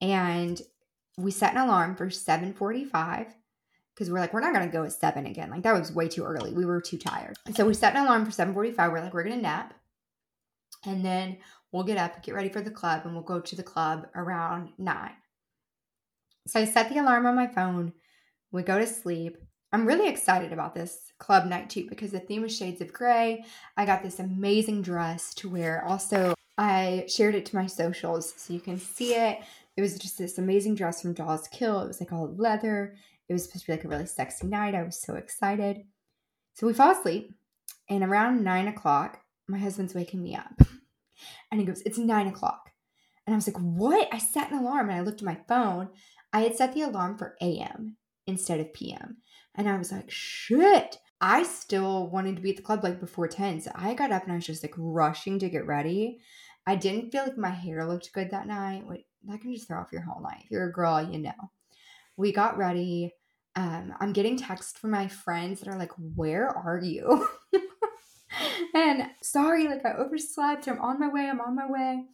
And 0.00 0.60
we 1.16 1.32
set 1.32 1.54
an 1.54 1.58
alarm 1.58 1.96
for 1.96 2.06
7:45 2.06 3.26
because 3.92 4.10
we're 4.10 4.20
like 4.20 4.32
we're 4.32 4.40
not 4.40 4.52
to 4.58 4.68
go 4.68 4.84
at 4.84 4.92
7 4.92 5.26
again. 5.26 5.50
Like 5.50 5.64
that 5.64 5.78
was 5.78 5.92
way 5.92 6.08
too 6.08 6.22
early. 6.22 6.52
We 6.52 6.64
were 6.64 6.80
too 6.80 6.98
tired. 6.98 7.36
And 7.44 7.56
so 7.56 7.66
we 7.66 7.74
set 7.74 7.96
an 7.96 8.04
alarm 8.04 8.24
for 8.24 8.30
7:45. 8.30 8.92
We're 8.92 9.00
like 9.00 9.12
we're 9.12 9.24
to 9.24 9.36
nap. 9.36 9.74
And 10.86 11.04
then 11.04 11.38
we'll 11.72 11.82
get 11.82 11.98
up, 11.98 12.22
get 12.22 12.36
ready 12.36 12.48
for 12.48 12.60
the 12.60 12.70
club 12.70 13.02
and 13.04 13.14
we'll 13.14 13.24
go 13.24 13.40
to 13.40 13.56
the 13.56 13.64
club 13.64 14.06
around 14.14 14.70
9. 14.78 15.10
So 16.48 16.60
I 16.60 16.64
set 16.64 16.88
the 16.88 16.98
alarm 16.98 17.26
on 17.26 17.36
my 17.36 17.46
phone. 17.46 17.92
We 18.52 18.62
go 18.62 18.78
to 18.78 18.86
sleep. 18.86 19.36
I'm 19.70 19.86
really 19.86 20.08
excited 20.08 20.50
about 20.50 20.74
this 20.74 21.12
club 21.18 21.44
night 21.44 21.68
too 21.68 21.86
because 21.90 22.10
the 22.10 22.20
theme 22.20 22.40
was 22.40 22.56
shades 22.56 22.80
of 22.80 22.90
gray. 22.90 23.44
I 23.76 23.84
got 23.84 24.02
this 24.02 24.18
amazing 24.18 24.80
dress 24.80 25.34
to 25.34 25.50
wear. 25.50 25.84
Also, 25.84 26.34
I 26.56 27.04
shared 27.06 27.34
it 27.34 27.44
to 27.46 27.56
my 27.56 27.66
socials 27.66 28.32
so 28.36 28.54
you 28.54 28.60
can 28.60 28.78
see 28.78 29.14
it. 29.14 29.40
It 29.76 29.82
was 29.82 29.98
just 29.98 30.16
this 30.16 30.38
amazing 30.38 30.74
dress 30.74 31.02
from 31.02 31.12
Dolls 31.12 31.48
Kill. 31.48 31.82
It 31.82 31.86
was 31.86 32.00
like 32.00 32.12
all 32.12 32.34
leather. 32.34 32.96
It 33.28 33.34
was 33.34 33.44
supposed 33.44 33.66
to 33.66 33.72
be 33.72 33.76
like 33.76 33.84
a 33.84 33.88
really 33.88 34.06
sexy 34.06 34.46
night. 34.46 34.74
I 34.74 34.82
was 34.82 34.98
so 34.98 35.16
excited. 35.16 35.82
So 36.54 36.66
we 36.66 36.72
fall 36.72 36.92
asleep, 36.92 37.34
and 37.90 38.02
around 38.02 38.42
nine 38.42 38.66
o'clock, 38.68 39.20
my 39.46 39.58
husband's 39.58 39.94
waking 39.94 40.22
me 40.22 40.34
up. 40.34 40.62
And 41.50 41.60
he 41.60 41.66
goes, 41.66 41.82
It's 41.82 41.98
nine 41.98 42.26
o'clock. 42.26 42.70
And 43.26 43.34
I 43.34 43.36
was 43.36 43.46
like, 43.46 43.58
What? 43.58 44.08
I 44.12 44.18
set 44.18 44.50
an 44.50 44.58
alarm 44.58 44.88
and 44.88 44.98
I 44.98 45.02
looked 45.02 45.20
at 45.20 45.26
my 45.26 45.38
phone. 45.48 45.90
I 46.32 46.40
had 46.40 46.56
set 46.56 46.74
the 46.74 46.82
alarm 46.82 47.16
for 47.16 47.36
AM 47.40 47.96
instead 48.26 48.60
of 48.60 48.72
PM. 48.72 49.18
And 49.54 49.68
I 49.68 49.76
was 49.76 49.90
like, 49.90 50.10
shit. 50.10 50.98
I 51.20 51.42
still 51.42 52.08
wanted 52.08 52.36
to 52.36 52.42
be 52.42 52.50
at 52.50 52.56
the 52.56 52.62
club 52.62 52.84
like 52.84 53.00
before 53.00 53.26
10. 53.26 53.62
So 53.62 53.72
I 53.74 53.94
got 53.94 54.12
up 54.12 54.22
and 54.22 54.32
I 54.32 54.36
was 54.36 54.46
just 54.46 54.62
like 54.62 54.74
rushing 54.76 55.38
to 55.40 55.48
get 55.48 55.66
ready. 55.66 56.20
I 56.66 56.76
didn't 56.76 57.10
feel 57.10 57.24
like 57.24 57.36
my 57.36 57.50
hair 57.50 57.86
looked 57.86 58.12
good 58.12 58.30
that 58.30 58.46
night. 58.46 58.86
Wait, 58.86 59.06
that 59.24 59.40
can 59.40 59.52
just 59.52 59.66
throw 59.66 59.80
off 59.80 59.92
your 59.92 60.02
whole 60.02 60.22
night. 60.22 60.42
If 60.44 60.50
you're 60.50 60.68
a 60.68 60.72
girl, 60.72 61.02
you 61.02 61.18
know. 61.18 61.32
We 62.16 62.30
got 62.30 62.58
ready. 62.58 63.14
Um, 63.56 63.94
I'm 64.00 64.12
getting 64.12 64.36
texts 64.36 64.78
from 64.78 64.90
my 64.90 65.08
friends 65.08 65.60
that 65.60 65.68
are 65.68 65.78
like, 65.78 65.92
Where 66.14 66.48
are 66.48 66.78
you? 66.78 67.26
and 68.74 69.08
sorry, 69.22 69.66
like 69.66 69.84
I 69.84 69.94
overslept. 69.94 70.68
I'm 70.68 70.80
on 70.80 71.00
my 71.00 71.08
way. 71.08 71.28
I'm 71.28 71.40
on 71.40 71.56
my 71.56 71.68
way. 71.68 72.04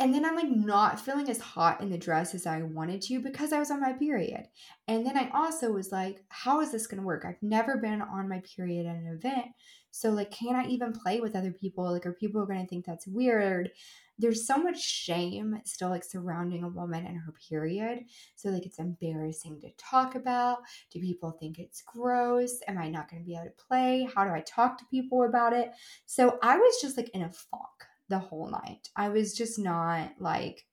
And 0.00 0.14
then 0.14 0.24
I'm 0.24 0.34
like 0.34 0.48
not 0.48 0.98
feeling 0.98 1.28
as 1.28 1.38
hot 1.38 1.82
in 1.82 1.90
the 1.90 1.98
dress 1.98 2.34
as 2.34 2.46
I 2.46 2.62
wanted 2.62 3.02
to 3.02 3.20
because 3.20 3.52
I 3.52 3.58
was 3.58 3.70
on 3.70 3.82
my 3.82 3.92
period. 3.92 4.48
And 4.88 5.04
then 5.04 5.18
I 5.18 5.28
also 5.34 5.72
was 5.72 5.92
like, 5.92 6.24
how 6.30 6.62
is 6.62 6.72
this 6.72 6.86
going 6.86 7.02
to 7.02 7.06
work? 7.06 7.26
I've 7.26 7.42
never 7.42 7.76
been 7.76 8.00
on 8.00 8.26
my 8.26 8.40
period 8.56 8.86
at 8.86 8.96
an 8.96 9.06
event. 9.08 9.48
So, 9.90 10.08
like, 10.08 10.30
can 10.30 10.56
I 10.56 10.64
even 10.68 10.94
play 10.94 11.20
with 11.20 11.36
other 11.36 11.52
people? 11.52 11.92
Like, 11.92 12.06
are 12.06 12.14
people 12.14 12.46
going 12.46 12.62
to 12.62 12.66
think 12.66 12.86
that's 12.86 13.06
weird? 13.06 13.70
There's 14.18 14.46
so 14.46 14.56
much 14.56 14.80
shame 14.80 15.60
still 15.64 15.90
like 15.90 16.04
surrounding 16.04 16.64
a 16.64 16.68
woman 16.68 17.04
and 17.06 17.18
her 17.18 17.34
period. 17.48 18.04
So, 18.36 18.48
like, 18.48 18.64
it's 18.64 18.78
embarrassing 18.78 19.60
to 19.60 19.70
talk 19.76 20.14
about. 20.14 20.60
Do 20.90 21.00
people 21.00 21.32
think 21.32 21.58
it's 21.58 21.82
gross? 21.82 22.60
Am 22.68 22.78
I 22.78 22.88
not 22.88 23.10
going 23.10 23.20
to 23.20 23.26
be 23.26 23.34
able 23.34 23.46
to 23.46 23.64
play? 23.68 24.08
How 24.14 24.24
do 24.24 24.30
I 24.30 24.40
talk 24.40 24.78
to 24.78 24.84
people 24.90 25.24
about 25.24 25.52
it? 25.52 25.72
So, 26.06 26.38
I 26.42 26.56
was 26.56 26.78
just 26.80 26.96
like 26.96 27.10
in 27.10 27.22
a 27.22 27.30
funk 27.30 27.89
the 28.10 28.18
whole 28.18 28.50
night. 28.50 28.90
I 28.94 29.08
was 29.08 29.34
just 29.34 29.58
not 29.58 30.10
like, 30.18 30.66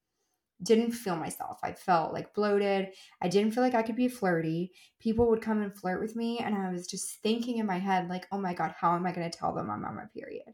didn't 0.62 0.92
feel 0.92 1.16
myself. 1.16 1.60
I 1.64 1.72
felt 1.72 2.14
like 2.14 2.34
bloated. 2.34 2.90
I 3.22 3.28
didn't 3.28 3.52
feel 3.52 3.64
like 3.64 3.76
I 3.76 3.84
could 3.84 3.96
be 3.96 4.08
flirty. 4.08 4.72
People 5.00 5.30
would 5.30 5.42
come 5.42 5.62
and 5.62 5.74
flirt 5.74 6.02
with 6.02 6.16
me, 6.16 6.40
and 6.40 6.56
I 6.56 6.72
was 6.72 6.88
just 6.88 7.22
thinking 7.22 7.60
in 7.60 7.68
my 7.68 7.78
head, 7.78 8.10
like, 8.10 8.26
oh 8.32 8.40
my 8.40 8.54
God, 8.54 8.74
how 8.78 8.96
am 8.96 9.06
I 9.06 9.12
going 9.12 9.30
to 9.30 9.38
tell 9.38 9.54
them 9.54 9.70
I'm 9.70 9.86
on 9.86 9.96
my 9.96 10.06
period? 10.16 10.54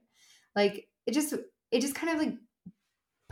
Like, 0.56 0.89
it 1.08 1.13
just, 1.13 1.34
it 1.72 1.80
just 1.80 1.96
kind 1.96 2.13
of 2.13 2.19
like 2.19 2.36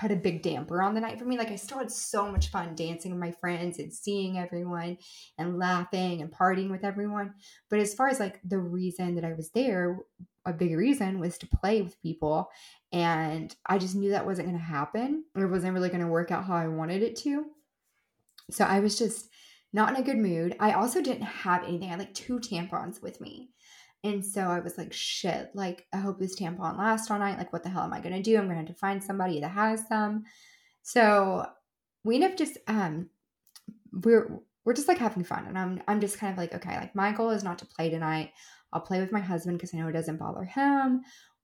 put 0.02 0.12
a 0.12 0.16
big 0.16 0.42
damper 0.42 0.82
on 0.82 0.96
the 0.96 1.00
night 1.00 1.20
for 1.20 1.26
me. 1.26 1.38
Like 1.38 1.52
I 1.52 1.56
still 1.56 1.78
had 1.78 1.92
so 1.92 2.30
much 2.30 2.50
fun 2.50 2.74
dancing 2.74 3.12
with 3.12 3.20
my 3.20 3.32
friends 3.32 3.78
and 3.78 3.94
seeing 3.94 4.40
everyone 4.40 4.98
and 5.38 5.60
laughing 5.60 6.22
and 6.22 6.32
partying 6.32 6.72
with 6.72 6.84
everyone. 6.84 7.36
But 7.70 7.80
as 7.80 7.94
far 7.94 8.10
as 8.10 8.20
like 8.20 8.42
the 8.44 8.58
reason 8.58 9.14
that 9.16 9.24
I 9.24 9.34
was 9.34 9.52
there, 9.52 10.00
a 10.44 10.54
big 10.54 10.76
reason 10.76 11.20
was 11.20 11.38
to 11.38 11.48
play 11.48 11.84
with 11.84 12.02
people. 12.02 12.50
And 12.92 13.56
I 13.68 13.78
just 13.78 13.96
knew 13.96 14.10
that 14.10 14.26
wasn't 14.26 14.48
going 14.48 14.60
to 14.60 14.66
happen. 14.66 15.24
It 15.36 15.46
wasn't 15.46 15.76
really 15.76 15.90
going 15.90 16.02
to 16.02 16.08
work 16.08 16.32
out 16.32 16.46
how 16.46 16.56
I 16.56 16.68
wanted 16.68 17.04
it 17.04 17.16
to. 17.18 17.46
So 18.50 18.66
I 18.66 18.80
was 18.80 18.98
just 18.98 19.30
not 19.72 19.90
in 19.90 20.02
a 20.02 20.06
good 20.06 20.18
mood. 20.18 20.56
I 20.60 20.72
also 20.72 21.02
didn't 21.02 21.22
have 21.22 21.64
anything. 21.64 21.88
I 21.88 21.92
had 21.92 22.00
like 22.00 22.14
two 22.16 22.40
tampons 22.40 23.04
with 23.04 23.22
me. 23.22 23.52
And 24.04 24.26
so 24.26 24.42
I 24.42 24.60
was 24.60 24.78
like, 24.78 24.94
shit, 24.94 25.52
like, 25.54 25.86
I 25.94 25.98
hope 25.98 26.20
this 26.20 26.40
tampon 26.40 26.78
lasts 26.78 27.12
all 27.12 27.20
night. 27.20 27.38
Like, 27.38 27.54
what 27.54 27.64
the 27.64 27.70
hell 27.70 27.84
am 27.84 27.94
I 27.94 28.00
going 28.00 28.16
to 28.16 28.22
do? 28.22 28.38
I'm 28.38 28.46
going 28.46 28.56
to 28.56 28.62
have 28.62 28.68
to 28.68 28.74
find 28.74 29.04
somebody 29.04 29.40
that 29.42 29.52
has 29.52 29.88
some. 29.88 30.24
So 30.82 31.46
we 32.04 32.16
end 32.16 32.24
up 32.24 32.38
just, 32.38 32.58
um, 32.68 33.10
we're, 33.92 34.40
we're 34.66 34.74
just 34.74 34.88
like 34.88 34.98
having 34.98 35.24
fun. 35.24 35.46
And 35.46 35.58
I'm, 35.58 35.84
I'm 35.88 36.02
just 36.02 36.18
kind 36.18 36.32
of 36.32 36.38
like, 36.38 36.56
okay, 36.56 36.78
like, 36.78 36.96
my 36.96 37.12
goal 37.12 37.30
is 37.30 37.44
not 37.44 37.60
to 37.60 37.66
play 37.68 37.92
tonight. 37.92 38.32
I'll 38.74 38.82
play 38.82 39.00
with 39.00 39.12
my 39.12 39.20
husband 39.20 39.58
because 39.58 39.74
I 39.74 39.78
know 39.78 39.88
it 39.88 39.94
doesn't 39.94 40.18
bother 40.18 40.46
him. 40.46 41.02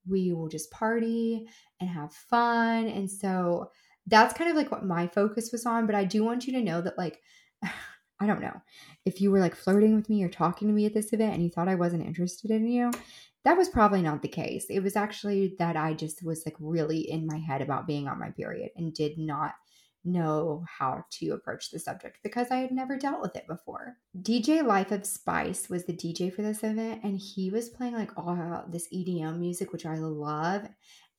We 0.08 0.34
will 0.34 0.48
just 0.48 0.72
party 0.72 1.46
and 1.80 1.90
have 1.90 2.14
fun. 2.14 2.88
And 2.88 3.10
so 3.12 3.70
that's 4.08 4.34
kind 4.34 4.50
of 4.50 4.56
like 4.56 4.72
what 4.72 4.86
my 4.86 5.08
focus 5.08 5.52
was 5.52 5.66
on. 5.66 5.86
But 5.86 5.96
I 5.96 6.06
do 6.06 6.24
want 6.24 6.48
you 6.48 6.54
to 6.54 6.64
know 6.64 6.82
that, 6.82 6.98
like, 6.98 7.20
I 8.20 8.26
don't 8.26 8.42
know. 8.42 8.62
If 9.06 9.22
you 9.22 9.32
were 9.32 9.40
like 9.40 9.56
flirting 9.56 9.96
with 9.96 10.10
me 10.10 10.24
or 10.24 10.30
talking 10.30 10.68
to 10.68 10.74
me 10.74 10.86
at 10.86 10.94
this 10.94 11.14
event 11.14 11.34
and 11.34 11.44
you 11.44 11.50
thought 11.50 11.68
I 11.68 11.76
wasn't 11.76 12.06
interested 12.06 12.52
in 12.52 12.68
you, 12.68 12.92
that 13.44 13.58
was 13.58 13.70
probably 13.70 14.02
not 14.02 14.22
the 14.22 14.28
case. 14.28 14.66
It 14.70 14.82
was 14.82 14.96
actually 14.96 15.56
that 15.60 15.78
I 15.78 15.94
just 15.94 16.24
was 16.24 16.44
like 16.46 16.56
really 16.60 17.10
in 17.10 17.28
my 17.28 17.38
head 17.38 17.62
about 17.62 17.88
being 17.88 18.08
on 18.08 18.20
my 18.20 18.32
period 18.32 18.72
and 18.76 18.94
did 18.94 19.18
not 19.18 19.54
know 20.04 20.64
how 20.68 21.04
to 21.12 21.32
approach 21.32 21.70
the 21.70 21.80
subject 21.80 22.20
because 22.24 22.50
I 22.50 22.58
had 22.58 22.72
never 22.72 22.98
dealt 22.98 23.22
with 23.22 23.36
it 23.36 23.48
before. 23.48 23.98
DJ 24.22 24.66
Life 24.66 24.92
of 24.92 25.06
Spice 25.06 25.70
was 25.70 25.86
the 25.86 25.94
DJ 25.94 26.34
for 26.34 26.42
this 26.42 26.64
event 26.64 27.02
and 27.04 27.20
he 27.20 27.50
was 27.50 27.70
playing 27.70 27.94
like 27.94 28.12
all 28.18 28.66
this 28.70 28.88
EDM 28.94 29.38
music, 29.38 29.72
which 29.72 29.86
I 29.86 29.96
love. 29.96 30.68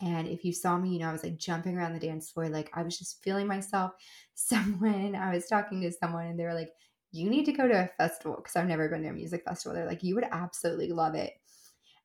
And 0.00 0.28
if 0.28 0.44
you 0.44 0.52
saw 0.52 0.78
me, 0.78 0.90
you 0.90 0.98
know, 1.00 1.08
I 1.08 1.12
was 1.12 1.24
like 1.24 1.38
jumping 1.38 1.76
around 1.76 1.94
the 1.94 2.06
dance 2.06 2.30
floor, 2.30 2.48
like 2.48 2.70
I 2.72 2.82
was 2.82 2.98
just 2.98 3.22
feeling 3.22 3.46
myself. 3.46 3.92
Someone, 4.34 5.16
I 5.16 5.34
was 5.34 5.46
talking 5.46 5.80
to 5.82 5.90
someone 5.90 6.26
and 6.26 6.38
they 6.38 6.44
were 6.44 6.54
like, 6.54 6.70
you 7.10 7.30
need 7.30 7.44
to 7.46 7.52
go 7.52 7.66
to 7.66 7.74
a 7.74 7.90
festival 7.96 8.36
because 8.36 8.56
I've 8.56 8.66
never 8.66 8.88
been 8.88 9.02
to 9.02 9.08
a 9.08 9.12
music 9.12 9.44
festival. 9.44 9.74
They're 9.74 9.86
like, 9.86 10.02
you 10.02 10.14
would 10.14 10.26
absolutely 10.30 10.92
love 10.92 11.14
it. 11.14 11.32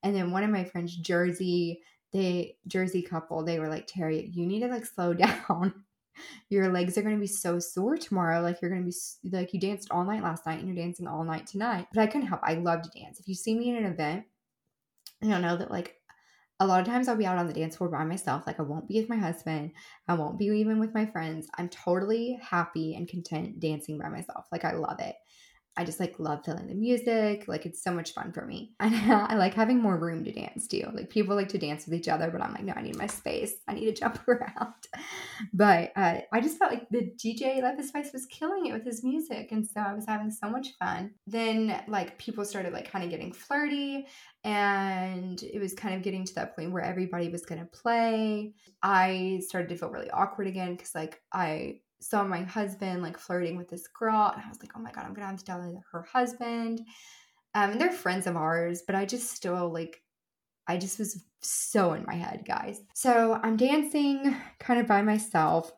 And 0.01 0.15
then 0.15 0.31
one 0.31 0.43
of 0.43 0.49
my 0.49 0.63
friends, 0.63 0.95
Jersey, 0.95 1.81
they 2.11 2.57
Jersey 2.67 3.01
couple, 3.01 3.43
they 3.43 3.59
were 3.59 3.69
like, 3.69 3.87
Tara, 3.87 4.15
you 4.15 4.45
need 4.45 4.61
to 4.61 4.67
like 4.67 4.85
slow 4.85 5.13
down. 5.13 5.73
Your 6.49 6.71
legs 6.71 6.97
are 6.97 7.01
going 7.01 7.15
to 7.15 7.21
be 7.21 7.27
so 7.27 7.57
sore 7.59 7.97
tomorrow. 7.97 8.41
Like 8.41 8.61
you're 8.61 8.69
going 8.69 8.83
to 8.83 8.91
be 9.23 9.29
like 9.35 9.53
you 9.53 9.59
danced 9.59 9.89
all 9.91 10.03
night 10.03 10.23
last 10.23 10.45
night 10.45 10.59
and 10.59 10.67
you're 10.67 10.83
dancing 10.83 11.07
all 11.07 11.23
night 11.23 11.47
tonight. 11.47 11.87
But 11.91 12.01
I 12.01 12.07
couldn't 12.07 12.27
help. 12.27 12.41
I 12.43 12.53
love 12.53 12.83
to 12.83 12.99
dance. 12.99 13.19
If 13.19 13.27
you 13.27 13.33
see 13.33 13.57
me 13.57 13.69
in 13.69 13.77
an 13.77 13.85
event, 13.85 14.25
you'll 15.21 15.39
know 15.39 15.57
that 15.57 15.71
like 15.71 15.95
a 16.59 16.67
lot 16.67 16.79
of 16.79 16.85
times 16.85 17.07
I'll 17.07 17.15
be 17.15 17.25
out 17.25 17.37
on 17.37 17.47
the 17.47 17.53
dance 17.53 17.75
floor 17.75 17.89
by 17.89 18.03
myself. 18.03 18.45
Like 18.47 18.59
I 18.59 18.63
won't 18.63 18.87
be 18.87 18.99
with 18.99 19.09
my 19.09 19.17
husband. 19.17 19.71
I 20.07 20.13
won't 20.13 20.37
be 20.37 20.45
even 20.45 20.79
with 20.79 20.93
my 20.93 21.05
friends. 21.05 21.47
I'm 21.57 21.69
totally 21.69 22.39
happy 22.41 22.95
and 22.95 23.07
content 23.07 23.59
dancing 23.59 23.97
by 23.97 24.09
myself. 24.09 24.45
Like 24.51 24.65
I 24.65 24.73
love 24.73 24.99
it. 24.99 25.15
I 25.75 25.83
just 25.85 25.99
like 25.99 26.19
love 26.19 26.45
feeling 26.45 26.67
the 26.67 26.75
music. 26.75 27.45
Like 27.47 27.65
it's 27.65 27.81
so 27.81 27.91
much 27.91 28.13
fun 28.13 28.31
for 28.31 28.45
me. 28.45 28.73
And 28.79 28.93
I 28.95 29.35
like 29.35 29.55
having 29.55 29.81
more 29.81 29.97
room 29.97 30.23
to 30.23 30.31
dance 30.31 30.67
too. 30.67 30.87
Like 30.93 31.09
people 31.09 31.35
like 31.35 31.49
to 31.49 31.57
dance 31.57 31.85
with 31.85 31.95
each 31.95 32.07
other, 32.07 32.29
but 32.29 32.41
I'm 32.41 32.53
like, 32.53 32.63
no, 32.63 32.73
I 32.75 32.83
need 32.83 32.97
my 32.97 33.07
space. 33.07 33.55
I 33.67 33.73
need 33.73 33.85
to 33.85 33.91
jump 34.01 34.19
around. 34.27 34.73
But 35.53 35.91
uh, 35.95 36.19
I 36.31 36.41
just 36.41 36.59
felt 36.59 36.71
like 36.71 36.87
the 36.89 37.11
DJ 37.17 37.63
of 37.63 37.83
Spice 37.85 38.13
was 38.13 38.27
killing 38.27 38.67
it 38.67 38.73
with 38.73 38.85
his 38.85 39.03
music. 39.03 39.51
And 39.51 39.65
so 39.65 39.81
I 39.81 39.93
was 39.93 40.05
having 40.05 40.29
so 40.29 40.49
much 40.49 40.69
fun. 40.77 41.11
Then 41.25 41.83
like 41.87 42.17
people 42.19 42.45
started 42.45 42.73
like 42.73 42.91
kind 42.91 43.03
of 43.03 43.09
getting 43.09 43.33
flirty 43.33 44.05
and 44.43 45.41
it 45.41 45.59
was 45.59 45.73
kind 45.73 45.95
of 45.95 46.01
getting 46.01 46.25
to 46.25 46.35
that 46.35 46.55
point 46.55 46.71
where 46.71 46.83
everybody 46.83 47.29
was 47.29 47.45
going 47.45 47.61
to 47.61 47.67
play. 47.67 48.53
I 48.81 49.41
started 49.47 49.69
to 49.69 49.77
feel 49.77 49.89
really 49.89 50.11
awkward 50.11 50.47
again 50.47 50.75
because 50.75 50.93
like 50.93 51.21
I 51.31 51.79
saw 52.03 52.23
my 52.23 52.41
husband 52.43 53.01
like 53.01 53.17
flirting 53.17 53.57
with 53.57 53.69
this 53.69 53.87
girl 53.87 54.31
and 54.33 54.43
i 54.43 54.49
was 54.49 54.59
like 54.61 54.71
oh 54.75 54.79
my 54.79 54.91
god 54.91 55.05
i'm 55.05 55.13
gonna 55.13 55.27
have 55.27 55.37
to 55.37 55.45
tell 55.45 55.83
her 55.91 56.03
husband. 56.11 56.81
Um 57.55 57.71
and 57.71 57.81
they're 57.81 57.91
friends 57.91 58.27
of 58.27 58.35
ours 58.35 58.83
but 58.85 58.95
i 58.95 59.05
just 59.05 59.31
still 59.31 59.71
like 59.71 60.01
i 60.67 60.77
just 60.77 60.99
was 60.99 61.23
so 61.41 61.93
in 61.93 62.05
my 62.05 62.15
head 62.15 62.43
guys. 62.47 62.81
So 62.93 63.39
i'm 63.43 63.57
dancing 63.57 64.35
kind 64.59 64.79
of 64.79 64.87
by 64.87 65.01
myself. 65.01 65.71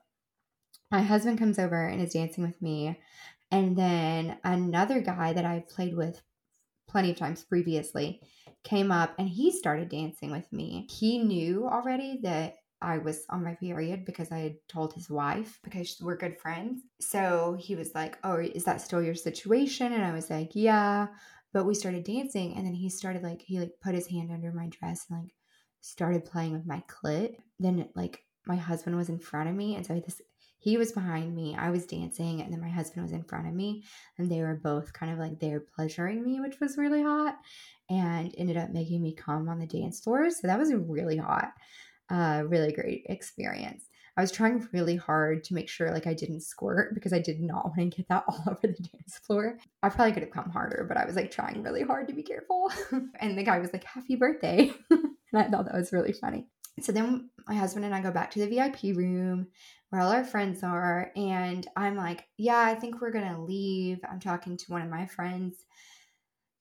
My 0.92 1.02
husband 1.02 1.40
comes 1.40 1.60
over 1.60 1.86
and 1.86 2.02
is 2.02 2.14
dancing 2.14 2.44
with 2.44 2.62
me 2.62 3.00
and 3.52 3.76
then 3.76 4.38
another 4.44 5.02
guy 5.02 5.34
that 5.34 5.46
i've 5.46 5.68
played 5.68 5.96
with 5.96 6.22
plenty 6.88 7.12
of 7.12 7.18
times 7.18 7.44
previously 7.44 8.22
came 8.64 8.92
up 8.92 9.14
and 9.18 9.30
he 9.30 9.52
started 9.52 9.90
dancing 9.90 10.32
with 10.32 10.52
me. 10.52 10.88
He 10.90 11.20
knew 11.20 11.68
already 11.68 12.20
that 12.24 12.56
I 12.86 13.00
was 13.00 13.26
on 13.30 13.43
my 13.43 13.56
period 13.56 14.06
because 14.06 14.32
I 14.32 14.38
had 14.38 14.56
told 14.67 14.93
his 14.93 15.10
wife 15.10 15.60
because 15.63 15.98
we're 16.00 16.15
good 16.15 16.39
friends. 16.39 16.84
So 17.02 17.58
he 17.60 17.76
was 17.76 17.95
like, 17.95 18.19
Oh, 18.24 18.38
is 18.38 18.63
that 18.65 18.80
still 18.80 19.02
your 19.02 19.15
situation? 19.15 19.91
And 19.91 20.06
I 20.06 20.13
was 20.13 20.30
like, 20.30 20.52
Yeah. 20.54 21.08
But 21.52 21.65
we 21.65 21.74
started 21.74 22.04
dancing 22.04 22.56
and 22.56 22.65
then 22.65 22.74
he 22.76 22.89
started 22.89 23.24
like, 23.24 23.41
he 23.41 23.60
like 23.60 23.71
put 23.82 23.95
his 23.95 24.08
hand 24.08 24.30
under 24.32 24.52
my 24.52 24.67
dress 24.67 25.06
and 25.10 25.24
like 25.24 25.34
started 25.82 26.26
playing 26.26 26.52
with 26.52 26.67
my 26.67 26.84
clit. 26.88 27.38
Then 27.60 27.89
like 27.95 28.24
my 28.45 28.56
husband 28.56 28.95
was 28.95 29.10
in 29.10 29.19
front 29.19 29.50
of 29.50 29.56
me. 29.56 29.76
And 29.76 29.86
so 29.86 30.00
he 30.60 30.78
was 30.78 30.91
behind 30.91 31.34
me. 31.34 31.56
I 31.58 31.71
was 31.71 31.88
dancing 31.88 32.41
and 32.41 32.54
then 32.54 32.62
my 32.62 32.69
husband 32.69 33.04
was 33.04 33.13
in 33.13 33.24
front 33.24 33.48
of 33.48 33.54
me. 33.54 33.84
And 34.19 34.30
they 34.30 34.41
were 34.41 34.60
both 34.63 34.93
kind 34.93 35.12
of 35.12 35.17
like 35.17 35.39
there 35.39 35.60
pleasuring 35.60 36.24
me, 36.24 36.39
which 36.39 36.60
was 36.60 36.78
really 36.78 37.02
hot 37.02 37.38
and 37.89 38.34
ended 38.38 38.58
up 38.58 38.69
making 38.69 39.02
me 39.02 39.13
come 39.13 39.50
on 39.50 39.60
the 39.60 39.65
dance 39.65 40.02
floor. 40.02 40.30
So 40.30 40.48
that 40.48 40.60
was 40.60 40.74
really 40.74 41.17
hot 41.17 41.54
uh, 42.10 42.44
really 42.48 42.72
great 42.72 43.06
experience. 43.08 43.86
I 44.18 44.22
was 44.22 44.32
trying 44.32 44.68
really 44.72 44.96
hard 44.96 45.44
to 45.46 45.54
make 45.54 45.68
sure 45.68 45.91
like 45.91 46.08
I 46.08 46.13
didn't 46.13 46.41
squirt 46.41 46.94
because 46.94 47.12
I 47.12 47.20
did 47.20 47.41
not 47.41 47.65
want 47.78 47.91
to 47.91 47.98
get 47.98 48.08
that 48.10 48.24
all 48.28 48.44
over 48.48 48.60
the 48.62 48.74
dance 48.74 49.20
floor. 49.26 49.58
I 49.84 49.89
probably 49.89 50.13
could 50.13 50.24
have 50.24 50.32
come 50.32 50.50
harder, 50.50 50.86
but 50.88 50.98
I 50.98 51.06
was 51.06 51.15
like 51.15 51.32
trying 51.32 51.63
really 51.63 51.84
hard 51.84 52.08
to 52.08 52.13
be 52.13 52.24
careful. 52.24 52.72
and 53.20 53.38
the 53.38 53.44
guy 53.44 53.60
was 53.60 53.74
like, 53.74 53.84
Happy 53.84 54.15
birthday. 54.15 54.72
and 54.89 55.15
I 55.34 55.44
thought 55.44 55.65
that 55.65 55.76
was 55.76 55.91
really 55.91 56.13
funny. 56.13 56.48
So 56.82 56.91
then 56.91 57.30
my 57.48 57.56
husband 57.56 57.86
and 57.86 57.96
I 57.96 58.02
go 58.02 58.12
back 58.12 58.32
to 58.32 58.39
the 58.39 58.48
VIP 58.48 58.98
room 58.98 59.48
where 59.89 60.02
all 60.02 60.12
our 60.12 60.26
friends 60.26 60.62
are. 60.63 61.12
And 61.15 61.65
I'm 61.76 61.96
like, 61.96 62.26
Yeah, 62.38 62.60
I 62.60 62.76
think 62.76 63.02
we're 63.02 63.12
going 63.12 63.34
to 63.34 63.41
leave. 63.41 64.00
I'm 64.10 64.20
talking 64.20 64.58
to 64.58 64.65
one 64.72 64.82
of 64.82 64.89
my 64.89 65.08
friends 65.08 65.56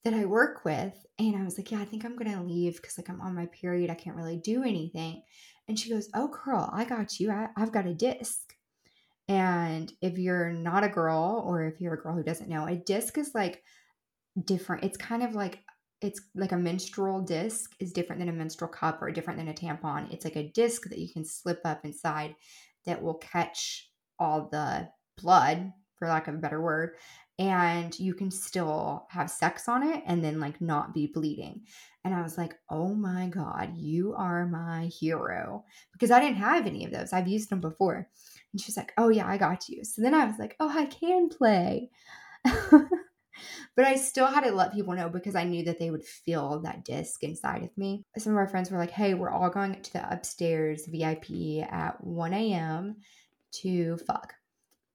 that 0.04 0.14
I 0.14 0.24
work 0.24 0.64
with. 0.64 0.94
And 1.18 1.36
I 1.36 1.44
was 1.44 1.56
like, 1.58 1.70
yeah, 1.70 1.78
I 1.78 1.84
think 1.84 2.04
I'm 2.04 2.16
going 2.16 2.32
to 2.32 2.42
leave 2.42 2.76
because 2.76 2.98
like 2.98 3.08
I'm 3.08 3.20
on 3.20 3.34
my 3.34 3.46
period. 3.46 3.90
I 3.90 3.94
can't 3.94 4.16
really 4.16 4.36
do 4.36 4.62
anything. 4.62 5.22
And 5.68 5.78
she 5.78 5.90
goes, 5.90 6.08
oh, 6.14 6.28
girl, 6.28 6.70
I 6.72 6.84
got 6.84 7.18
you. 7.18 7.30
I, 7.30 7.48
I've 7.56 7.72
got 7.72 7.86
a 7.86 7.94
disc. 7.94 8.54
And 9.28 9.90
if 10.02 10.18
you're 10.18 10.50
not 10.50 10.84
a 10.84 10.88
girl 10.88 11.42
or 11.46 11.64
if 11.64 11.80
you're 11.80 11.94
a 11.94 12.02
girl 12.02 12.14
who 12.14 12.22
doesn't 12.22 12.50
know, 12.50 12.66
a 12.66 12.76
disc 12.76 13.16
is 13.16 13.30
like 13.34 13.62
different. 14.44 14.84
It's 14.84 14.98
kind 14.98 15.22
of 15.22 15.34
like 15.34 15.60
it's 16.02 16.20
like 16.34 16.52
a 16.52 16.58
menstrual 16.58 17.22
disc 17.22 17.72
is 17.80 17.92
different 17.92 18.20
than 18.20 18.28
a 18.28 18.32
menstrual 18.32 18.68
cup 18.68 19.00
or 19.00 19.10
different 19.10 19.38
than 19.38 19.48
a 19.48 19.54
tampon. 19.54 20.12
It's 20.12 20.24
like 20.24 20.36
a 20.36 20.50
disc 20.50 20.86
that 20.90 20.98
you 20.98 21.10
can 21.10 21.24
slip 21.24 21.60
up 21.64 21.84
inside 21.84 22.34
that 22.84 23.02
will 23.02 23.14
catch 23.14 23.88
all 24.18 24.48
the 24.52 24.88
blood, 25.16 25.72
for 25.96 26.08
lack 26.08 26.28
of 26.28 26.34
a 26.34 26.38
better 26.38 26.60
word, 26.60 26.96
and 27.38 27.98
you 27.98 28.14
can 28.14 28.30
still 28.30 29.06
have 29.10 29.30
sex 29.30 29.68
on 29.68 29.82
it 29.82 30.02
and 30.06 30.22
then 30.22 30.38
like 30.38 30.60
not 30.60 30.94
be 30.94 31.06
bleeding. 31.06 31.62
And 32.04 32.14
I 32.14 32.22
was 32.22 32.38
like, 32.38 32.54
oh 32.70 32.94
my 32.94 33.26
God, 33.26 33.76
you 33.76 34.14
are 34.14 34.46
my 34.46 34.86
hero. 34.86 35.64
Because 35.92 36.10
I 36.10 36.20
didn't 36.20 36.36
have 36.36 36.66
any 36.66 36.84
of 36.84 36.92
those. 36.92 37.12
I've 37.12 37.26
used 37.26 37.50
them 37.50 37.60
before. 37.60 38.08
And 38.52 38.60
she's 38.60 38.76
like, 38.76 38.92
oh 38.98 39.08
yeah, 39.08 39.26
I 39.26 39.36
got 39.36 39.68
you. 39.68 39.84
So 39.84 40.02
then 40.02 40.14
I 40.14 40.26
was 40.26 40.38
like, 40.38 40.54
oh, 40.60 40.68
I 40.68 40.86
can 40.86 41.28
play. 41.28 41.90
but 42.44 42.88
I 43.78 43.96
still 43.96 44.26
had 44.26 44.44
to 44.44 44.52
let 44.52 44.74
people 44.74 44.94
know 44.94 45.08
because 45.08 45.34
I 45.34 45.44
knew 45.44 45.64
that 45.64 45.78
they 45.78 45.90
would 45.90 46.04
feel 46.04 46.60
that 46.60 46.84
disc 46.84 47.24
inside 47.24 47.64
of 47.64 47.76
me. 47.76 48.04
Some 48.16 48.34
of 48.34 48.38
our 48.38 48.48
friends 48.48 48.70
were 48.70 48.78
like, 48.78 48.92
hey, 48.92 49.14
we're 49.14 49.30
all 49.30 49.50
going 49.50 49.80
to 49.80 49.92
the 49.92 50.12
upstairs 50.12 50.86
VIP 50.86 51.64
at 51.68 52.04
1 52.04 52.32
a.m. 52.32 52.96
to 53.62 53.96
fuck. 54.06 54.34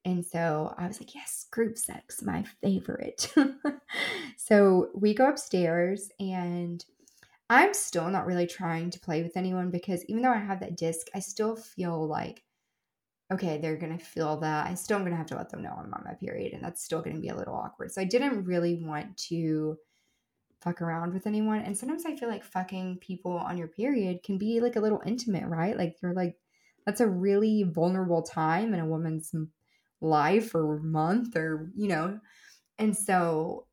And 0.10 0.26
so 0.26 0.74
I 0.78 0.88
was 0.88 1.00
like, 1.00 1.14
yes, 1.14 1.46
group 1.52 1.78
sex, 1.78 2.22
my 2.22 2.44
favorite. 2.62 3.34
so 4.38 4.90
we 4.94 5.14
go 5.14 5.30
upstairs 5.30 6.10
and 6.20 6.84
I'm 7.50 7.74
still 7.74 8.10
not 8.10 8.26
really 8.26 8.48
trying 8.48 8.90
to 8.92 9.00
play 9.00 9.22
with 9.22 9.38
anyone 9.38 9.72
because 9.72 10.04
even 10.06 10.24
though 10.24 10.32
I 10.32 10.38
have 10.38 10.60
that 10.62 10.78
disc, 10.78 11.08
I 11.14 11.20
still 11.20 11.56
feel 11.56 12.08
like 12.08 12.44
okay, 13.32 13.60
they're 13.60 13.78
going 13.78 13.96
to 13.96 14.04
feel 14.04 14.38
that. 14.38 14.66
I 14.66 14.74
still 14.74 14.96
am 14.96 15.04
going 15.04 15.12
to 15.12 15.18
have 15.18 15.28
to 15.28 15.36
let 15.36 15.50
them 15.50 15.62
know 15.62 15.70
I'm 15.78 15.94
on 15.94 16.04
my 16.04 16.16
period, 16.16 16.54
and 16.54 16.64
that's 16.64 16.84
still 16.84 17.02
going 17.02 17.16
to 17.16 17.22
be 17.22 17.28
a 17.28 17.36
little 17.36 17.54
awkward. 17.54 17.92
So 17.92 18.02
I 18.02 18.06
didn't 18.06 18.46
really 18.46 18.84
want 18.84 19.18
to 19.28 19.78
fuck 20.62 20.82
around 20.82 21.14
with 21.14 21.28
anyone. 21.28 21.62
And 21.62 21.78
sometimes 21.78 22.06
I 22.06 22.16
feel 22.16 22.30
like 22.30 22.44
fucking 22.44 22.98
people 23.02 23.34
on 23.34 23.58
your 23.58 23.68
period 23.68 24.24
can 24.24 24.38
be 24.38 24.60
like 24.60 24.76
a 24.76 24.82
little 24.82 25.02
intimate, 25.06 25.48
right? 25.48 25.78
Like 25.78 25.98
you're 26.02 26.14
like, 26.14 26.38
that's 26.86 27.02
a 27.02 27.08
really 27.08 27.64
vulnerable 27.64 28.24
time 28.24 28.74
in 28.74 28.80
a 28.80 28.86
woman's 28.86 29.34
life 30.02 30.56
or 30.56 30.80
month 30.80 31.36
or, 31.36 31.72
you 31.76 31.88
know. 31.88 32.20
And 32.78 32.96
so 32.96 33.66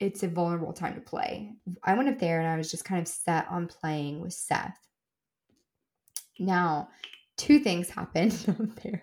it's 0.00 0.22
a 0.22 0.28
vulnerable 0.28 0.72
time 0.72 0.94
to 0.94 1.00
play. 1.00 1.54
I 1.82 1.94
went 1.94 2.08
up 2.08 2.18
there 2.18 2.40
and 2.40 2.48
I 2.48 2.56
was 2.56 2.70
just 2.70 2.84
kind 2.84 3.00
of 3.00 3.08
set 3.08 3.46
on 3.50 3.66
playing 3.66 4.20
with 4.20 4.32
Seth. 4.32 4.78
Now, 6.38 6.88
two 7.36 7.58
things 7.58 7.88
happened 7.90 8.44
up 8.48 8.82
there. 8.82 9.02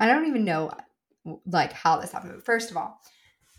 I 0.00 0.06
don't 0.06 0.26
even 0.26 0.44
know 0.44 0.72
like 1.46 1.72
how 1.72 1.98
this 1.98 2.12
happened. 2.12 2.32
But 2.36 2.44
first 2.44 2.70
of 2.70 2.76
all, 2.76 3.00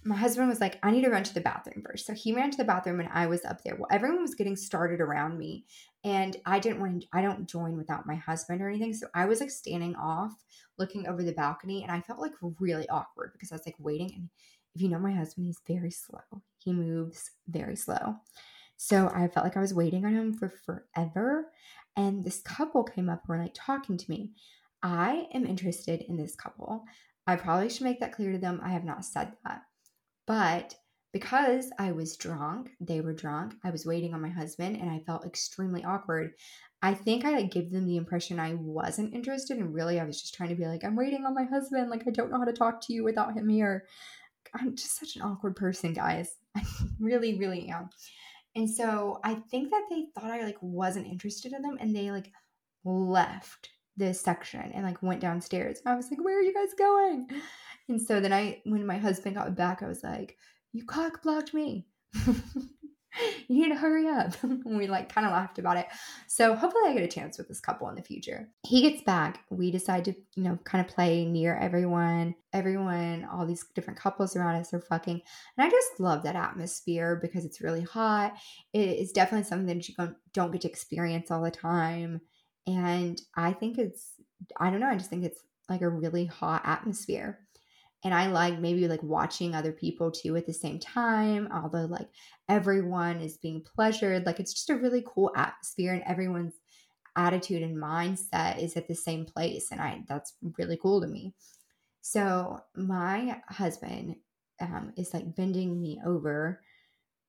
my 0.07 0.15
husband 0.15 0.47
was 0.47 0.61
like, 0.61 0.79
I 0.83 0.91
need 0.91 1.03
to 1.03 1.09
run 1.09 1.23
to 1.23 1.33
the 1.33 1.41
bathroom 1.41 1.83
first. 1.85 2.05
So 2.05 2.13
he 2.13 2.33
ran 2.33 2.49
to 2.51 2.57
the 2.57 2.63
bathroom 2.63 3.01
and 3.01 3.09
I 3.11 3.27
was 3.27 3.43
up 3.43 3.61
there. 3.63 3.75
Well, 3.75 3.89
everyone 3.91 4.21
was 4.21 4.35
getting 4.35 4.55
started 4.55 5.01
around 5.01 5.37
me. 5.37 5.65
And 6.05 6.37
I 6.45 6.59
didn't 6.59 6.79
want 6.79 7.01
to, 7.01 7.07
I 7.11 7.21
don't 7.21 7.49
join 7.49 7.75
without 7.75 8.05
my 8.05 8.15
husband 8.15 8.61
or 8.61 8.69
anything. 8.69 8.93
So 8.93 9.07
I 9.13 9.25
was 9.25 9.41
like 9.41 9.51
standing 9.51 9.95
off 9.97 10.33
looking 10.77 11.07
over 11.07 11.23
the 11.23 11.33
balcony 11.33 11.83
and 11.83 11.91
I 11.91 11.99
felt 11.99 12.19
like 12.19 12.31
really 12.59 12.87
awkward 12.87 13.31
because 13.33 13.51
I 13.51 13.55
was 13.55 13.65
like 13.65 13.75
waiting. 13.79 14.11
And 14.15 14.29
if 14.73 14.81
you 14.81 14.87
know 14.87 14.99
my 14.99 15.11
husband, 15.11 15.47
he's 15.47 15.59
very 15.67 15.91
slow. 15.91 16.21
He 16.59 16.71
moves 16.71 17.31
very 17.49 17.75
slow. 17.75 18.15
So 18.77 19.11
I 19.13 19.27
felt 19.27 19.43
like 19.43 19.57
I 19.57 19.61
was 19.61 19.73
waiting 19.73 20.05
on 20.05 20.13
him 20.13 20.33
for 20.33 20.49
forever. 20.65 21.47
And 21.97 22.23
this 22.23 22.41
couple 22.41 22.83
came 22.83 23.09
up 23.09 23.23
and 23.27 23.37
were 23.37 23.43
like 23.43 23.55
talking 23.55 23.97
to 23.97 24.09
me. 24.09 24.31
I 24.81 25.27
am 25.33 25.45
interested 25.45 26.05
in 26.07 26.15
this 26.15 26.35
couple. 26.35 26.85
I 27.25 27.35
probably 27.35 27.69
should 27.69 27.83
make 27.83 27.99
that 27.99 28.13
clear 28.13 28.31
to 28.31 28.37
them. 28.37 28.61
I 28.63 28.69
have 28.69 28.85
not 28.85 29.03
said 29.03 29.33
that. 29.43 29.63
But 30.27 30.75
because 31.13 31.71
I 31.79 31.93
was 31.93 32.17
drunk, 32.17 32.71
they 32.79 33.01
were 33.01 33.13
drunk, 33.13 33.55
I 33.63 33.71
was 33.71 33.85
waiting 33.85 34.13
on 34.13 34.21
my 34.21 34.29
husband 34.29 34.75
and 34.75 34.89
I 34.89 34.99
felt 34.99 35.25
extremely 35.25 35.83
awkward. 35.83 36.33
I 36.81 36.93
think 36.93 37.25
I 37.25 37.31
like 37.31 37.49
gave 37.49 37.71
them 37.71 37.87
the 37.87 37.97
impression 37.97 38.39
I 38.39 38.53
wasn't 38.53 39.15
interested 39.15 39.57
and 39.57 39.73
really 39.73 39.99
I 39.99 40.03
was 40.03 40.21
just 40.21 40.35
trying 40.35 40.49
to 40.49 40.55
be 40.55 40.67
like, 40.67 40.83
I'm 40.83 40.95
waiting 40.95 41.25
on 41.25 41.33
my 41.33 41.45
husband. 41.45 41.89
Like, 41.89 42.03
I 42.05 42.11
don't 42.11 42.29
know 42.29 42.37
how 42.37 42.45
to 42.45 42.53
talk 42.53 42.81
to 42.81 42.93
you 42.93 43.03
without 43.03 43.33
him 43.33 43.49
here. 43.49 43.85
I'm 44.53 44.75
just 44.75 44.99
such 44.99 45.15
an 45.15 45.23
awkward 45.23 45.55
person, 45.55 45.93
guys. 45.93 46.35
I 46.55 46.61
really, 46.99 47.37
really 47.39 47.69
am. 47.69 47.89
And 48.55 48.69
so 48.69 49.19
I 49.23 49.35
think 49.35 49.71
that 49.71 49.85
they 49.89 50.05
thought 50.13 50.31
I 50.31 50.43
like 50.43 50.57
wasn't 50.61 51.07
interested 51.07 51.53
in 51.53 51.61
them 51.61 51.77
and 51.79 51.95
they 51.95 52.11
like 52.11 52.31
left 52.83 53.69
this 53.97 54.21
section 54.21 54.71
and 54.73 54.85
like 54.85 55.01
went 55.01 55.21
downstairs. 55.21 55.79
I 55.85 55.95
was 55.95 56.09
like, 56.09 56.23
where 56.23 56.37
are 56.37 56.43
you 56.43 56.53
guys 56.53 56.73
going? 56.77 57.27
And 57.89 58.01
so 58.01 58.19
then 58.19 58.33
I, 58.33 58.61
when 58.65 58.85
my 58.85 58.97
husband 58.97 59.35
got 59.35 59.55
back, 59.55 59.81
I 59.81 59.87
was 59.87 60.03
like, 60.03 60.37
you 60.73 60.85
cock 60.85 61.23
blocked 61.23 61.53
me. 61.53 61.87
you 63.47 63.63
need 63.63 63.69
to 63.69 63.75
hurry 63.75 64.07
up. 64.07 64.33
we 64.65 64.87
like 64.87 65.11
kind 65.11 65.25
of 65.25 65.33
laughed 65.33 65.59
about 65.59 65.77
it. 65.77 65.87
So 66.27 66.55
hopefully 66.55 66.83
I 66.87 66.93
get 66.93 67.03
a 67.03 67.07
chance 67.07 67.37
with 67.37 67.47
this 67.47 67.59
couple 67.59 67.89
in 67.89 67.95
the 67.95 68.03
future. 68.03 68.49
He 68.65 68.81
gets 68.81 69.01
back. 69.03 69.45
We 69.49 69.71
decide 69.71 70.05
to, 70.05 70.13
you 70.35 70.43
know, 70.43 70.59
kind 70.63 70.85
of 70.85 70.93
play 70.93 71.25
near 71.25 71.55
everyone. 71.55 72.35
Everyone, 72.53 73.27
all 73.31 73.45
these 73.45 73.65
different 73.75 73.99
couples 73.99 74.35
around 74.35 74.55
us 74.55 74.73
are 74.73 74.81
fucking. 74.81 75.21
And 75.57 75.67
I 75.67 75.69
just 75.69 75.99
love 75.99 76.23
that 76.23 76.35
atmosphere 76.35 77.19
because 77.21 77.45
it's 77.45 77.61
really 77.61 77.83
hot. 77.83 78.35
It 78.73 78.99
is 78.99 79.11
definitely 79.11 79.47
something 79.47 79.67
that 79.67 79.87
you 79.87 79.95
don't 80.33 80.51
get 80.51 80.61
to 80.61 80.69
experience 80.69 81.31
all 81.31 81.41
the 81.41 81.51
time. 81.51 82.21
And 82.67 83.19
I 83.35 83.53
think 83.53 83.77
it's, 83.77 84.13
I 84.59 84.69
don't 84.69 84.81
know, 84.81 84.89
I 84.89 84.97
just 84.97 85.09
think 85.09 85.23
it's 85.23 85.41
like 85.69 85.81
a 85.81 85.89
really 85.89 86.25
hot 86.25 86.61
atmosphere 86.65 87.39
and 88.03 88.13
I 88.13 88.27
like 88.27 88.59
maybe 88.59 88.87
like 88.87 89.01
watching 89.01 89.55
other 89.55 89.71
people 89.71 90.11
too 90.11 90.35
at 90.35 90.45
the 90.45 90.53
same 90.53 90.79
time, 90.79 91.49
although 91.51 91.85
like 91.85 92.07
everyone 92.47 93.21
is 93.21 93.37
being 93.37 93.63
pleasured. 93.75 94.25
Like 94.25 94.39
it's 94.39 94.53
just 94.53 94.69
a 94.69 94.75
really 94.75 95.03
cool 95.05 95.31
atmosphere 95.35 95.93
and 95.93 96.03
everyone's 96.03 96.53
attitude 97.15 97.63
and 97.63 97.75
mindset 97.75 98.61
is 98.61 98.77
at 98.77 98.87
the 98.87 98.95
same 98.95 99.25
place. 99.25 99.69
And 99.71 99.81
I 99.81 100.03
that's 100.07 100.35
really 100.57 100.77
cool 100.77 101.01
to 101.01 101.07
me. 101.07 101.33
So 102.01 102.59
my 102.75 103.41
husband 103.49 104.17
um, 104.61 104.93
is 104.95 105.13
like 105.13 105.35
bending 105.35 105.79
me 105.81 105.99
over 106.05 106.61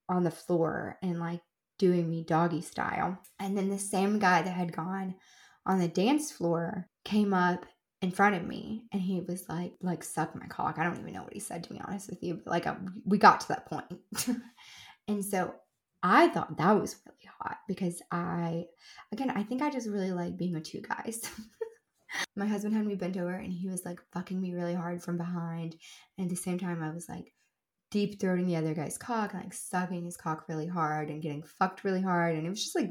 on 0.08 0.22
the 0.22 0.30
floor 0.30 0.98
and 1.02 1.18
like 1.18 1.40
doing 1.78 2.08
me 2.08 2.24
doggy 2.24 2.60
style. 2.60 3.18
And 3.38 3.56
then 3.56 3.70
the 3.70 3.78
same 3.78 4.18
guy 4.18 4.42
that 4.42 4.50
had 4.50 4.72
gone 4.72 5.14
on 5.66 5.78
the 5.78 5.88
dance 5.88 6.32
floor 6.32 6.88
came 7.04 7.32
up 7.32 7.66
in 8.00 8.10
front 8.10 8.36
of 8.36 8.46
me 8.46 8.84
and 8.92 9.02
he 9.02 9.20
was 9.20 9.48
like 9.48 9.72
like 9.80 10.04
suck 10.04 10.34
my 10.34 10.46
cock. 10.46 10.78
I 10.78 10.84
don't 10.84 11.00
even 11.00 11.12
know 11.12 11.24
what 11.24 11.32
he 11.32 11.40
said 11.40 11.64
to 11.64 11.72
be 11.72 11.80
honest 11.80 12.08
with 12.08 12.22
you 12.22 12.34
but 12.34 12.46
like 12.46 12.66
I, 12.66 12.76
we 13.04 13.18
got 13.18 13.40
to 13.40 13.48
that 13.48 13.66
point. 13.66 13.86
And 15.08 15.24
so 15.24 15.54
i 16.00 16.28
thought 16.28 16.56
that 16.56 16.78
was 16.80 16.94
really 17.04 17.28
hot 17.40 17.56
because 17.66 18.00
i 18.12 18.64
again 19.10 19.30
i 19.30 19.42
think 19.42 19.62
i 19.62 19.68
just 19.68 19.88
really 19.88 20.12
like 20.12 20.36
being 20.36 20.54
with 20.54 20.64
two 20.64 20.80
guys. 20.80 21.28
My 22.36 22.46
husband 22.46 22.74
had 22.74 22.86
me 22.86 22.94
bent 22.94 23.16
over 23.16 23.34
and 23.34 23.52
he 23.52 23.68
was 23.68 23.84
like 23.84 23.98
fucking 24.12 24.40
me 24.40 24.54
really 24.54 24.74
hard 24.74 25.02
from 25.02 25.18
behind. 25.18 25.76
And 26.16 26.26
at 26.26 26.30
the 26.30 26.36
same 26.36 26.58
time 26.58 26.82
i 26.82 26.90
was 26.90 27.08
like 27.08 27.32
deep 27.90 28.20
throating 28.20 28.46
the 28.46 28.56
other 28.56 28.74
guy's 28.74 28.98
cock 28.98 29.32
and 29.32 29.42
like 29.42 29.54
sucking 29.54 30.04
his 30.04 30.16
cock 30.16 30.44
really 30.48 30.66
hard 30.66 31.08
and 31.08 31.22
getting 31.22 31.42
fucked 31.42 31.84
really 31.84 32.02
hard 32.02 32.36
and 32.36 32.46
it 32.46 32.50
was 32.50 32.62
just 32.62 32.76
like 32.76 32.90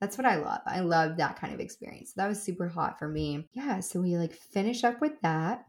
that's 0.00 0.18
what 0.18 0.26
I 0.26 0.36
love. 0.36 0.60
I 0.66 0.80
love 0.80 1.16
that 1.16 1.40
kind 1.40 1.54
of 1.54 1.60
experience. 1.60 2.10
So 2.10 2.20
That 2.20 2.28
was 2.28 2.42
super 2.42 2.68
hot 2.68 2.98
for 2.98 3.08
me. 3.08 3.48
Yeah, 3.52 3.80
so 3.80 4.00
we 4.00 4.16
like 4.16 4.34
finish 4.34 4.84
up 4.84 5.00
with 5.00 5.18
that. 5.22 5.64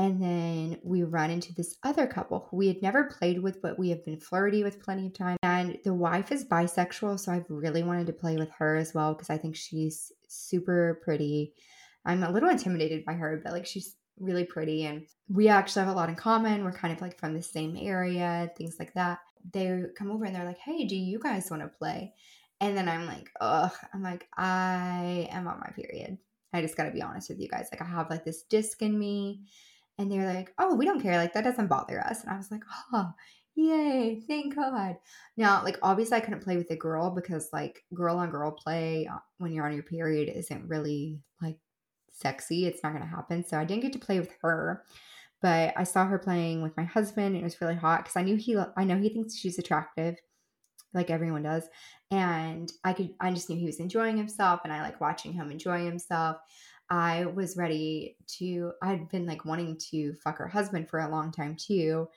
And 0.00 0.22
then 0.22 0.78
we 0.84 1.02
run 1.02 1.30
into 1.30 1.52
this 1.52 1.76
other 1.82 2.06
couple 2.06 2.46
who 2.50 2.56
we 2.56 2.68
had 2.68 2.82
never 2.82 3.04
played 3.04 3.42
with, 3.42 3.60
but 3.60 3.78
we 3.78 3.88
have 3.88 4.04
been 4.04 4.20
flirty 4.20 4.62
with 4.62 4.80
plenty 4.80 5.06
of 5.06 5.14
time. 5.14 5.36
And 5.42 5.76
the 5.82 5.92
wife 5.92 6.30
is 6.30 6.44
bisexual, 6.44 7.18
so 7.18 7.32
I've 7.32 7.46
really 7.48 7.82
wanted 7.82 8.06
to 8.06 8.12
play 8.12 8.36
with 8.36 8.50
her 8.58 8.76
as 8.76 8.94
well 8.94 9.14
because 9.14 9.28
I 9.28 9.38
think 9.38 9.56
she's 9.56 10.12
super 10.28 11.00
pretty. 11.02 11.52
I'm 12.04 12.22
a 12.22 12.30
little 12.30 12.48
intimidated 12.48 13.04
by 13.04 13.14
her, 13.14 13.40
but 13.42 13.52
like 13.52 13.66
she's 13.66 13.96
really 14.20 14.44
pretty 14.44 14.84
and 14.84 15.06
we 15.28 15.48
actually 15.48 15.84
have 15.84 15.94
a 15.94 15.96
lot 15.96 16.08
in 16.08 16.14
common. 16.14 16.64
We're 16.64 16.72
kind 16.72 16.94
of 16.94 17.00
like 17.00 17.18
from 17.18 17.34
the 17.34 17.42
same 17.42 17.76
area, 17.80 18.50
things 18.56 18.76
like 18.78 18.94
that. 18.94 19.18
They 19.52 19.82
come 19.96 20.10
over 20.10 20.24
and 20.24 20.34
they're 20.34 20.44
like, 20.44 20.58
"Hey, 20.58 20.84
do 20.86 20.96
you 20.96 21.18
guys 21.18 21.50
want 21.50 21.62
to 21.62 21.68
play?" 21.68 22.12
And 22.60 22.76
then 22.76 22.88
I'm 22.88 23.06
like, 23.06 23.30
ugh, 23.40 23.72
I'm 23.94 24.02
like, 24.02 24.26
I 24.36 25.28
am 25.30 25.46
on 25.46 25.60
my 25.60 25.70
period. 25.70 26.18
I 26.52 26.60
just 26.60 26.76
got 26.76 26.84
to 26.84 26.90
be 26.90 27.02
honest 27.02 27.28
with 27.28 27.40
you 27.40 27.48
guys. 27.48 27.68
Like, 27.70 27.82
I 27.82 27.84
have 27.84 28.10
like 28.10 28.24
this 28.24 28.42
disc 28.42 28.82
in 28.82 28.98
me. 28.98 29.42
And 29.98 30.10
they're 30.10 30.32
like, 30.32 30.52
oh, 30.58 30.74
we 30.74 30.84
don't 30.84 31.00
care. 31.00 31.16
Like, 31.16 31.32
that 31.34 31.44
doesn't 31.44 31.66
bother 31.68 32.00
us. 32.00 32.22
And 32.22 32.30
I 32.30 32.36
was 32.36 32.50
like, 32.50 32.62
oh, 32.92 33.10
yay, 33.56 34.22
thank 34.26 34.54
God. 34.54 34.96
Now, 35.36 35.62
like, 35.64 35.78
obviously, 35.82 36.16
I 36.16 36.20
couldn't 36.20 36.44
play 36.44 36.56
with 36.56 36.70
a 36.70 36.76
girl 36.76 37.10
because, 37.10 37.48
like, 37.52 37.84
girl 37.94 38.16
on 38.18 38.30
girl 38.30 38.52
play 38.52 39.08
uh, 39.12 39.18
when 39.38 39.52
you're 39.52 39.66
on 39.66 39.74
your 39.74 39.82
period 39.82 40.28
isn't 40.28 40.68
really 40.68 41.20
like 41.42 41.58
sexy. 42.20 42.66
It's 42.66 42.82
not 42.82 42.92
going 42.92 43.02
to 43.02 43.08
happen. 43.08 43.44
So 43.44 43.58
I 43.58 43.64
didn't 43.64 43.82
get 43.82 43.92
to 43.94 43.98
play 43.98 44.20
with 44.20 44.32
her. 44.42 44.84
But 45.40 45.72
I 45.76 45.84
saw 45.84 46.04
her 46.06 46.18
playing 46.18 46.62
with 46.62 46.76
my 46.76 46.84
husband. 46.84 47.28
And 47.28 47.36
it 47.36 47.44
was 47.44 47.60
really 47.60 47.76
hot 47.76 48.04
because 48.04 48.16
I 48.16 48.22
knew 48.22 48.36
he, 48.36 48.56
I 48.76 48.84
know 48.84 48.98
he 48.98 49.08
thinks 49.08 49.36
she's 49.36 49.58
attractive 49.58 50.16
like 50.94 51.10
everyone 51.10 51.42
does. 51.42 51.68
And 52.10 52.70
I 52.84 52.92
could, 52.92 53.10
I 53.20 53.30
just 53.32 53.50
knew 53.50 53.56
he 53.56 53.66
was 53.66 53.80
enjoying 53.80 54.16
himself 54.16 54.60
and 54.64 54.72
I 54.72 54.82
like 54.82 55.00
watching 55.00 55.32
him 55.32 55.50
enjoy 55.50 55.84
himself. 55.84 56.38
I 56.90 57.26
was 57.26 57.56
ready 57.56 58.16
to, 58.38 58.72
I'd 58.82 59.08
been 59.10 59.26
like 59.26 59.44
wanting 59.44 59.78
to 59.90 60.14
fuck 60.14 60.38
her 60.38 60.48
husband 60.48 60.88
for 60.88 61.00
a 61.00 61.10
long 61.10 61.30
time 61.30 61.56
too. 61.56 62.08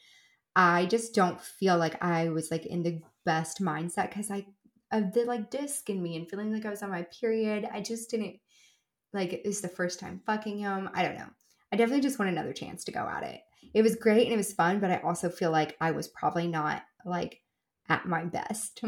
I 0.55 0.85
just 0.85 1.13
don't 1.13 1.41
feel 1.41 1.77
like 1.77 2.01
I 2.03 2.29
was 2.29 2.51
like 2.51 2.65
in 2.65 2.83
the 2.83 3.01
best 3.25 3.61
mindset 3.61 4.09
because 4.09 4.31
I, 4.31 4.45
of 4.91 5.13
the 5.13 5.23
like 5.25 5.49
disc 5.49 5.89
in 5.89 6.01
me 6.01 6.17
and 6.17 6.29
feeling 6.29 6.53
like 6.53 6.65
I 6.65 6.69
was 6.69 6.83
on 6.83 6.89
my 6.89 7.03
period. 7.03 7.67
I 7.71 7.81
just 7.81 8.09
didn't 8.09 8.37
like 9.13 9.41
it's 9.45 9.61
the 9.61 9.67
first 9.67 9.99
time 9.99 10.21
fucking 10.25 10.59
him. 10.59 10.89
I 10.93 11.03
don't 11.03 11.17
know. 11.17 11.29
I 11.71 11.77
definitely 11.77 12.01
just 12.01 12.19
want 12.19 12.31
another 12.31 12.53
chance 12.53 12.83
to 12.85 12.91
go 12.91 13.07
at 13.07 13.23
it. 13.23 13.41
It 13.73 13.81
was 13.81 13.95
great 13.95 14.25
and 14.25 14.33
it 14.33 14.37
was 14.37 14.53
fun, 14.53 14.79
but 14.79 14.91
I 14.91 14.97
also 14.97 15.29
feel 15.29 15.51
like 15.51 15.77
I 15.79 15.91
was 15.91 16.07
probably 16.09 16.47
not 16.47 16.83
like 17.05 17.41
at 17.89 18.05
my 18.05 18.25
best. 18.25 18.81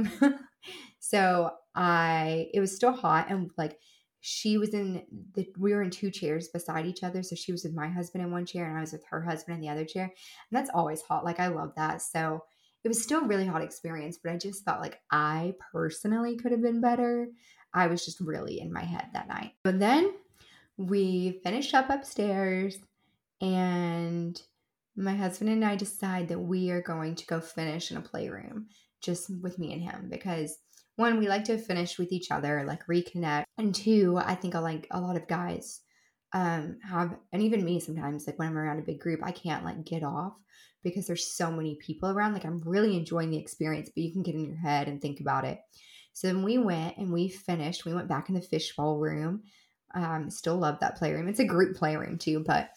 so 0.99 1.51
I, 1.75 2.49
it 2.53 2.59
was 2.59 2.75
still 2.75 2.91
hot 2.91 3.27
and 3.29 3.49
like 3.57 3.77
she 4.25 4.57
was 4.57 4.73
in 4.73 5.03
the, 5.33 5.47
we 5.57 5.73
were 5.73 5.83
in 5.83 5.89
two 5.89 6.09
chairs 6.09 6.47
beside 6.47 6.85
each 6.85 7.03
other. 7.03 7.23
So 7.23 7.35
she 7.35 7.51
was 7.51 7.63
with 7.63 7.73
my 7.73 7.89
husband 7.89 8.23
in 8.23 8.31
one 8.31 8.45
chair 8.45 8.67
and 8.67 8.77
I 8.77 8.81
was 8.81 8.93
with 8.93 9.03
her 9.09 9.21
husband 9.21 9.55
in 9.55 9.61
the 9.61 9.69
other 9.69 9.85
chair. 9.85 10.03
And 10.05 10.57
that's 10.57 10.71
always 10.73 11.01
hot. 11.01 11.25
Like 11.25 11.39
I 11.39 11.47
love 11.47 11.73
that. 11.75 12.01
So 12.01 12.41
it 12.83 12.87
was 12.87 13.01
still 13.01 13.21
a 13.21 13.27
really 13.27 13.45
hot 13.45 13.61
experience, 13.61 14.19
but 14.21 14.31
I 14.31 14.37
just 14.37 14.65
felt 14.65 14.81
like 14.81 14.99
I 15.11 15.53
personally 15.71 16.35
could 16.37 16.51
have 16.51 16.61
been 16.61 16.81
better. 16.81 17.27
I 17.73 17.87
was 17.87 18.05
just 18.05 18.19
really 18.19 18.59
in 18.59 18.71
my 18.71 18.83
head 18.83 19.07
that 19.13 19.27
night. 19.27 19.53
But 19.63 19.79
then 19.79 20.13
we 20.77 21.39
finished 21.43 21.73
up 21.73 21.89
upstairs 21.89 22.77
and 23.41 24.41
my 24.95 25.15
husband 25.15 25.49
and 25.49 25.65
I 25.65 25.75
decide 25.75 26.27
that 26.27 26.39
we 26.39 26.69
are 26.71 26.81
going 26.81 27.15
to 27.15 27.25
go 27.25 27.39
finish 27.39 27.91
in 27.91 27.97
a 27.97 28.01
playroom 28.01 28.67
just 29.01 29.29
with 29.41 29.57
me 29.59 29.73
and 29.73 29.81
him 29.81 30.07
because 30.09 30.57
one, 30.95 31.17
we 31.17 31.27
like 31.27 31.45
to 31.45 31.57
finish 31.57 31.97
with 31.97 32.11
each 32.11 32.29
other, 32.29 32.63
like 32.65 32.85
reconnect. 32.85 33.45
And 33.57 33.73
two, 33.73 34.17
I 34.17 34.35
think 34.35 34.53
I 34.53 34.59
like 34.59 34.87
a 34.91 35.01
lot 35.01 35.17
of 35.17 35.27
guys 35.27 35.81
um 36.35 36.77
have 36.81 37.15
and 37.31 37.43
even 37.43 37.63
me 37.63 37.79
sometimes 37.79 38.25
like 38.25 38.39
when 38.39 38.47
I'm 38.47 38.57
around 38.57 38.79
a 38.79 38.83
big 38.83 38.99
group, 38.99 39.21
I 39.23 39.31
can't 39.31 39.63
like 39.63 39.83
get 39.85 40.03
off 40.03 40.33
because 40.83 41.07
there's 41.07 41.35
so 41.35 41.51
many 41.51 41.77
people 41.81 42.09
around. 42.09 42.33
Like 42.33 42.45
I'm 42.45 42.61
really 42.61 42.95
enjoying 42.95 43.31
the 43.31 43.37
experience, 43.37 43.89
but 43.93 44.03
you 44.03 44.11
can 44.11 44.23
get 44.23 44.35
in 44.35 44.45
your 44.45 44.57
head 44.57 44.87
and 44.87 45.01
think 45.01 45.19
about 45.19 45.45
it. 45.45 45.59
So 46.13 46.27
then 46.27 46.43
we 46.43 46.57
went 46.57 46.97
and 46.97 47.11
we 47.11 47.27
finished. 47.27 47.85
We 47.85 47.93
went 47.93 48.07
back 48.07 48.29
in 48.29 48.35
the 48.35 48.41
fishbowl 48.41 48.99
room. 48.99 49.43
Um, 49.95 50.29
still 50.29 50.57
love 50.57 50.79
that 50.79 50.97
playroom. 50.97 51.27
It's 51.27 51.39
a 51.39 51.45
group 51.45 51.75
playroom 51.75 52.17
too, 52.17 52.43
but 52.45 52.69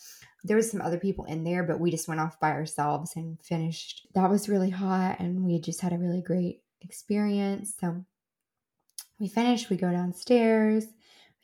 there 0.45 0.57
was 0.57 0.70
some 0.70 0.80
other 0.80 0.99
people 0.99 1.24
in 1.24 1.45
there, 1.45 1.62
but 1.62 1.80
we 1.80 1.91
just 1.91 2.09
went 2.09 2.20
off 2.20 2.39
by 2.41 2.51
ourselves 2.51 3.16
and 3.16 3.41
finished. 3.41 4.07
That 4.14 4.30
was 4.30 4.49
really 4.49 4.70
hot, 4.70 5.18
and 5.18 5.45
we 5.45 5.61
just 5.61 5.80
had 5.80 5.93
a 5.93 5.99
really 5.99 6.22
great 6.22 6.62
experience. 6.82 7.74
So 7.80 8.05
we 9.18 9.28
finished. 9.28 9.70
We 9.70 9.76
go 9.76 9.91
downstairs. 9.91 10.87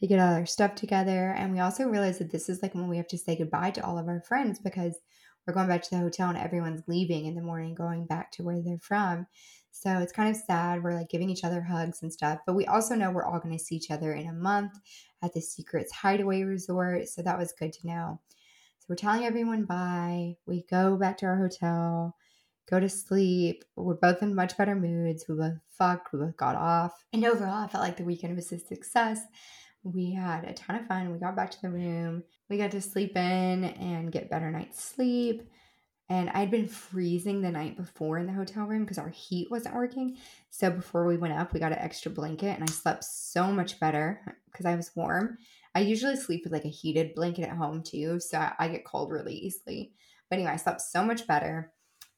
We 0.01 0.09
get 0.09 0.19
all 0.19 0.35
our 0.35 0.47
stuff 0.47 0.75
together, 0.75 1.31
and 1.37 1.53
we 1.53 1.61
also 1.61 1.89
realize 1.89 2.19
that 2.19 2.31
this 2.31 2.49
is 2.49 2.63
like 2.63 2.75
when 2.75 2.89
we 2.89 2.97
have 2.97 3.09
to 3.09 3.19
say 3.19 3.37
goodbye 3.37 3.71
to 3.73 3.85
all 3.85 3.99
of 3.99 4.09
our 4.09 4.21
friends 4.21 4.59
because 4.59 4.99
we're 5.47 5.55
going 5.55 5.69
back 5.69 5.83
to 5.83 5.91
the 5.91 5.99
hotel 5.99 6.29
and 6.29 6.39
everyone's 6.39 6.83
leaving 6.87 7.27
in 7.27 7.35
the 7.35 7.43
morning, 7.43 7.75
going 7.75 8.07
back 8.07 8.31
to 8.33 8.43
where 8.43 8.61
they're 8.61 8.79
from. 8.79 9.27
So 9.75 9.99
it's 9.99 10.13
kind 10.13 10.31
of 10.31 10.37
sad. 10.37 10.83
We're 10.83 10.95
like 10.95 11.09
giving 11.09 11.31
each 11.31 11.45
other 11.45 11.63
hugs 11.63 12.03
and 12.03 12.13
stuff, 12.13 12.39
but 12.47 12.55
we 12.55 12.67
also 12.67 12.95
know 12.95 13.11
we're 13.11 13.25
all 13.25 13.41
going 13.41 13.57
to 13.57 13.65
see 13.65 13.75
each 13.75 13.91
other 13.91 14.13
in 14.13 14.29
a 14.29 14.33
month 14.33 14.73
at 15.23 15.33
the 15.33 15.41
Secrets 15.41 15.91
Hideaway 15.91 16.43
Resort. 16.43 17.09
So 17.09 17.23
that 17.23 17.39
was 17.39 17.55
good 17.59 17.73
to 17.73 17.87
know. 17.87 18.21
So 18.79 18.87
we're 18.91 18.97
telling 18.97 19.25
everyone 19.25 19.65
bye. 19.65 20.37
We 20.47 20.65
go 20.71 20.97
back 20.97 21.17
to 21.19 21.27
our 21.27 21.37
hotel, 21.37 22.15
go 22.71 22.81
to 22.81 22.89
sleep. 22.89 23.65
We're 23.75 23.95
both 23.95 24.23
in 24.23 24.35
much 24.35 24.57
better 24.57 24.75
moods. 24.75 25.25
We 25.27 25.37
both 25.37 25.59
fucked. 25.71 26.13
We 26.13 26.19
both 26.19 26.37
got 26.37 26.55
off. 26.55 26.93
And 27.13 27.25
overall, 27.25 27.65
I 27.65 27.67
felt 27.67 27.83
like 27.83 27.97
the 27.97 28.05
weekend 28.05 28.37
was 28.37 28.53
a 28.53 28.59
success. 28.59 29.21
We 29.85 30.13
had 30.13 30.45
a 30.45 30.53
ton 30.53 30.77
of 30.77 30.87
fun. 30.87 31.13
We 31.13 31.19
got 31.19 31.35
back 31.35 31.51
to 31.51 31.63
the 31.63 31.71
room. 31.71 32.25
We 32.49 32.59
got 32.59 32.71
to 32.73 32.81
sleep 32.81 33.17
in 33.17 33.65
and 33.65 34.13
get 34.13 34.31
better 34.31 34.51
night's 34.51 34.85
sleep. 34.85 35.43
And 36.13 36.29
I'd 36.29 36.51
been 36.51 36.69
freezing 36.69 37.41
the 37.41 37.51
night 37.51 37.75
before 37.75 38.19
in 38.19 38.27
the 38.27 38.35
hotel 38.35 38.67
room 38.67 38.85
because 38.85 38.99
our 38.99 39.09
heat 39.09 39.51
wasn't 39.51 39.75
working. 39.75 40.19
So 40.51 40.69
before 40.69 41.07
we 41.07 41.17
went 41.17 41.33
up, 41.33 41.55
we 41.55 41.59
got 41.59 41.73
an 41.73 41.79
extra 41.79 42.11
blanket 42.11 42.55
and 42.55 42.63
I 42.63 42.67
slept 42.67 43.03
so 43.05 43.51
much 43.51 43.81
better 43.81 44.21
because 44.45 44.67
I 44.67 44.75
was 44.75 44.95
warm. 44.95 45.39
I 45.75 45.81
usually 45.81 46.17
sleep 46.17 46.43
with 46.45 46.53
like 46.53 46.67
a 46.67 46.69
heated 46.69 47.15
blanket 47.15 47.49
at 47.49 47.57
home 47.57 47.83
too. 47.83 48.21
So 48.21 48.47
I 48.59 48.69
get 48.69 48.85
cold 48.85 49.11
really 49.11 49.33
easily. 49.33 49.95
But 50.29 50.37
anyway, 50.37 50.53
I 50.53 50.57
slept 50.57 50.83
so 50.83 51.03
much 51.03 51.27
better. 51.27 51.73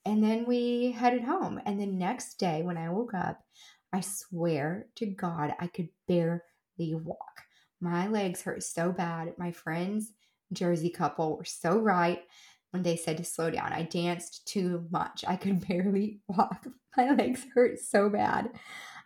And 0.05 0.25
then 0.25 0.45
we 0.45 0.91
headed 0.91 1.23
home. 1.23 1.61
And 1.65 1.81
the 1.81 1.87
next 1.87 2.35
day 2.41 2.63
when 2.65 2.77
I 2.77 2.91
woke 2.91 3.15
up, 3.15 3.45
I 3.93 4.01
swear 4.01 4.89
to 4.97 5.07
God, 5.07 5.55
I 5.61 5.69
could 5.69 5.91
barely 6.09 6.41
walk. 6.81 7.43
My 7.81 8.09
legs 8.09 8.43
hurt 8.43 8.65
so 8.65 8.91
bad. 8.91 9.35
My 9.39 9.53
friends, 9.53 10.11
Jersey 10.53 10.91
couple, 10.91 11.37
were 11.37 11.45
so 11.45 11.79
right 11.79 12.25
when 12.75 12.83
they 12.83 12.97
said 12.97 13.16
to 13.16 13.25
slow 13.25 13.51
down. 13.51 13.72
I 13.72 13.83
danced 13.83 14.47
too 14.47 14.85
much. 14.91 15.25
I 15.27 15.37
could 15.37 15.66
barely 15.68 16.20
walk. 16.29 16.66
My 16.97 17.11
legs 17.12 17.47
hurt 17.55 17.79
so 17.79 18.11
bad. 18.11 18.51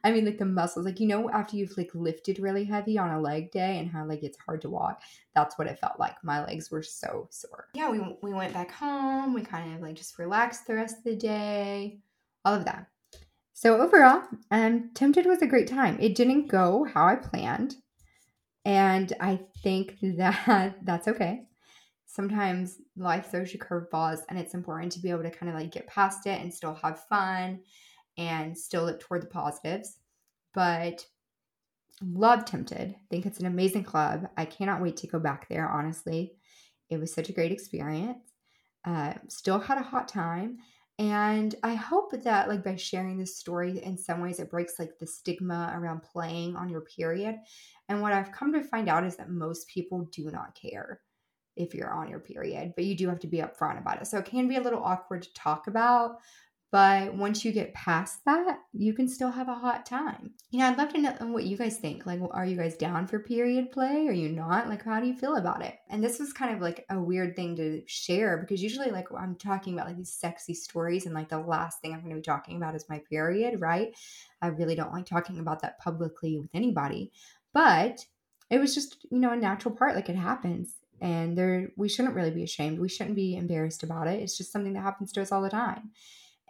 I 0.04 0.12
mean, 0.12 0.24
like 0.24 0.38
the 0.38 0.44
muscles, 0.44 0.86
like, 0.86 1.00
you 1.00 1.06
know, 1.06 1.28
after 1.30 1.56
you've 1.56 1.76
like 1.76 1.90
lifted 1.92 2.38
really 2.38 2.64
heavy 2.64 2.98
on 2.98 3.10
a 3.10 3.20
leg 3.20 3.50
day 3.50 3.78
and 3.78 3.90
how 3.90 4.06
like 4.06 4.22
it's 4.22 4.38
hard 4.38 4.62
to 4.62 4.70
walk, 4.70 5.02
that's 5.34 5.58
what 5.58 5.66
it 5.66 5.78
felt 5.78 5.98
like. 5.98 6.14
My 6.22 6.44
legs 6.44 6.70
were 6.70 6.82
so 6.82 7.28
sore. 7.30 7.66
Yeah, 7.74 7.90
we, 7.90 8.00
we 8.22 8.32
went 8.32 8.54
back 8.54 8.70
home. 8.70 9.34
We 9.34 9.42
kind 9.42 9.74
of 9.74 9.82
like 9.82 9.96
just 9.96 10.18
relaxed 10.18 10.66
the 10.66 10.76
rest 10.76 10.98
of 10.98 11.04
the 11.04 11.16
day, 11.16 11.98
all 12.44 12.54
of 12.54 12.64
that. 12.64 12.86
So 13.54 13.80
overall, 13.80 14.22
um, 14.52 14.90
Tempted 14.94 15.26
was 15.26 15.42
a 15.42 15.46
great 15.46 15.66
time. 15.66 15.98
It 16.00 16.14
didn't 16.14 16.46
go 16.46 16.84
how 16.84 17.06
I 17.06 17.16
planned. 17.16 17.74
And 18.64 19.12
I 19.20 19.40
think 19.62 19.96
that 20.02 20.76
that's 20.84 21.08
okay. 21.08 21.47
Sometimes 22.10 22.78
life 22.96 23.30
throws 23.30 23.52
you 23.52 23.60
curveballs, 23.60 24.20
and 24.30 24.38
it's 24.38 24.54
important 24.54 24.90
to 24.92 25.00
be 25.00 25.10
able 25.10 25.22
to 25.22 25.30
kind 25.30 25.50
of 25.50 25.54
like 25.54 25.70
get 25.70 25.86
past 25.86 26.26
it 26.26 26.40
and 26.40 26.52
still 26.52 26.74
have 26.74 27.04
fun 27.04 27.60
and 28.16 28.56
still 28.56 28.84
look 28.84 28.98
toward 28.98 29.22
the 29.22 29.26
positives. 29.26 29.98
But 30.54 31.04
love 32.02 32.46
Tempted. 32.46 32.94
I 32.96 33.00
think 33.10 33.26
it's 33.26 33.40
an 33.40 33.46
amazing 33.46 33.84
club. 33.84 34.26
I 34.38 34.46
cannot 34.46 34.80
wait 34.80 34.96
to 34.98 35.06
go 35.06 35.18
back 35.18 35.50
there, 35.50 35.68
honestly. 35.68 36.32
It 36.88 36.98
was 36.98 37.12
such 37.12 37.28
a 37.28 37.34
great 37.34 37.52
experience. 37.52 38.32
Uh, 38.86 39.12
still 39.28 39.58
had 39.58 39.76
a 39.76 39.82
hot 39.82 40.08
time. 40.08 40.56
And 40.98 41.54
I 41.62 41.74
hope 41.74 42.10
that, 42.24 42.48
like, 42.48 42.64
by 42.64 42.76
sharing 42.76 43.18
this 43.18 43.36
story, 43.36 43.82
in 43.84 43.98
some 43.98 44.22
ways, 44.22 44.40
it 44.40 44.50
breaks 44.50 44.78
like 44.78 44.98
the 44.98 45.06
stigma 45.06 45.72
around 45.76 46.02
playing 46.02 46.56
on 46.56 46.70
your 46.70 46.80
period. 46.80 47.36
And 47.90 48.00
what 48.00 48.14
I've 48.14 48.32
come 48.32 48.52
to 48.54 48.62
find 48.62 48.88
out 48.88 49.04
is 49.04 49.16
that 49.16 49.28
most 49.28 49.68
people 49.68 50.08
do 50.10 50.30
not 50.30 50.58
care 50.60 51.02
if 51.58 51.74
you're 51.74 51.92
on 51.92 52.08
your 52.08 52.20
period, 52.20 52.72
but 52.76 52.84
you 52.84 52.96
do 52.96 53.08
have 53.08 53.20
to 53.20 53.26
be 53.26 53.38
upfront 53.38 53.78
about 53.78 54.00
it. 54.00 54.06
So 54.06 54.18
it 54.18 54.24
can 54.24 54.48
be 54.48 54.56
a 54.56 54.62
little 54.62 54.82
awkward 54.82 55.22
to 55.22 55.34
talk 55.34 55.66
about, 55.66 56.18
but 56.70 57.14
once 57.14 57.46
you 57.46 57.52
get 57.52 57.72
past 57.72 58.22
that, 58.26 58.58
you 58.74 58.92
can 58.92 59.08
still 59.08 59.30
have 59.30 59.48
a 59.48 59.54
hot 59.54 59.86
time. 59.86 60.32
You 60.50 60.58
know, 60.58 60.66
I'd 60.66 60.76
love 60.76 60.92
to 60.92 61.00
know 61.00 61.14
what 61.28 61.44
you 61.44 61.56
guys 61.56 61.78
think. 61.78 62.04
Like, 62.04 62.20
are 62.30 62.44
you 62.44 62.58
guys 62.58 62.76
down 62.76 63.06
for 63.06 63.20
period 63.20 63.70
play? 63.70 64.06
Are 64.06 64.12
you 64.12 64.28
not? 64.28 64.68
Like, 64.68 64.84
how 64.84 65.00
do 65.00 65.06
you 65.06 65.14
feel 65.14 65.36
about 65.36 65.62
it? 65.62 65.76
And 65.88 66.04
this 66.04 66.18
was 66.18 66.34
kind 66.34 66.54
of 66.54 66.60
like 66.60 66.84
a 66.90 67.00
weird 67.00 67.36
thing 67.36 67.56
to 67.56 67.80
share 67.86 68.36
because 68.36 68.62
usually, 68.62 68.90
like, 68.90 69.06
I'm 69.18 69.36
talking 69.36 69.72
about 69.72 69.86
like 69.86 69.96
these 69.96 70.12
sexy 70.12 70.52
stories, 70.52 71.06
and 71.06 71.14
like 71.14 71.30
the 71.30 71.38
last 71.38 71.80
thing 71.80 71.94
I'm 71.94 72.00
going 72.00 72.10
to 72.10 72.16
be 72.16 72.22
talking 72.22 72.58
about 72.58 72.74
is 72.74 72.84
my 72.90 73.00
period, 73.08 73.62
right? 73.62 73.96
I 74.42 74.48
really 74.48 74.74
don't 74.74 74.92
like 74.92 75.06
talking 75.06 75.38
about 75.38 75.62
that 75.62 75.78
publicly 75.78 76.38
with 76.38 76.50
anybody. 76.52 77.12
But 77.54 78.04
it 78.50 78.58
was 78.58 78.74
just, 78.74 79.06
you 79.10 79.20
know, 79.20 79.32
a 79.32 79.36
natural 79.36 79.74
part. 79.74 79.94
Like, 79.94 80.10
it 80.10 80.16
happens 80.16 80.74
and 81.00 81.36
there 81.36 81.70
we 81.76 81.88
shouldn't 81.88 82.14
really 82.14 82.30
be 82.30 82.42
ashamed 82.42 82.78
we 82.78 82.88
shouldn't 82.88 83.16
be 83.16 83.36
embarrassed 83.36 83.82
about 83.82 84.06
it 84.06 84.20
it's 84.20 84.36
just 84.36 84.52
something 84.52 84.72
that 84.72 84.82
happens 84.82 85.12
to 85.12 85.22
us 85.22 85.32
all 85.32 85.42
the 85.42 85.50
time 85.50 85.90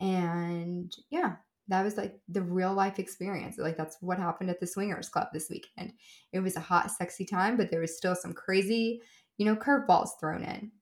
and 0.00 0.94
yeah, 1.10 1.36
that 1.68 1.84
was 1.84 1.96
like 1.96 2.18
the 2.28 2.42
real 2.42 2.72
life 2.72 2.98
experience. 2.98 3.58
Like 3.58 3.76
that's 3.76 3.98
what 4.00 4.18
happened 4.18 4.50
at 4.50 4.60
the 4.60 4.66
Swingers 4.66 5.08
Club 5.08 5.28
this 5.32 5.50
weekend. 5.50 5.92
It 6.32 6.40
was 6.40 6.56
a 6.56 6.60
hot, 6.60 6.90
sexy 6.90 7.24
time, 7.24 7.56
but 7.56 7.70
there 7.70 7.80
was 7.80 7.96
still 7.96 8.14
some 8.14 8.32
crazy, 8.32 9.02
you 9.36 9.44
know, 9.44 9.56
curveballs 9.56 10.10
thrown 10.18 10.44
in. 10.44 10.72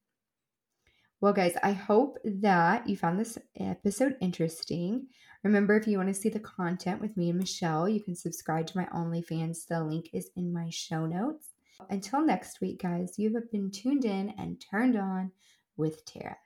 Well, 1.20 1.32
guys, 1.32 1.54
I 1.62 1.72
hope 1.72 2.18
that 2.24 2.86
you 2.86 2.96
found 2.96 3.18
this 3.18 3.38
episode 3.58 4.16
interesting. 4.20 5.06
Remember, 5.42 5.76
if 5.76 5.86
you 5.86 5.96
want 5.96 6.08
to 6.08 6.14
see 6.14 6.28
the 6.28 6.38
content 6.38 7.00
with 7.00 7.16
me 7.16 7.30
and 7.30 7.38
Michelle, 7.38 7.88
you 7.88 8.02
can 8.02 8.14
subscribe 8.14 8.66
to 8.66 8.76
my 8.76 8.84
OnlyFans. 8.86 9.66
The 9.66 9.82
link 9.82 10.10
is 10.12 10.30
in 10.36 10.52
my 10.52 10.68
show 10.68 11.06
notes. 11.06 11.48
Until 11.90 12.24
next 12.24 12.60
week, 12.60 12.82
guys, 12.82 13.18
you 13.18 13.34
have 13.34 13.50
been 13.50 13.70
tuned 13.70 14.04
in 14.04 14.34
and 14.38 14.60
turned 14.70 14.96
on 14.96 15.32
with 15.76 16.04
Tara. 16.04 16.36